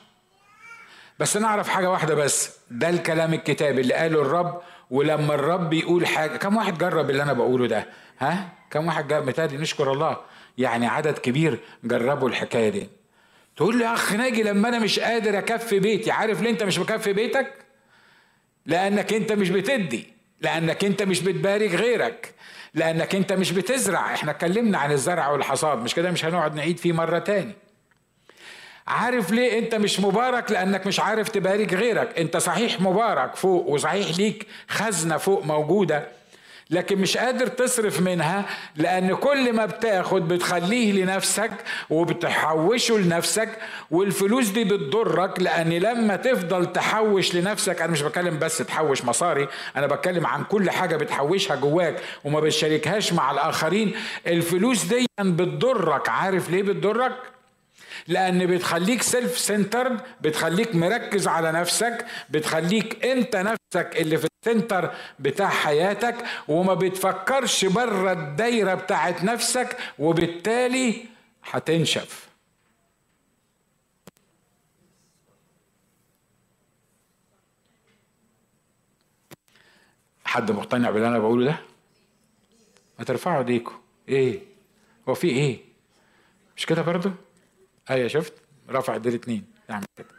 بس 1.20 1.38
أنا 1.38 1.48
أعرف 1.48 1.70
حاجة 1.70 1.90
واحدة 1.92 2.16
بس 2.16 2.58
ده 2.72 2.90
الكلام 2.90 3.34
الكتابي 3.34 3.82
اللي 3.82 3.94
قاله 3.94 4.22
الرب 4.22 4.62
ولما 4.92 5.34
الرب 5.36 5.74
يقول 5.74 6.08
حاجة 6.08 6.38
كم 6.38 6.58
واحد 6.58 6.78
جرب 6.78 7.10
اللي 7.10 7.24
أنا 7.24 7.34
بقوله 7.34 7.68
ده؟ 7.68 7.88
ها؟ 8.20 8.50
كم 8.70 8.88
واحد 8.88 9.08
جرب؟ 9.08 9.26
متهيألي 9.28 9.58
نشكر 9.58 9.92
الله. 9.94 10.18
يعني 10.58 10.88
عدد 10.88 11.18
كبير 11.18 11.60
جربوا 11.84 12.30
الحكاية 12.30 12.70
دي. 12.70 12.90
تقول 13.58 13.78
لي 13.78 13.84
يا 13.84 13.94
أخ 13.94 14.14
ناجي 14.14 14.44
لما 14.44 14.70
أنا 14.70 14.80
مش 14.80 15.00
قادر 15.00 15.38
أكفي 15.38 15.80
بيتي 15.80 16.12
عارف 16.12 16.42
ليه 16.42 16.50
أنت 16.50 16.64
مش 16.64 16.80
مكفي 16.80 17.14
بيتك؟ 17.14 17.54
لأنك 18.66 19.14
أنت 19.14 19.32
مش 19.32 19.50
بتدي 19.50 20.08
لأنك 20.42 20.86
أنت 20.86 21.04
مش 21.04 21.22
بتبارك 21.22 21.70
غيرك 21.76 22.34
لأنك 22.74 23.16
أنت 23.16 23.34
مش 23.34 23.52
بتزرع. 23.52 24.14
إحنا 24.14 24.32
اتكلمنا 24.32 24.78
عن 24.78 24.92
الزرع 24.92 25.30
والحصاد 25.30 25.78
مش 25.78 25.96
كده 25.96 26.12
مش 26.12 26.26
هنقعد 26.26 26.56
نعيد 26.56 26.78
فيه 26.78 26.94
مرة 26.94 27.20
تاني. 27.20 27.54
عارف 28.88 29.32
ليه 29.32 29.60
أنت 29.60 29.76
مش 29.76 30.00
مبارك؟ 30.00 30.52
لأنك 30.52 30.88
مش 30.88 31.00
عارف 31.00 31.30
تبارك 31.30 31.74
غيرك. 31.74 32.20
أنت 32.20 32.38
صحيح 32.38 32.82
مبارك 32.82 33.36
فوق 33.36 33.68
وصحيح 33.68 34.18
ليك 34.18 34.48
خزنة 34.68 35.18
فوق 35.18 35.46
موجودة. 35.46 36.08
لكن 36.70 36.98
مش 36.98 37.18
قادر 37.18 37.48
تصرف 37.48 38.02
منها 38.02 38.46
لأن 38.76 39.16
كل 39.16 39.54
ما 39.54 39.66
بتاخد 39.66 40.28
بتخليه 40.28 40.92
لنفسك 40.92 41.52
وبتحوشه 41.90 42.98
لنفسك 42.98 43.50
والفلوس 43.92 44.48
دي 44.50 44.64
بتضرك 44.64 45.40
لأن 45.42 45.70
لما 45.70 46.16
تفضل 46.16 46.72
تحوش 46.74 47.36
لنفسك 47.36 47.82
أنا 47.82 47.92
مش 47.92 48.02
بتكلم 48.02 48.40
بس 48.40 48.58
تحوش 48.58 49.06
مصاري 49.06 49.48
أنا 49.76 49.88
بتكلم 49.88 50.28
عن 50.28 50.44
كل 50.44 50.70
حاجة 50.70 50.96
بتحوشها 50.96 51.56
جواك 51.56 51.96
وما 52.24 52.40
بتشاركهاش 52.40 53.14
مع 53.14 53.32
الآخرين. 53.32 53.94
الفلوس 54.28 54.84
دي 54.86 55.06
بتضرك. 55.20 56.10
عارف 56.10 56.50
ليه 56.50 56.64
بتضرك؟ 56.64 57.14
لأن 58.08 58.46
بتخليك 58.46 59.02
self-centered 59.02 60.00
بتخليك 60.22 60.76
مركز 60.76 61.28
على 61.28 61.52
نفسك 61.52 62.06
بتخليك 62.30 63.06
أنت 63.06 63.36
نفسك 63.36 64.02
اللي 64.02 64.18
في 64.18 64.28
ال 64.48 64.54
center 64.54 64.94
بتاع 65.20 65.50
حياتك 65.50 66.16
وما 66.48 66.74
بتفكرش 66.74 67.66
بره 67.66 68.12
الدايرة 68.12 68.74
بتاعت 68.76 69.24
نفسك 69.24 69.78
وبالتالي 70.00 71.06
هتنشف. 71.44 72.28
حد 80.26 80.52
مقتنع 80.52 80.90
باللي 80.92 81.08
أنا 81.08 81.20
بقوله 81.20 81.46
ده؟ 81.46 81.58
ما 83.00 83.06
ترفعوا 83.06 83.40
ايديكم 83.40 83.80
إيه؟ 84.10 84.42
هو 85.10 85.14
في 85.14 85.30
إيه؟ 85.30 85.60
مش 86.58 86.66
كده 86.66 86.82
برضه 86.82 87.12
أيوه 87.90 88.08
شفت؟ 88.08 88.34
رفع 88.70 88.94
ايديه 88.94 89.10
الاثنين 89.10 89.46
اعمل 89.70 89.86
كده. 89.98 90.17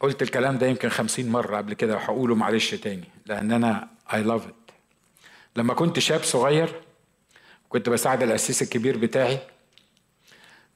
قلت 0.00 0.22
الكلام 0.22 0.58
ده 0.58 0.66
يمكن 0.66 0.88
خمسين 0.88 1.28
مرة 1.28 1.56
قبل 1.56 1.74
كده 1.74 1.94
وهقوله 1.94 2.34
معلش 2.34 2.74
تاني 2.74 3.08
لأن 3.26 3.52
أنا 3.52 3.88
I 4.10 4.14
love 4.16 4.42
it. 4.48 4.72
لما 5.56 5.74
كنت 5.74 5.98
شاب 5.98 6.22
صغير 6.22 6.74
كنت 7.68 7.88
بساعد 7.88 8.22
الأسيس 8.22 8.62
الكبير 8.62 8.98
بتاعي 8.98 9.38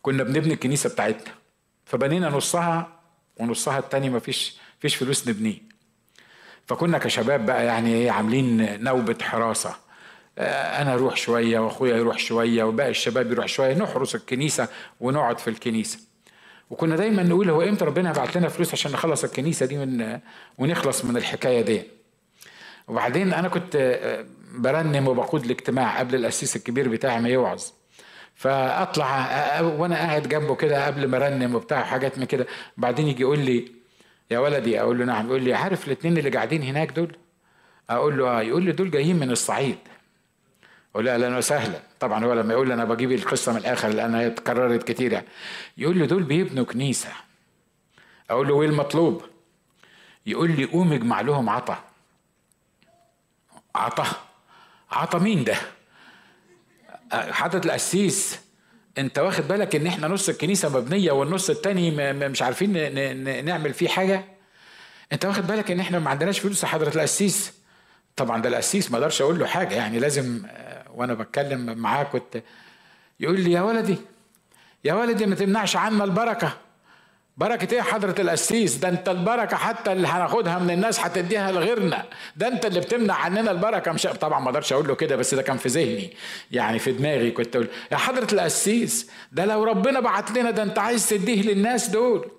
كنا 0.02 0.22
بنبني 0.22 0.54
الكنيسة 0.54 0.90
بتاعتنا. 0.90 1.34
فبنينا 1.84 2.28
نصها 2.30 3.00
ونصها 3.36 3.78
التاني 3.78 4.10
مفيش 4.10 4.56
مفيش 4.78 4.96
فلوس 4.96 5.28
نبنيه. 5.28 5.58
فكنا 6.66 6.98
كشباب 6.98 7.46
بقى 7.46 7.66
يعني 7.66 7.94
إيه 7.94 8.10
عاملين 8.10 8.82
نوبة 8.84 9.16
حراسة. 9.22 9.76
آه، 10.38 10.82
أنا 10.82 10.94
أروح 10.94 11.16
شوية 11.16 11.58
وأخويا 11.58 11.96
يروح 11.96 12.18
شوية 12.18 12.64
وباقي 12.64 12.90
الشباب 12.90 13.32
يروح 13.32 13.46
شوية 13.46 13.74
نحرس 13.74 14.14
الكنيسة 14.14 14.68
ونقعد 15.00 15.38
في 15.38 15.50
الكنيسة. 15.50 15.98
وكنا 16.72 16.96
دايما 16.96 17.22
نقول 17.22 17.50
هو 17.50 17.62
إمتى 17.62 17.84
ربنا 17.84 18.10
يبعت 18.10 18.36
لنا 18.36 18.48
فلوس 18.48 18.72
عشان 18.72 18.92
نخلص 18.92 19.24
الكنيسة 19.24 19.66
دي 19.66 19.76
من 19.76 20.18
ونخلص 20.58 21.04
من 21.04 21.16
الحكاية 21.16 21.60
دي؟ 21.62 21.82
وبعدين 22.88 23.32
أنا 23.32 23.48
كنت 23.48 23.76
آه، 23.76 24.24
برنم 24.54 25.08
وبقود 25.08 25.44
الاجتماع 25.44 25.98
قبل 25.98 26.14
القسيس 26.14 26.56
الكبير 26.56 26.88
بتاعي 26.88 27.20
ما 27.20 27.28
يوعظ. 27.28 27.62
فأطلع 28.34 29.60
وأنا 29.60 29.96
قاعد 29.96 30.28
جنبه 30.28 30.54
كده 30.54 30.86
قبل 30.86 31.06
ما 31.08 31.16
أرنم 31.16 31.54
وبتاع 31.54 31.82
حاجات 31.82 32.18
من 32.18 32.24
كده. 32.24 32.46
بعدين 32.76 33.08
يجي 33.08 33.22
يقول 33.22 33.38
لي 33.38 33.72
يا 34.30 34.38
ولدي 34.38 34.80
أقول 34.80 34.98
له 34.98 35.04
نعم 35.04 35.26
يقول 35.26 35.42
لي 35.42 35.54
عارف 35.54 35.86
الاثنين 35.86 36.18
اللي 36.18 36.30
قاعدين 36.30 36.62
هناك 36.62 36.90
دول؟ 36.92 37.16
أقول 37.90 38.18
له 38.18 38.28
آه 38.28 38.42
يقول 38.42 38.62
لي 38.62 38.72
دول 38.72 38.90
جايين 38.90 39.16
من 39.16 39.30
الصعيد. 39.30 39.78
أقول 40.94 41.04
له 41.04 41.14
أهلا 41.14 41.36
وسهلا 41.38 41.80
طبعا 42.00 42.24
هو 42.24 42.32
لما 42.32 42.52
يقول 42.52 42.72
أنا 42.72 42.84
بجيب 42.84 43.12
القصة 43.12 43.52
من 43.52 43.58
الآخر 43.58 43.88
لانها 43.88 44.26
اتكررت 44.26 44.82
كتير 44.82 45.12
يعني 45.12 45.26
يقول 45.78 45.98
لي 45.98 46.06
دول 46.06 46.22
بيبنوا 46.22 46.64
كنيسة. 46.64 47.08
أقول 48.30 48.48
له 48.48 48.62
إيه 48.62 48.68
المطلوب؟ 48.68 49.22
يقول 50.26 50.50
لي 50.50 50.64
قوم 50.64 50.92
اجمع 50.92 51.20
لهم 51.20 51.48
عطا. 51.48 51.84
عطا؟ 53.74 54.06
عطا 54.90 55.18
مين 55.18 55.44
ده؟ 55.44 55.54
حضرة 57.12 57.66
القسيس. 57.66 58.40
أنت 58.98 59.18
واخد 59.18 59.48
بالك 59.48 59.74
إن 59.76 59.86
إحنا 59.86 60.08
نص 60.08 60.28
الكنيسة 60.28 60.78
مبنية 60.78 61.12
والنص 61.12 61.50
التاني 61.50 62.12
مش 62.28 62.42
عارفين 62.42 63.44
نعمل 63.44 63.74
فيه 63.74 63.88
حاجة؟ 63.88 64.24
أنت 65.12 65.24
واخد 65.24 65.46
بالك 65.46 65.70
إن 65.70 65.80
إحنا 65.80 65.98
ما 65.98 66.10
عندناش 66.10 66.38
فلوس 66.38 66.64
حضره 66.64 66.88
القسيس؟ 66.96 67.52
طبعا 68.16 68.42
ده 68.42 68.48
القسيس 68.48 68.90
ما 68.90 68.96
أقدرش 68.98 69.22
أقول 69.22 69.38
له 69.38 69.46
حاجة 69.46 69.74
يعني 69.74 69.98
لازم 69.98 70.42
وأنا 70.94 71.14
بتكلم 71.14 71.78
معاه 71.78 72.02
كنت 72.04 72.42
يقول 73.20 73.40
لي 73.40 73.52
يا 73.52 73.60
ولدي 73.62 73.96
يا 74.84 74.94
ولدي 74.94 75.26
ما 75.26 75.34
تمنعش 75.34 75.76
عنا 75.76 76.04
البركة. 76.04 76.52
بركة 77.36 77.74
إيه؟ 77.74 77.80
حضرة 77.82 78.14
القسيس. 78.20 78.76
ده 78.76 78.88
أنت 78.88 79.08
البركة 79.08 79.56
حتى 79.56 79.92
اللي 79.92 80.08
هناخدها 80.08 80.58
من 80.58 80.70
الناس 80.70 81.00
هتديها 81.00 81.52
لغيرنا. 81.52 82.04
ده 82.36 82.48
أنت 82.48 82.66
اللي 82.66 82.80
بتمنع 82.80 83.14
عننا 83.14 83.50
البركة. 83.50 83.92
مش 83.92 84.02
طبعا 84.02 84.40
ما 84.40 84.46
أقدرش 84.46 84.72
أقول 84.72 84.88
له 84.88 84.94
كده 84.94 85.16
بس 85.16 85.34
ده 85.34 85.42
كان 85.42 85.56
في 85.56 85.68
ذهني 85.68 86.16
يعني 86.50 86.78
في 86.78 86.92
دماغي 86.92 87.30
كنت 87.30 87.56
أقول. 87.56 87.68
يا 87.92 87.96
حضرة 87.96 88.26
القسيس 88.32 89.10
ده 89.32 89.44
لو 89.44 89.64
ربنا 89.64 90.00
بعت 90.00 90.30
لنا 90.30 90.50
ده 90.50 90.62
أنت 90.62 90.78
عايز 90.78 91.08
تديه 91.08 91.42
للناس 91.42 91.88
دول. 91.88 92.30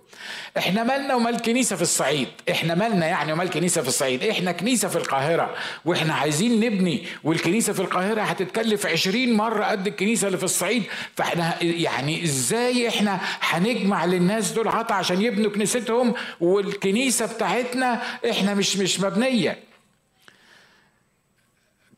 إحنا 0.58 0.84
مالنا 0.84 1.16
ومال 1.16 1.42
كنيسة 1.42 1.76
في 1.76 1.82
الصعيد. 1.82 2.28
إحنا 2.52 2.76
مالنا 2.76 3.06
يعني 3.06 3.34
ومال 3.34 3.50
كنيسة 3.50 3.82
في 3.82 3.88
الصعيد. 3.88 4.24
إحنا 4.24 4.52
كنيسة 4.52 4.88
في 4.88 4.96
القاهرة. 4.96 5.56
وإحنا 5.86 6.14
عايزين 6.14 6.60
نبني 6.60 7.06
والكنيسة 7.24 7.74
في 7.74 7.80
القاهرة 7.80 8.22
هتتكلف 8.22 8.86
عشرين 8.86 9.34
مرة 9.34 9.64
قد 9.66 9.88
الكنيسة 9.88 10.28
اللي 10.28 10.38
في 10.38 10.44
الصعيد. 10.44 10.84
فإحنا 11.16 11.64
يعني 11.64 12.24
إزاي 12.24 12.88
إحنا 12.88 13.20
هنجمع 13.42 14.06
للناس 14.06 14.52
دول 14.52 14.68
عطا 14.68 14.96
عشان 14.96 15.22
يبنوا 15.22 15.52
كنيستهم؟ 15.52 16.14
والكنيسة 16.40 17.26
بتاعتنا 17.26 18.02
إحنا 18.30 18.54
مش 18.54 18.78
مش 18.78 19.00
مبنية. 19.00 19.60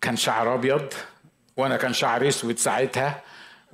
كان 0.01 0.15
شعر 0.17 0.53
أبيض 0.53 0.93
وأنا 1.57 1.77
كان 1.77 1.93
شعر 1.93 2.27
أسود 2.27 2.59
ساعتها. 2.59 3.21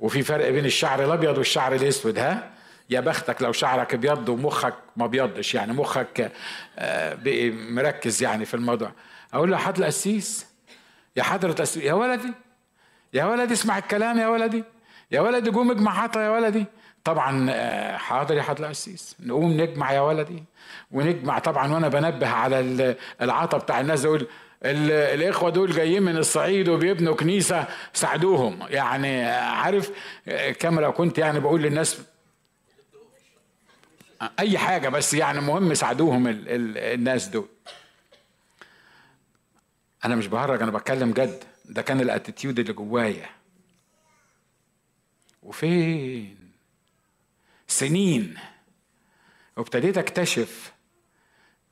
وفي 0.00 0.22
فرق 0.22 0.48
بين 0.50 0.64
الشعر 0.64 1.04
الأبيض 1.04 1.38
والشعر 1.38 1.74
الأسود 1.74 2.18
ها؟ 2.18 2.50
يا 2.90 3.00
بختك 3.00 3.42
لو 3.42 3.52
شعرك 3.52 3.94
أبيض 3.94 4.28
ومخك 4.28 4.74
ما 4.96 5.06
بيضش 5.06 5.54
يعني 5.54 5.72
مخك 5.72 6.32
آه، 6.78 7.14
بقي 7.14 7.50
مركز 7.50 8.22
يعني 8.22 8.44
في 8.44 8.54
الموضوع. 8.54 8.92
أقول 9.34 9.50
له 9.50 9.56
حضر 9.56 9.80
القسيس 9.80 10.46
يا 11.16 11.22
حضرة 11.22 11.50
القسيس 11.50 11.82
يا 11.82 11.92
ولدي 11.92 12.32
يا 13.14 13.24
ولدي 13.24 13.52
اسمع 13.52 13.78
الكلام 13.78 14.18
يا 14.18 14.28
ولدي 14.28 14.64
يا 15.10 15.20
ولدي 15.20 15.50
قوم 15.50 15.70
اجمع 15.70 16.02
عطا 16.02 16.20
يا 16.22 16.30
ولدي. 16.30 16.64
طبعا 17.04 17.46
آه، 17.50 17.96
حاضر 17.96 18.34
يا 18.36 18.42
حضر 18.42 18.64
القسيس 18.64 19.16
نقوم 19.20 19.52
نجمع 19.60 19.92
يا 19.92 20.00
ولدي 20.00 20.44
ونجمع 20.90 21.38
طبعا 21.38 21.72
وأنا 21.72 21.88
بنبه 21.88 22.28
على 22.28 22.96
العطا 23.22 23.58
بتاع 23.58 23.80
الناس 23.80 24.00
دول. 24.00 24.26
الإخوة 24.64 25.50
دول 25.50 25.72
جايين 25.72 26.02
من 26.02 26.16
الصعيد 26.16 26.68
وبيبنوا 26.68 27.14
كنيسة 27.14 27.64
ساعدوهم. 27.92 28.58
يعني 28.68 29.24
عارف 29.30 29.90
آه، 30.28 30.50
كما 30.50 30.80
لو 30.80 30.92
كنت 30.92 31.18
يعني 31.18 31.40
بقول 31.40 31.62
للناس 31.62 31.98
أي 34.38 34.58
حاجة 34.58 34.88
بس 34.88 35.14
يعني 35.14 35.40
مهم 35.40 35.74
ساعدوهم 35.74 36.26
ال 36.26 36.48
ال 36.48 36.78
الناس 36.78 37.26
دول. 37.26 37.48
أنا 40.04 40.16
مش 40.16 40.26
بهرج 40.26 40.62
أنا 40.62 40.70
بتكلم 40.70 41.12
جد. 41.12 41.44
ده 41.64 41.82
كان 41.82 42.00
الأتيتيود 42.00 42.58
اللي 42.58 42.72
جوايا. 42.72 43.28
وفين؟ 45.42 46.36
سنين. 47.68 48.34
وابتديت 49.56 49.98
أكتشف 49.98 50.72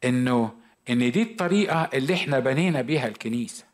إنه 0.05 0.53
إن 0.91 1.11
دي 1.11 1.23
الطريقة 1.23 1.91
اللي 1.95 2.15
إحنا 2.15 2.39
بنينا 2.39 2.83
بيها 2.83 3.09
الكنيسة. 3.09 3.65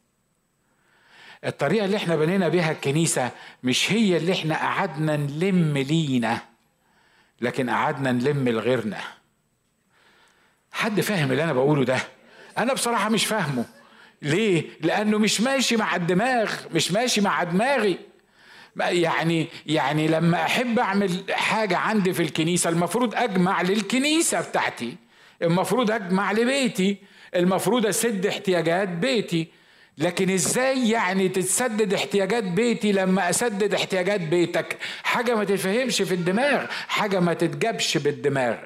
الطريقة 1.45 1.85
اللي 1.85 1.97
إحنا 1.97 2.17
بنينا 2.17 2.49
بيها 2.49 2.73
الكنيسة 2.73 3.31
مش 3.63 3.93
هي 3.93 4.17
اللي 4.17 4.33
إحنا 4.33 4.57
قعدنا 4.57 5.17
نلم 5.17 5.79
لينا. 5.79 6.56
لكن 7.41 7.71
قعدنا 7.71 8.13
نلم 8.13 8.49
لغيرنا. 8.49 9.01
حد 10.73 11.01
فاهم 11.01 11.33
اللي 11.33 11.45
أنا 11.45 11.53
بقوله 11.53 11.85
ده؟ 11.85 11.99
أنا 12.59 12.75
بصراحة 12.75 13.09
مش 13.09 13.27
فاهمه. 13.27 13.65
ليه؟ 14.23 14.65
لأنه 14.81 15.19
مش 15.19 15.41
ماشي 15.41 15.77
مع 15.77 15.97
الدماغ 15.97 16.53
مش 16.75 16.93
ماشي 16.93 17.21
مع 17.21 17.43
دماغي. 17.45 17.99
يعني 18.77 19.49
يعني 19.67 20.09
لما 20.09 20.43
أحب 20.43 20.79
أعمل 20.79 21.25
حاجة 21.31 21.77
عندي 21.77 22.13
في 22.13 22.23
الكنيسة 22.23 22.71
المفروض 22.71 23.15
أجمع 23.15 23.63
للكنيسة 23.63 24.41
بتاعتي. 24.41 24.97
المفروض 25.43 25.91
أجمع 25.91 26.33
لبيتي. 26.33 26.97
المفروض 27.35 27.87
أسد 27.87 28.27
احتياجات 28.27 28.89
بيتي. 28.89 29.49
لكن 29.99 30.31
إزاي 30.31 30.91
يعني 30.91 31.29
تتسدد 31.29 31.95
احتياجات 31.95 32.45
بيتي 32.45 32.93
لما 32.93 33.31
أسدد 33.31 33.75
احتياجات 33.75 34.21
بيتك؟ 34.21 34.79
حاجة 35.03 35.35
ما 35.35 35.45
تفهمش 35.45 36.03
في 36.03 36.15
الدماغ 36.15 36.67
حاجة 36.71 37.21
ما 37.21 37.35
تتجابش 37.35 37.97
بالدماغ. 37.97 38.57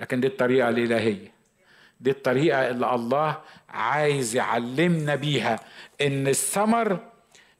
لكن 0.00 0.20
دي 0.20 0.26
الطريقة 0.26 0.68
الإلهية. 0.68 1.32
دي 2.00 2.10
الطريقة 2.10 2.70
اللي 2.70 2.94
الله 2.94 3.38
عايز 3.68 4.36
يعلمنا 4.36 5.14
بيها 5.14 5.60
إن 6.00 6.28
الثمر 6.28 6.98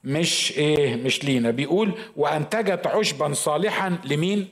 مش 0.04 0.52
إيه 0.58 0.96
مش 0.96 1.24
لينا. 1.24 1.50
بيقول 1.50 1.92
وانتجت 2.16 2.86
عشبا 2.86 3.32
صالحا 3.32 3.98
لمين؟ 4.04 4.48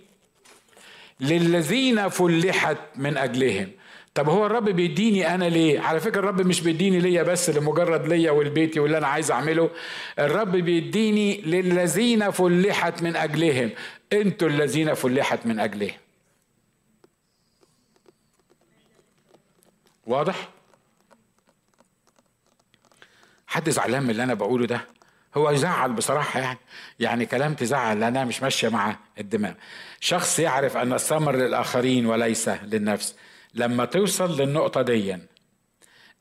للذين 1.21 2.09
فلحت 2.09 2.77
من 2.97 3.17
أجلهم. 3.17 3.71
طب 4.17 4.29
هو 4.29 4.47
الرب 4.47 4.65
بيديني 4.65 5.35
أنا 5.35 5.45
ليه؟ 5.45 5.81
على 5.81 6.01
فكرة 6.01 6.21
الرب 6.21 6.41
مش 6.47 6.61
بيديني 6.61 6.99
ليا 6.99 7.23
بس 7.23 7.51
لمجرد 7.51 8.07
ليا 8.07 8.31
ولبيتي 8.31 8.81
واللي 8.81 8.99
أنا 8.99 9.07
عايز 9.07 9.31
أعمله. 9.31 9.71
الرب 10.19 10.53
بيديني 10.53 11.41
للذين 11.41 12.31
فلحت 12.31 13.03
من 13.03 13.17
أجلهم. 13.17 13.71
أنتوا 14.13 14.49
الذين 14.49 14.95
فلحت 14.95 15.47
من 15.47 15.61
أجلهم. 15.61 15.97
واضح؟ 20.07 20.49
حد 23.47 23.71
زعلان 23.71 24.03
من 24.03 24.11
اللي 24.11 24.23
أنا 24.23 24.35
بقوله 24.35 24.67
ده؟ 24.67 24.81
هو 25.35 25.51
يزعل 25.51 25.93
بصراحة 25.93 26.41
يعني. 26.41 26.59
يعني 27.01 27.27
كلام 27.27 27.55
تزعل 27.55 28.01
لأنها 28.01 28.25
مش 28.25 28.43
ماشية 28.43 28.69
مع 28.69 28.97
الدماغ. 29.19 29.53
شخص 30.01 30.39
يعرف 30.39 30.77
أن 30.77 30.93
الثمر 30.93 31.37
للآخرين 31.37 32.07
وليس 32.07 32.49
للنفس. 32.49 33.15
لما 33.57 33.85
توصل 33.85 34.41
للنقطة 34.41 34.83
دي 34.83 35.19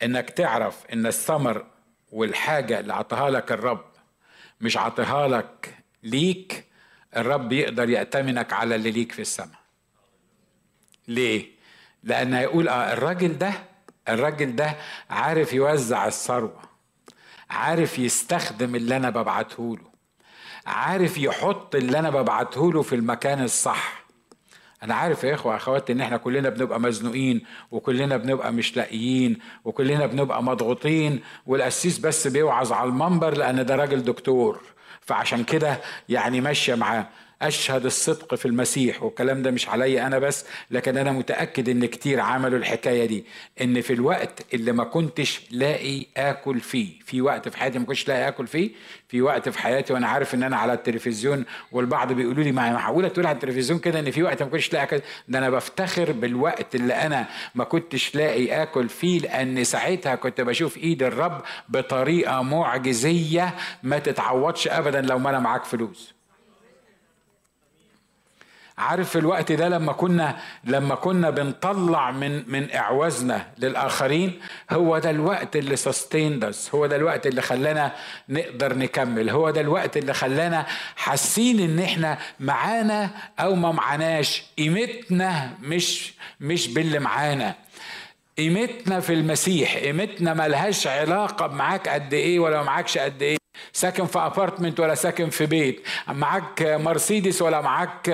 إنك 0.04 0.30
تعرف 0.30 0.86
إن 0.94 1.06
الثمر 1.06 1.66
والحاجة 2.12 2.80
اللي 2.80 2.94
عطاها 2.94 3.30
لك 3.30 3.52
الرب 3.52 3.86
مش 4.62 4.78
عطاها 4.78 5.28
لك 5.28 5.78
ليك 6.04 6.66
الرب 7.18 7.52
يقدر 7.52 7.90
يأتمنك 7.90 8.54
على 8.54 8.76
اللي 8.76 8.92
ليك 8.92 9.12
في 9.12 9.22
السماء 9.22 9.60
ليه؟ 11.08 11.46
لأن 12.04 12.34
هيقول 12.34 12.68
آه 12.70 12.94
الراجل 12.94 13.38
ده 13.38 13.54
الراجل 14.10 14.56
ده 14.56 14.76
عارف 15.10 15.54
يوزع 15.54 16.08
الثروة 16.08 16.62
عارف 17.50 18.00
يستخدم 18.00 18.76
اللي 18.76 18.98
أنا 18.98 19.10
ببعته 19.10 19.78
له 19.78 19.92
عارف 20.66 21.18
يحط 21.18 21.76
اللي 21.76 22.00
أنا 22.00 22.10
ببعته 22.10 22.74
له 22.74 22.82
في 22.82 22.96
المكان 22.96 23.44
الصح 23.44 24.05
أنا 24.86 24.96
عارف 24.96 25.24
يا 25.24 25.34
إخوة 25.34 25.56
أخواتي 25.56 25.94
إن 25.94 26.02
إحنا 26.02 26.18
كلنا 26.18 26.50
بنبقى 26.50 26.80
مزنوقين 26.80 27.42
وكلنا 27.72 28.18
بنبقى 28.18 28.54
مش 28.54 28.78
لاقيين 28.78 29.38
وكلنا 29.66 30.06
بنبقى 30.06 30.44
مضغوطين 30.44 31.20
والقسيس 31.46 31.98
بس 32.00 32.28
بيوعظ 32.28 32.72
على 32.72 32.90
المنبر 32.90 33.38
لأن 33.38 33.66
ده 33.66 33.76
راجل 33.76 34.04
دكتور. 34.04 34.60
فعشان 35.02 35.44
كده 35.44 35.78
يعني 36.10 36.42
ماشية 36.42 36.76
معاه. 36.76 37.08
أشهد 37.42 37.86
الصدق 37.86 38.36
في 38.36 38.46
المسيح 38.46 39.04
والكلام 39.04 39.42
ده 39.44 39.52
مش 39.52 39.70
عليا 39.70 40.08
أنا 40.08 40.20
بس 40.20 40.46
لكن 40.72 40.98
أنا 40.98 41.12
متأكد 41.12 41.70
إن 41.70 41.86
كتير 41.86 42.20
عملوا 42.20 42.60
الحكاية 42.60 43.06
دي. 43.06 43.26
إن 43.62 43.82
في 43.82 43.94
الوقت 43.94 44.54
اللي 44.54 44.72
ما 44.72 44.84
كنتش 44.84 45.42
لاقي 45.52 46.06
آكل 46.18 46.60
فيه 46.60 47.00
في 47.06 47.22
وقت 47.22 47.50
في 47.50 47.58
حياتي 47.58 47.80
ما 47.80 47.86
كنتش 47.86 48.08
لاقي 48.08 48.28
آكل 48.28 48.48
فيه 48.48 48.70
في 49.10 49.22
وقت 49.22 49.50
في 49.50 49.60
حياتي 49.60 49.94
وأنا 49.94 50.08
عارف 50.08 50.36
إن 50.36 50.44
أنا 50.44 50.58
على 50.58 50.74
التلفزيون 50.74 51.46
والبعض 51.72 52.14
بيقولوا 52.14 52.44
لي 52.44 52.52
ما 52.52 52.74
معقولة 52.74 53.08
تقول 53.08 53.26
على 53.26 53.36
التلفزيون 53.36 53.80
كده 53.80 54.00
إن 54.00 54.12
في 54.12 54.24
وقت 54.24 54.44
ما 54.44 54.50
كنتش 54.50 54.74
لاقي 54.74 54.84
آكل؟ 54.84 55.02
ده 55.28 55.40
أنا 55.40 55.50
بفتخر 55.50 56.12
بالوقت 56.12 56.76
اللي 56.76 56.94
أنا 56.94 57.28
ما 57.56 57.64
كنتش 57.64 58.16
لاقي 58.16 58.64
آكل 58.64 58.90
فيه 58.90 59.20
لأن 59.20 59.64
ساعتها 59.64 60.16
كنت 60.16 60.42
بشوف 60.42 60.78
إيد 60.78 61.04
الرب 61.04 61.42
بطريقة 61.70 62.42
معجزية 62.42 63.56
ما 63.84 64.00
تتعوضش 64.00 64.68
ابدا 64.68 65.02
لو 65.02 65.20
ما 65.20 65.30
أنا 65.30 65.40
معاك 65.40 65.66
فلوس. 65.66 66.15
عارف 68.78 69.18
الوقت 69.18 69.52
ده 69.52 69.70
لما 69.70 69.92
كنا 69.94 70.38
لما 70.64 70.96
كنا 70.96 71.30
بنطلع 71.30 72.12
من 72.12 72.44
من 72.52 72.76
إعوازنا 72.76 73.48
للآخرين 73.58 74.40
هو 74.72 74.98
ده 75.00 75.10
الوقت 75.10 75.56
اللي 75.56 75.76
سستيندس 75.76 76.76
هو 76.76 76.86
ده 76.86 76.96
الوقت 76.96 77.28
اللي 77.28 77.42
خلانا 77.42 77.92
نقدر 78.30 78.78
نكمل 78.78 79.30
هو 79.30 79.50
ده 79.50 79.62
الوقت 79.62 79.98
اللي 79.98 80.14
خلانا 80.14 80.66
حاسين 80.96 81.60
إن 81.60 81.80
إحنا 81.80 82.18
معانا 82.40 83.10
أو 83.40 83.56
ما 83.56 83.72
معناش. 83.72 84.44
قيمتنا 84.58 85.50
مش 85.62 86.14
مش 86.40 86.68
باللي 86.68 87.00
معانا. 87.00 87.56
قيمتنا 88.38 89.00
في 89.00 89.14
المسيح 89.14 89.78
قيمتنا 89.78 90.34
ملهاش 90.34 90.88
علاقة 90.88 91.48
معاك 91.48 91.88
قد 91.90 92.14
إيه 92.14 92.40
ولا 92.40 92.64
معاكش 92.64 92.98
قد 92.98 93.22
إيه. 93.22 93.38
ساكن 93.74 94.06
في 94.06 94.20
apartment 94.20 94.80
ولا 94.80 94.96
ساكن 94.96 95.30
في 95.30 95.46
بيت 95.46 95.88
معاك 96.08 96.62
مرسيدس 96.62 97.42
ولا 97.42 97.62
معاك 97.62 98.10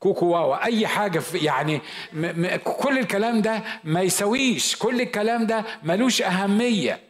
كوكو 0.00 0.26
واوا 0.26 0.64
أي 0.64 0.86
حاجة 0.86 1.18
في 1.18 1.38
يعني 1.38 1.76
م 2.12 2.42
م 2.42 2.56
كل 2.56 2.98
الكلام 2.98 3.42
ده 3.42 3.62
ما 3.84 4.02
يسويش 4.02 4.76
كل 4.76 5.00
الكلام 5.00 5.46
ده 5.46 5.64
ملوش 5.82 6.22
أهمية. 6.22 7.00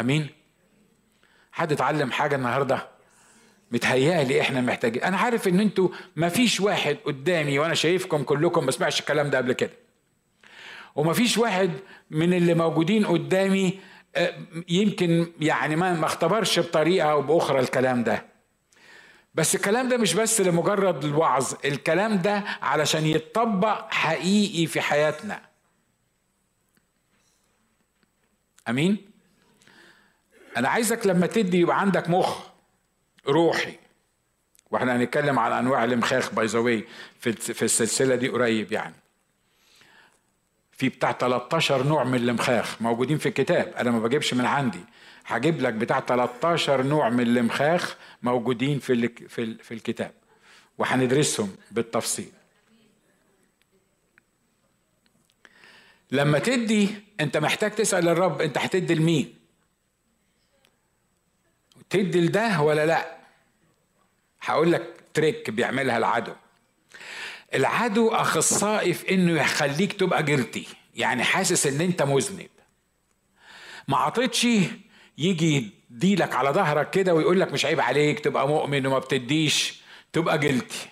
أمين؟ 0.00 0.28
حد 1.52 1.72
اتعلم 1.72 2.10
حاجة 2.12 2.36
النهارده؟ 2.36 2.88
متهيألي 3.72 4.40
إحنا 4.40 4.60
محتاجين. 4.60 5.02
أنا 5.02 5.16
عارف 5.16 5.48
إن 5.48 5.60
أنتوا 5.60 5.88
ما 6.16 6.28
فيش 6.28 6.60
واحد 6.60 6.96
قدامي 7.04 7.58
وأنا 7.58 7.74
شايفكم 7.74 8.22
كلكم 8.22 8.64
ما 8.64 8.70
سمعش 8.70 9.00
الكلام 9.00 9.30
ده 9.30 9.38
قبل 9.38 9.52
كده. 9.52 9.70
وما 10.94 11.12
فيش 11.12 11.38
واحد 11.38 11.70
من 12.10 12.34
اللي 12.34 12.54
موجودين 12.54 13.06
قدامي 13.06 13.68
آه، 13.68 13.89
يمكن 14.68 15.32
يعني 15.40 15.76
ما 15.76 16.06
اختبرش 16.06 16.58
بطريقة 16.58 17.10
أو 17.10 17.22
بأخرى 17.22 17.60
الكلام 17.60 18.04
ده. 18.04 18.26
بس 19.34 19.54
الكلام 19.54 19.88
ده 19.88 19.96
مش 19.96 20.14
بس 20.14 20.40
لمجرد 20.40 21.04
الوعظ 21.04 21.54
الكلام 21.64 22.22
ده 22.22 22.44
علشان 22.62 23.06
يتطبق 23.06 23.92
حقيقي 23.92 24.66
في 24.66 24.80
حياتنا. 24.80 25.42
أمين؟ 28.68 29.10
أنا 30.56 30.68
عايزك 30.68 31.06
لما 31.06 31.26
تدي 31.26 31.60
يبقى 31.60 31.80
عندك 31.80 32.10
مخ 32.10 32.46
روحي. 33.28 33.74
وإحنا 34.70 34.96
هنتكلم 34.96 35.38
على 35.38 35.58
أنواع 35.58 35.84
الامخاخ 35.84 36.34
باي 36.34 36.46
ذا 36.46 36.82
في 37.20 37.62
السلسلة 37.62 38.14
دي 38.14 38.28
قريب 38.28 38.72
يعني. 38.72 38.94
في 40.80 40.88
بتاع 40.88 41.12
13 41.12 41.82
نوع 41.82 42.04
من 42.04 42.14
الامخاخ 42.14 42.82
موجودين 42.82 43.18
في 43.18 43.28
الكتاب. 43.28 43.74
أنا 43.76 43.90
ما 43.90 43.98
بجيبش 43.98 44.34
من 44.34 44.44
عندي. 44.44 44.80
هجيب 45.26 45.60
لك 45.60 45.72
بتاع 45.72 46.00
13 46.00 46.82
نوع 46.82 47.08
من 47.08 47.20
الامخاخ 47.20 47.96
موجودين 48.22 48.78
في 48.78 49.08
في 49.08 49.54
في 49.54 49.74
الكتاب 49.74 50.12
وهندرسهم 50.78 51.56
بالتفصيل. 51.70 52.32
لما 56.10 56.38
تدي 56.38 56.88
أنت 57.20 57.36
محتاج 57.36 57.70
تسأل 57.70 58.08
الرب 58.08 58.40
أنت 58.40 58.58
هتدي 58.58 58.94
لمين؟ 58.94 59.34
تدي 61.90 62.20
لده 62.20 62.60
ولا 62.60 62.86
لأ؟ 62.86 63.16
هقول 64.42 64.72
لك 64.72 64.94
تريك 65.14 65.50
بيعملها 65.50 65.98
العدو. 65.98 66.32
العدو 67.54 68.08
أخصائي 68.08 68.92
في 68.94 69.14
إنه 69.14 69.40
يخليك 69.40 69.92
تبقى 69.92 70.22
جلتي 70.22 70.66
يعني 70.94 71.24
حاسس 71.24 71.66
إن 71.66 71.80
أنت 71.80 72.02
مذنب. 72.02 72.48
ما 73.88 73.96
عطيتش 73.96 74.46
يجي 75.18 75.70
يديلك 75.90 76.34
على 76.34 76.50
ظهرك 76.50 76.90
كده 76.90 77.14
ويقول 77.14 77.40
لك 77.40 77.52
مش 77.52 77.64
عيب 77.66 77.80
عليك 77.80 78.20
تبقى 78.20 78.48
مؤمن 78.48 78.86
وما 78.86 78.98
بتديش 78.98 79.80
تبقى 80.12 80.38
جلتي 80.38 80.88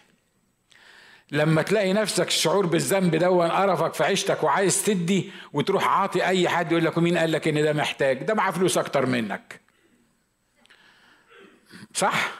لما 1.32 1.62
تلاقي 1.62 1.92
نفسك 1.92 2.26
الشعور 2.28 2.66
بالذنب 2.66 3.16
ده 3.16 3.28
قرفك 3.28 3.94
في 3.94 4.04
عيشتك 4.04 4.42
وعايز 4.42 4.84
تدي 4.84 5.30
وتروح 5.52 5.88
عاطي 5.88 6.26
أي 6.26 6.48
حد 6.48 6.72
يقول 6.72 6.84
لك 6.84 6.96
ومين 6.96 7.18
قال 7.18 7.32
لك 7.32 7.48
إن 7.48 7.62
ده 7.62 7.72
محتاج؟ 7.72 8.22
ده 8.22 8.34
معاه 8.34 8.50
فلوس 8.50 8.78
أكتر 8.78 9.06
منك. 9.06 9.61
صح؟ 11.94 12.30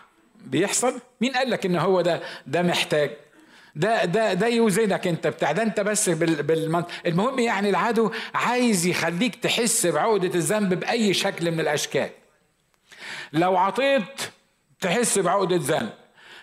بيحصل؟ 0.44 1.00
مين 1.20 1.32
قال 1.32 1.50
لك 1.50 1.66
إن 1.66 1.76
هو 1.76 2.00
ده 2.00 2.22
ده 2.46 2.62
محتاج؟ 2.62 3.16
ده 3.76 4.04
ده 4.04 4.34
ده 4.34 4.46
يوزنك 4.46 5.06
انت 5.06 5.26
بتاع 5.26 5.52
ده 5.52 5.62
انت 5.62 5.80
بس 5.80 6.08
بالمنطق 6.10 6.88
المهم 7.06 7.38
يعني 7.38 7.70
العدو 7.70 8.10
عايز 8.34 8.86
يخليك 8.86 9.34
تحس 9.34 9.86
بعقدة 9.86 10.34
الذنب 10.34 10.74
بأي 10.80 11.14
شكل 11.14 11.50
من 11.50 11.60
الأشكال. 11.60 12.10
لو 13.32 13.56
عطيت 13.56 14.22
تحس 14.80 15.18
بعقدة 15.18 15.56
ذنب 15.56 15.90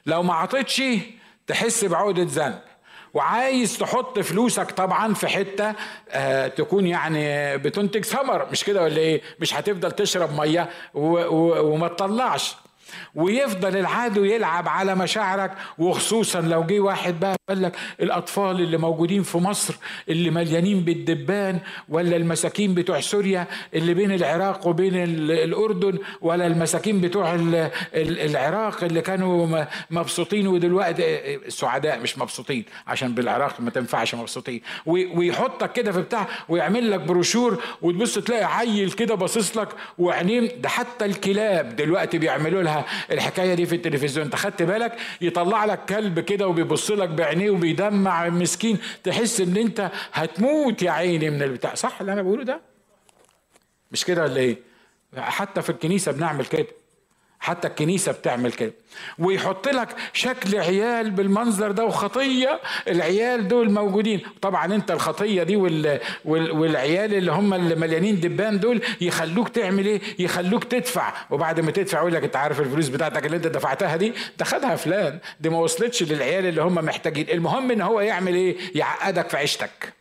لو 0.06 0.24
ما 0.24 0.34
عطيتش 0.34 0.84
تحس 1.48 1.86
بعقدة 1.86 2.24
ذنب. 2.30 2.60
وعايز 3.14 3.78
تحط 3.78 4.20
فلوسك 4.20 4.72
طبعا 4.72 5.14
في 5.14 5.28
حتة 5.28 5.74
آه 6.10 6.48
تكون 6.48 6.88
يعني 6.88 7.58
بتنتج 7.58 8.06
ثمر 8.06 8.48
مش 8.52 8.64
كده 8.64 8.84
ولا 8.84 8.98
إيه؟ 8.98 9.22
مش 9.40 9.54
هتفضل 9.54 9.92
تشرب 9.92 10.34
مية 10.34 10.70
وما 10.94 11.88
تطلعش. 11.88 12.56
ويفضل 13.16 13.78
العدو 13.78 14.24
يلعب 14.24 14.70
على 14.70 14.96
مشاعرك 14.96 15.52
وخصوصا 15.78 16.42
لو 16.42 16.64
جه 16.64 16.80
واحد 16.80 17.20
بقى 17.20 17.36
قال 17.50 17.62
لك 17.62 17.76
الأطفال 18.00 18.62
اللي 18.62 18.78
موجودين 18.78 19.24
في 19.24 19.38
مصر 19.38 19.76
اللي 20.10 20.30
مليانين 20.30 20.82
بالدبان 20.82 21.60
ولا 21.90 22.16
المساكين 22.16 22.74
بتوع 22.74 23.00
سوريا 23.00 23.48
اللي 23.74 23.94
بين 23.94 24.12
العراق 24.12 24.68
وبين 24.68 24.96
الأردن 25.30 25.98
ولا 26.22 26.48
المساكين 26.48 27.02
بتوع 27.02 27.36
العراق 27.96 28.84
اللي 28.84 29.02
كانوا 29.02 29.66
مبسوطين 29.92 30.48
ودلوقتي 30.48 31.40
سعداء 31.48 32.00
مش 32.00 32.18
مبسوطين 32.18 32.66
عشان 32.88 33.14
بالعراق 33.16 33.62
ما 33.62 33.70
تنفعش 33.70 34.16
مبسوطين. 34.16 34.62
ويحطك 34.86 35.72
كده 35.74 35.92
في 35.92 36.02
بتاع 36.02 36.28
ويعمل 36.50 36.92
لك 36.92 37.00
بروشور 37.00 37.64
وتبص 37.82 38.20
تلاقي 38.20 38.44
عيل 38.58 38.92
كده 38.92 39.16
باصص 39.16 39.58
لك 39.58 39.70
وعينيه 39.98 40.40
ده 40.56 40.70
حتى 40.70 41.06
الكلاب 41.06 41.76
دلوقتي 41.76 42.18
بيعملوا 42.18 42.64
لها 42.64 42.86
الحكاية 43.12 43.54
دي 43.54 43.66
في 43.66 43.76
التلفزيون. 43.76 44.26
انت 44.26 44.36
خدت 44.36 44.64
بالك؟ 44.64 44.96
يطلع 45.22 45.66
لك 45.66 45.80
كلب 45.90 46.20
كده 46.20 46.48
وبيبص 46.48 46.92
لك 46.92 47.10
بعينيه 47.36 47.52
وبيدمع 47.52 48.30
مسكين 48.30 48.78
تحس 49.04 49.42
إن 49.42 49.58
أنت 49.58 49.92
هتموت 50.14 50.82
يا 50.82 50.92
عيني 50.92 51.30
من 51.30 51.44
البتاع. 51.44 51.76
صح 51.76 52.00
اللي 52.02 52.14
أنا 52.14 52.22
بقوله 52.22 52.44
ده؟ 52.44 52.62
مش 53.92 54.06
كده 54.06 54.24
ولا 54.24 54.38
إيه؟ 54.38 54.58
حتى 55.18 55.62
في 55.62 55.70
الكنيسة 55.70 56.12
بنعمل 56.12 56.46
كده. 56.46 56.68
حتى 57.46 57.68
الكنيسة 57.68 58.12
بتعمل 58.12 58.52
كده. 58.52 58.74
ويحط 59.20 59.68
لك 59.68 59.96
شكل 60.14 60.60
عيال 60.60 61.12
بالمنظر 61.12 61.72
ده 61.72 61.86
وخطية 61.86 62.60
العيال 62.88 63.48
دول 63.48 63.72
موجودين. 63.72 64.22
طبعا 64.42 64.76
أنت 64.76 64.92
الخطية 64.92 65.44
دي 65.44 65.56
وال... 65.56 66.00
وال... 66.26 66.52
والعيال 66.52 67.14
اللي 67.14 67.32
هم 67.32 67.54
اللي 67.54 67.76
مليانين 67.76 68.20
دبان 68.20 68.60
دول 68.60 68.82
يخلوك 69.02 69.50
تعمل 69.50 69.86
إيه؟ 69.86 70.02
يخلوك 70.20 70.64
تدفع. 70.64 71.14
وبعد 71.30 71.60
ما 71.60 71.72
تدفع 71.72 71.98
يقول 71.98 72.14
لك 72.14 72.24
أنت 72.24 72.36
عارف 72.36 72.60
الفلوس 72.60 72.88
بتاعتك 72.88 73.26
اللي 73.26 73.38
أنت 73.38 73.48
دفعتها 73.48 73.96
دي؟ 73.96 74.14
ده 74.38 74.46
خدها 74.46 74.76
فلان. 74.76 75.20
دي 75.40 75.50
ما 75.50 75.60
وصلتش 75.60 76.04
للعيال 76.04 76.46
اللي 76.46 76.62
هم 76.62 76.76
محتاجين. 76.76 77.30
المهم 77.30 77.72
إن 77.72 77.82
هو 77.82 78.00
يعمل 78.02 78.36
إيه؟ 78.36 78.58
يعقدك 78.76 79.30
في 79.30 79.38
عيشتك. 79.38 79.94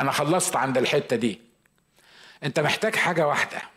أنا 0.00 0.10
خلصت 0.10 0.56
عند 0.56 0.78
الحتة 0.78 1.16
دي. 1.16 1.40
أنت 2.44 2.60
محتاج 2.60 2.94
حاجة 2.94 3.26
واحدة. 3.26 3.71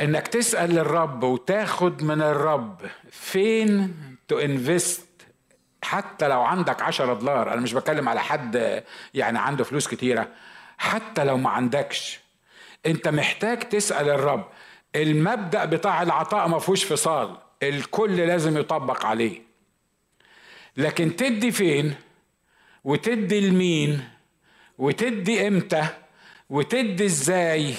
إنك 0.00 0.28
تسأل 0.28 0.78
الرب 0.78 1.22
وتاخد 1.22 2.02
من 2.02 2.22
الرب 2.22 2.80
فين 3.10 3.94
تو 4.28 4.38
انفست 4.38 5.06
حتى 5.82 6.28
لو 6.28 6.42
عندك 6.42 6.82
عشرة 6.82 7.14
دولار. 7.14 7.52
أنا 7.52 7.60
مش 7.60 7.72
بتكلم 7.72 8.08
على 8.08 8.20
حد 8.20 8.82
يعني 9.14 9.38
عنده 9.38 9.64
فلوس 9.64 9.88
كتيرة. 9.88 10.28
حتى 10.78 11.24
لو 11.24 11.36
ما 11.36 11.50
عندكش. 11.50 12.20
أنت 12.86 13.08
محتاج 13.08 13.58
تسأل 13.58 14.08
الرب. 14.08 14.48
المبدأ 14.96 15.64
بتاع 15.64 16.02
العطاء 16.02 16.48
ما 16.48 16.58
فيهوش 16.58 16.84
فصال. 16.84 17.36
الكل 17.62 18.16
لازم 18.16 18.58
يطبق 18.58 19.06
عليه. 19.06 19.42
لكن 20.76 21.16
تدي 21.16 21.52
فين؟ 21.52 21.94
وتدي 22.84 23.50
لمين؟ 23.50 24.08
وتدي 24.78 25.48
إمتى؟ 25.48 25.86
وتدي 26.50 27.04
إزاي؟ 27.04 27.74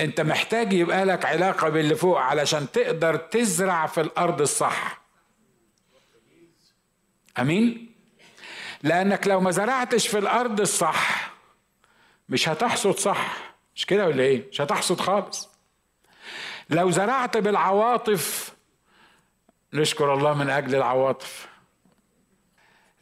انت 0.00 0.20
محتاج 0.20 0.72
يبقى 0.72 1.04
لك 1.04 1.24
علاقة 1.24 1.68
باللي 1.68 1.94
فوق 1.94 2.18
علشان 2.18 2.70
تقدر 2.72 3.16
تزرع 3.16 3.86
في 3.86 4.00
الأرض 4.00 4.40
الصح. 4.40 5.00
أمين؟ 7.38 7.94
لأنك 8.82 9.26
لو 9.26 9.40
ما 9.40 9.50
زرعتش 9.50 10.08
في 10.08 10.18
الأرض 10.18 10.60
الصح 10.60 11.30
مش 12.28 12.48
هتحصد 12.48 12.98
صح. 12.98 13.36
مش 13.74 13.86
كده 13.86 14.06
ولا 14.06 14.22
إيه؟ 14.22 14.48
مش 14.50 14.60
هتحصد 14.60 15.00
خالص. 15.00 15.48
لو 16.70 16.90
زرعت 16.90 17.36
بالعواطف 17.36 18.54
نشكر 19.72 20.14
الله 20.14 20.34
من 20.34 20.50
أجل 20.50 20.74
العواطف. 20.74 21.48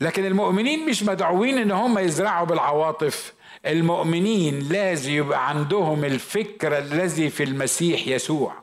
لكن 0.01 0.25
المؤمنين 0.25 0.87
مش 0.89 1.03
مدعوين 1.03 1.59
إن 1.59 1.71
هم 1.71 1.99
يزرعوا 1.99 2.47
بالعواطف. 2.47 3.35
المؤمنين 3.67 4.59
لازم 4.69 5.11
يبقى 5.13 5.49
عندهم 5.49 6.05
الفكر 6.05 6.79
الذي 6.79 7.31
في 7.31 7.43
المسيح 7.43 8.09
يسوع. 8.09 8.63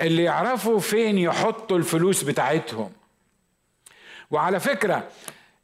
اللي 0.00 0.22
يعرفوا 0.22 0.80
فين 0.80 1.18
يحطوا 1.18 1.78
الفلوس 1.78 2.22
بتاعتهم. 2.22 2.92
وعلى 4.30 4.60
فكرة 4.60 5.08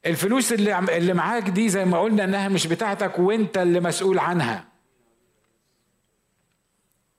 الفلوس 0.07 0.53
اللي 0.53 0.79
اللي 0.79 1.13
معاك 1.15 1.43
دي 1.43 1.69
زي 1.69 1.85
ما 1.85 2.01
قلنا 2.01 2.25
إنها 2.25 2.49
مش 2.49 2.67
بتاعتك 2.67 3.19
وإنت 3.19 3.59
اللي 3.59 3.81
مسؤول 3.81 4.19
عنها. 4.19 4.65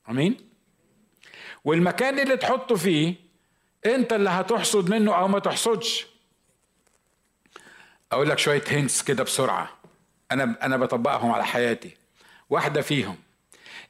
آمين؟ 0.10 0.50
والمكان 1.66 2.20
اللي 2.20 2.38
تحطه 2.38 2.76
فيه 2.76 3.16
إنت 3.86 4.14
اللي 4.14 4.30
هتحصد 4.30 4.90
منه 4.90 5.14
أو 5.16 5.28
ما 5.28 5.40
تحصدش. 5.40 6.08
أقول 8.12 8.30
لك 8.30 8.40
شوية 8.40 8.64
هنس 8.72 9.04
كده 9.04 9.24
بسرعة. 9.24 9.77
أنا 10.32 10.56
أنا 10.62 10.78
بطبقهم 10.78 11.32
على 11.32 11.46
حياتي. 11.46 11.98
واحدة 12.50 12.82
فيهم 12.82 13.16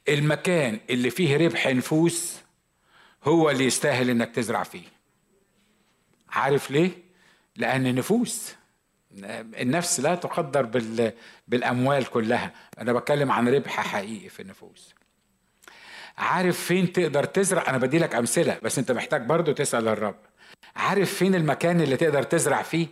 المكان 0.08 0.80
اللي 0.90 1.10
فيه 1.10 1.36
ربح 1.36 1.66
نفوس 1.66 2.36
هو 3.24 3.50
اللي 3.50 3.64
يستاهل 3.64 4.10
إنك 4.10 4.34
تزرع 4.34 4.62
فيه. 4.62 4.86
عارف 6.30 6.70
ليه؟ 6.70 6.90
لأن 7.56 7.94
نفوس 7.94 8.54
النفس 9.60 10.00
لا 10.00 10.14
تقدر 10.14 10.62
بال... 10.62 11.12
بالأموال 11.48 12.06
كلها. 12.06 12.52
أنا 12.78 12.92
بتكلم 12.92 13.32
عن 13.32 13.48
ربح 13.48 13.80
حقيقي 13.80 14.28
في 14.28 14.42
النفوس. 14.42 14.94
عارف 16.18 16.60
فين 16.60 16.92
تقدر 16.92 17.24
تزرع؟ 17.24 17.64
أنا 17.68 17.78
بدي 17.78 17.98
لك 17.98 18.14
أمثلة 18.14 18.58
بس 18.62 18.78
أنت 18.78 18.92
محتاج 18.92 19.22
برضو 19.22 19.52
تسأل 19.52 19.88
الرب. 19.88 20.16
عارف 20.76 21.14
فين 21.14 21.34
المكان 21.34 21.80
اللي 21.80 21.96
تقدر 21.96 22.22
تزرع 22.22 22.62
فيه؟ 22.62 22.86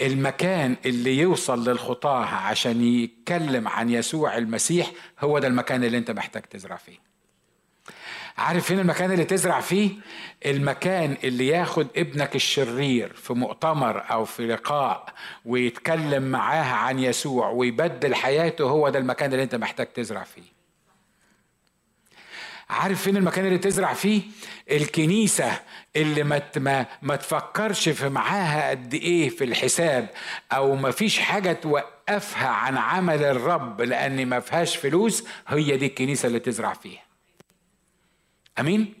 المكان 0.00 0.76
اللي 0.86 1.18
يوصل 1.18 1.68
للخطاة 1.68 2.24
عشان 2.24 2.82
يتكلم 2.84 3.68
عن 3.68 3.90
يسوع 3.90 4.36
المسيح 4.36 4.90
هو 5.20 5.38
ده 5.38 5.48
المكان 5.48 5.84
اللي 5.84 5.98
انت 5.98 6.10
محتاج 6.10 6.42
تزرع 6.42 6.76
فيه. 6.76 6.98
عارف 8.38 8.66
فين 8.66 8.78
المكان 8.78 9.12
اللي 9.12 9.24
تزرع 9.24 9.60
فيه؟ 9.60 9.90
المكان 10.46 11.16
اللي 11.24 11.46
ياخد 11.46 11.86
ابنك 11.96 12.36
الشرير 12.36 13.12
في 13.12 13.32
مؤتمر 13.32 14.04
أو 14.10 14.24
في 14.24 14.46
لقاء 14.46 15.12
ويتكلم 15.44 16.22
معاه 16.22 16.72
عن 16.72 16.98
يسوع 16.98 17.48
ويبدل 17.50 18.14
حياته 18.14 18.64
هو 18.64 18.88
ده 18.88 18.98
المكان 18.98 19.32
اللي 19.32 19.42
انت 19.42 19.54
محتاج 19.54 19.86
تزرع 19.86 20.24
فيه. 20.24 20.59
عارف 22.80 23.02
فين 23.02 23.16
المكان 23.16 23.46
اللي 23.46 23.58
تزرع 23.58 23.92
فيه؟ 23.92 24.22
الكنيسة 24.70 25.60
اللي 25.96 26.22
ما 26.22 26.42
ما, 26.56 26.86
ما 27.02 27.16
تفكرش 27.16 27.88
في 27.88 28.08
معاها 28.08 28.70
قد 28.70 28.94
إيه 28.94 29.28
في 29.28 29.44
الحساب 29.44 30.08
أو 30.52 30.74
ما 30.76 30.90
فيش 30.90 31.18
حاجة 31.18 31.52
توقفها 31.52 32.48
عن 32.48 32.76
عمل 32.76 33.24
الرب 33.24 33.80
لأن 33.80 34.26
ما 34.26 34.40
فيهاش 34.40 34.76
فلوس 34.76 35.24
هي 35.48 35.76
دي 35.76 35.86
الكنيسة 35.86 36.26
اللي 36.26 36.38
تزرع 36.38 36.72
فيها. 36.72 37.02
أمين؟ 38.58 38.94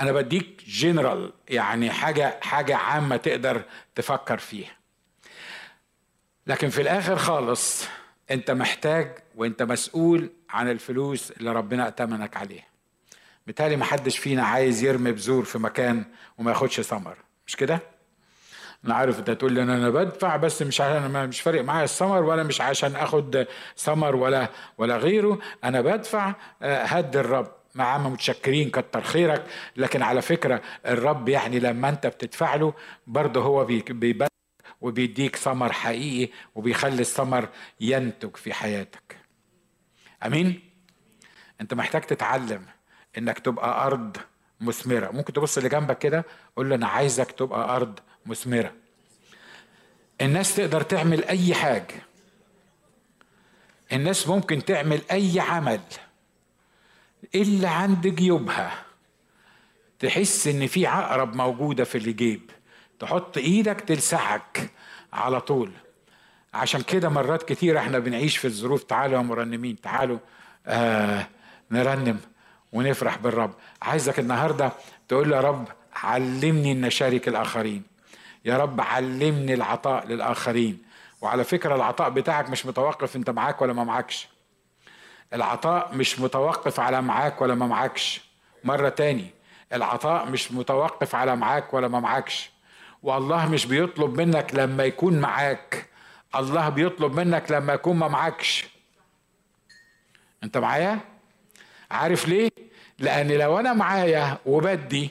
أنا 0.00 0.12
بديك 0.12 0.62
جنرال 0.66 1.32
يعني 1.48 1.90
حاجة 1.90 2.40
حاجة 2.42 2.76
عامة 2.76 3.16
تقدر 3.16 3.62
تفكر 3.94 4.38
فيها. 4.38 4.76
لكن 6.46 6.68
في 6.68 6.82
الآخر 6.82 7.16
خالص 7.16 7.84
أنت 8.30 8.50
محتاج 8.50 9.18
وأنت 9.34 9.62
مسؤول 9.62 10.30
عن 10.50 10.70
الفلوس 10.70 11.30
اللي 11.30 11.52
ربنا 11.52 11.84
ائتمنك 11.84 12.36
عليها. 12.36 12.71
بالتالي 13.46 13.76
ما 13.76 13.84
حدش 13.84 14.18
فينا 14.18 14.42
عايز 14.42 14.82
يرمي 14.82 15.12
بذور 15.12 15.44
في 15.44 15.58
مكان 15.58 16.04
وما 16.38 16.50
ياخدش 16.50 16.80
ثمر. 16.80 17.16
مش 17.46 17.56
كده؟ 17.56 17.80
أنا 18.84 18.94
عارف 18.94 19.18
أنت 19.18 19.30
تقول 19.30 19.52
لي 19.52 19.62
أنا 19.62 19.90
بدفع 19.90 20.36
بس 20.36 20.62
مش 20.62 20.80
عشان 20.80 21.28
مش 21.28 21.40
فارق 21.40 21.64
معايا 21.64 21.84
الثمر 21.84 22.22
ولا 22.22 22.42
مش 22.42 22.60
عشان 22.60 22.96
آخد 22.96 23.46
ثمر 23.76 24.16
ولا 24.16 24.48
ولا 24.78 24.96
غيره. 24.96 25.38
أنا 25.64 25.80
بدفع 25.80 26.34
آه، 26.62 26.84
هد 26.84 27.16
الرب. 27.16 27.52
مع 27.74 27.98
متشكرين 27.98 28.70
كتر 28.70 29.00
خيرك. 29.02 29.46
لكن 29.76 30.02
على 30.02 30.22
فكرة 30.22 30.62
الرب 30.86 31.28
يعني 31.28 31.58
لما 31.58 31.88
أنت 31.88 32.06
بتدفع 32.06 32.54
له 32.54 32.74
برضه 33.06 33.40
هو 33.42 33.64
بيبارك 33.64 34.32
وبيديك 34.80 35.36
ثمر 35.36 35.72
حقيقي 35.72 36.32
وبيخلي 36.54 37.00
الثمر 37.00 37.48
ينتج 37.80 38.36
في 38.36 38.52
حياتك. 38.52 39.16
آمين؟ 40.26 40.60
أنت 41.60 41.74
محتاج 41.74 42.02
تتعلم 42.02 42.66
إنك 43.18 43.38
تبقى 43.38 43.86
أرض 43.86 44.16
مثمرة. 44.60 45.10
ممكن 45.10 45.32
تبص 45.32 45.56
اللي 45.56 45.68
جنبك 45.68 45.98
كده 45.98 46.24
قول 46.56 46.70
له 46.70 46.74
أنا 46.76 46.86
عايزك 46.86 47.30
تبقى 47.30 47.76
أرض 47.76 47.98
مثمرة. 48.26 48.72
الناس 50.20 50.56
تقدر 50.56 50.82
تعمل 50.82 51.24
أي 51.24 51.54
حاجة. 51.54 51.94
الناس 53.92 54.28
ممكن 54.28 54.64
تعمل 54.64 55.00
أي 55.10 55.40
عمل 55.40 55.80
إلا 57.34 57.68
عند 57.68 58.06
جيوبها. 58.06 58.72
تحس 59.98 60.46
إن 60.46 60.66
في 60.66 60.86
عقرب 60.86 61.36
موجودة 61.36 61.84
في 61.84 61.98
الجيب. 61.98 62.50
تحط 62.98 63.38
إيدك 63.38 63.80
تلسعك 63.80 64.70
على 65.12 65.40
طول. 65.40 65.72
عشان 66.54 66.82
كده 66.82 67.08
مرات 67.08 67.42
كتير 67.42 67.78
إحنا 67.78 67.98
بنعيش 67.98 68.36
في 68.36 68.44
الظروف 68.44 68.82
تعالوا 68.82 69.16
يا 69.16 69.22
مرنمين 69.22 69.80
تعالوا 69.80 70.18
آه 70.66 71.26
نرنم. 71.70 72.20
ونفرح 72.72 73.18
بالرب. 73.18 73.54
عايزك 73.82 74.18
النهارده 74.18 74.72
تقول 75.08 75.30
له 75.30 75.36
يا 75.36 75.40
رب 75.40 75.68
علمني 75.94 76.72
ان 76.72 76.84
اشارك 76.84 77.28
الآخرين. 77.28 77.82
يا 78.44 78.56
رب 78.56 78.80
علمني 78.80 79.54
العطاء 79.54 80.06
للآخرين. 80.06 80.82
وعلى 81.20 81.44
فكرة 81.44 81.74
العطاء 81.74 82.10
بتاعك 82.10 82.50
مش 82.50 82.66
متوقف 82.66 83.16
أنت 83.16 83.30
معاك 83.30 83.62
ولا 83.62 83.72
ما 83.72 83.84
معكش 83.84 84.28
العطاء 85.32 85.94
مش 85.94 86.20
متوقف 86.20 86.80
على 86.80 87.02
معاك 87.02 87.40
ولا 87.42 87.54
ما 87.54 87.66
معكش 87.66 88.20
مرة 88.64 88.88
تاني 88.88 89.30
العطاء 89.72 90.26
مش 90.30 90.52
متوقف 90.52 91.14
على 91.14 91.36
معاك 91.36 91.74
ولا 91.74 91.88
ما 91.88 92.00
معكش 92.00 92.50
والله 93.02 93.46
مش 93.48 93.66
بيطلب 93.66 94.20
منك 94.20 94.54
لما 94.54 94.84
يكون 94.84 95.20
معاك. 95.20 95.88
الله 96.34 96.68
بيطلب 96.68 97.12
منك 97.20 97.50
لما 97.50 97.72
يكون 97.72 97.96
ما 97.96 98.08
معكش 98.08 98.64
أنت 100.44 100.58
معايا؟ 100.58 101.00
عارف 101.92 102.28
ليه؟ 102.28 102.48
لأن 102.98 103.28
لو 103.32 103.58
أنا 103.58 103.72
معايا 103.72 104.38
وبدي 104.46 105.10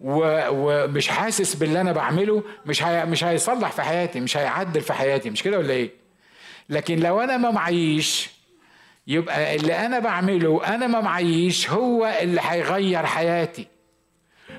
ومش 0.00 1.08
حاسس 1.08 1.54
باللي 1.54 1.80
أنا 1.80 1.92
بعمله 1.92 2.42
مش 2.66 2.82
هي... 2.82 3.06
مش 3.06 3.24
هيصلح 3.24 3.70
في 3.72 3.82
حياتي 3.82 4.20
مش 4.20 4.36
هيعدل 4.36 4.80
في 4.80 4.92
حياتي 4.92 5.30
مش 5.30 5.42
كده 5.42 5.58
ولا 5.58 5.72
إيه؟ 5.72 5.90
لكن 6.68 6.98
لو 7.00 7.20
أنا 7.20 7.36
ما 7.36 7.50
معيش 7.50 8.30
يبقى 9.06 9.56
اللي 9.56 9.72
أنا 9.86 9.98
بعمله 9.98 10.74
أنا 10.74 10.86
ما 10.86 11.00
معيش 11.00 11.70
هو 11.70 12.16
اللي 12.22 12.40
هيغير 12.44 13.06
حياتي. 13.06 13.66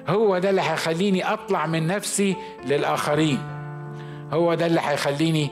هو 0.07 0.38
ده 0.38 0.49
اللي 0.49 0.61
هيخليني 0.61 1.34
أطلع 1.34 1.65
من 1.65 1.88
نفسي 1.88 2.36
للآخرين. 2.65 3.39
هو 4.32 4.53
ده 4.53 4.65
اللي 4.65 4.82
هيخليني 4.84 5.49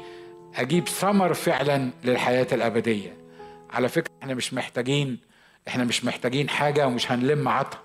أجيب 0.56 0.88
ثمر 0.88 1.34
فعلا 1.34 1.90
للحياة 2.04 2.48
الأبدية. 2.52 3.18
على 3.70 3.90
فكرة 3.90 4.12
إحنا 4.22 4.34
مش 4.34 4.54
محتاجين 4.54 5.18
إحنا 5.70 5.84
مش 5.84 6.06
محتاجين 6.06 6.50
حاجة 6.50 6.88
ومش 6.88 7.12
هنلم 7.12 7.48
عطا. 7.48 7.78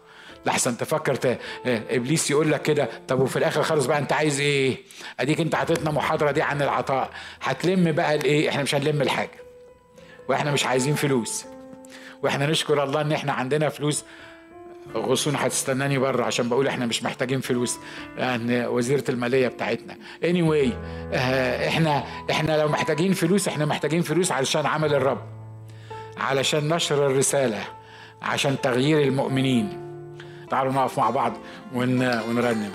لحسن 0.47 0.77
تفكر 0.77 1.15
ت... 1.15 1.39
إبليس 1.67 2.31
يقول 2.31 2.53
لك 2.53 2.63
كده 2.63 2.89
طب 3.09 3.21
وفي 3.21 3.37
الآخر 3.37 3.63
خالص 3.63 3.87
بقى 3.87 3.99
انت 3.99 4.13
عايز 4.13 4.41
إيه؟ 4.41 4.77
أديك 5.21 5.41
انت 5.41 5.55
عطيتنا 5.55 5.91
محاضرة 5.91 6.31
دي 6.31 6.43
عن 6.43 6.63
العطاء. 6.63 7.11
هتلم 7.43 7.93
بقى 7.93 8.15
الايه 8.15 8.49
إحنا 8.49 8.63
مش 8.63 8.75
هنلم 8.75 9.03
الحاجة. 9.03 9.39
وإحنا 10.29 10.53
مش 10.53 10.67
عايزين 10.67 10.95
فلوس. 10.95 11.45
وإحنا 12.23 12.47
نشكر 12.47 12.83
الله 12.85 13.01
إن 13.01 13.13
إحنا 13.13 13.33
عندنا 13.33 13.69
فلوس. 13.69 14.05
غصون 14.95 15.37
هتستناني 15.37 15.99
بره 15.99 16.25
عشان 16.25 16.49
بقول 16.49 16.67
إحنا 16.69 16.87
مش 16.87 17.03
محتاجين 17.03 17.41
فلوس. 17.41 17.79
يعني 18.19 18.67
وزيرة 18.67 19.05
المالية 19.09 19.49
بتاعتنا. 19.49 19.95
Anyway 20.23 20.69
آه 21.13 21.69
إحنا 21.69 22.05
إحنا 22.31 22.57
لو 22.57 22.69
محتاجين 22.69 23.13
فلوس 23.13 23.49
إحنا 23.49 23.65
محتاجين 23.67 24.03
فلوس 24.03 24.33
علشان 24.33 24.67
عمل 24.67 24.95
الرب. 24.95 25.44
علشان 26.17 26.75
نشر 26.75 27.07
الرسالة 27.07 27.65
عشان 28.23 28.61
تغيير 28.61 29.03
المؤمنين. 29.03 29.81
تعالوا 30.51 30.73
نقف 30.73 30.99
مع 30.99 31.11
بعض 31.11 31.33
ونرنم. 31.75 32.73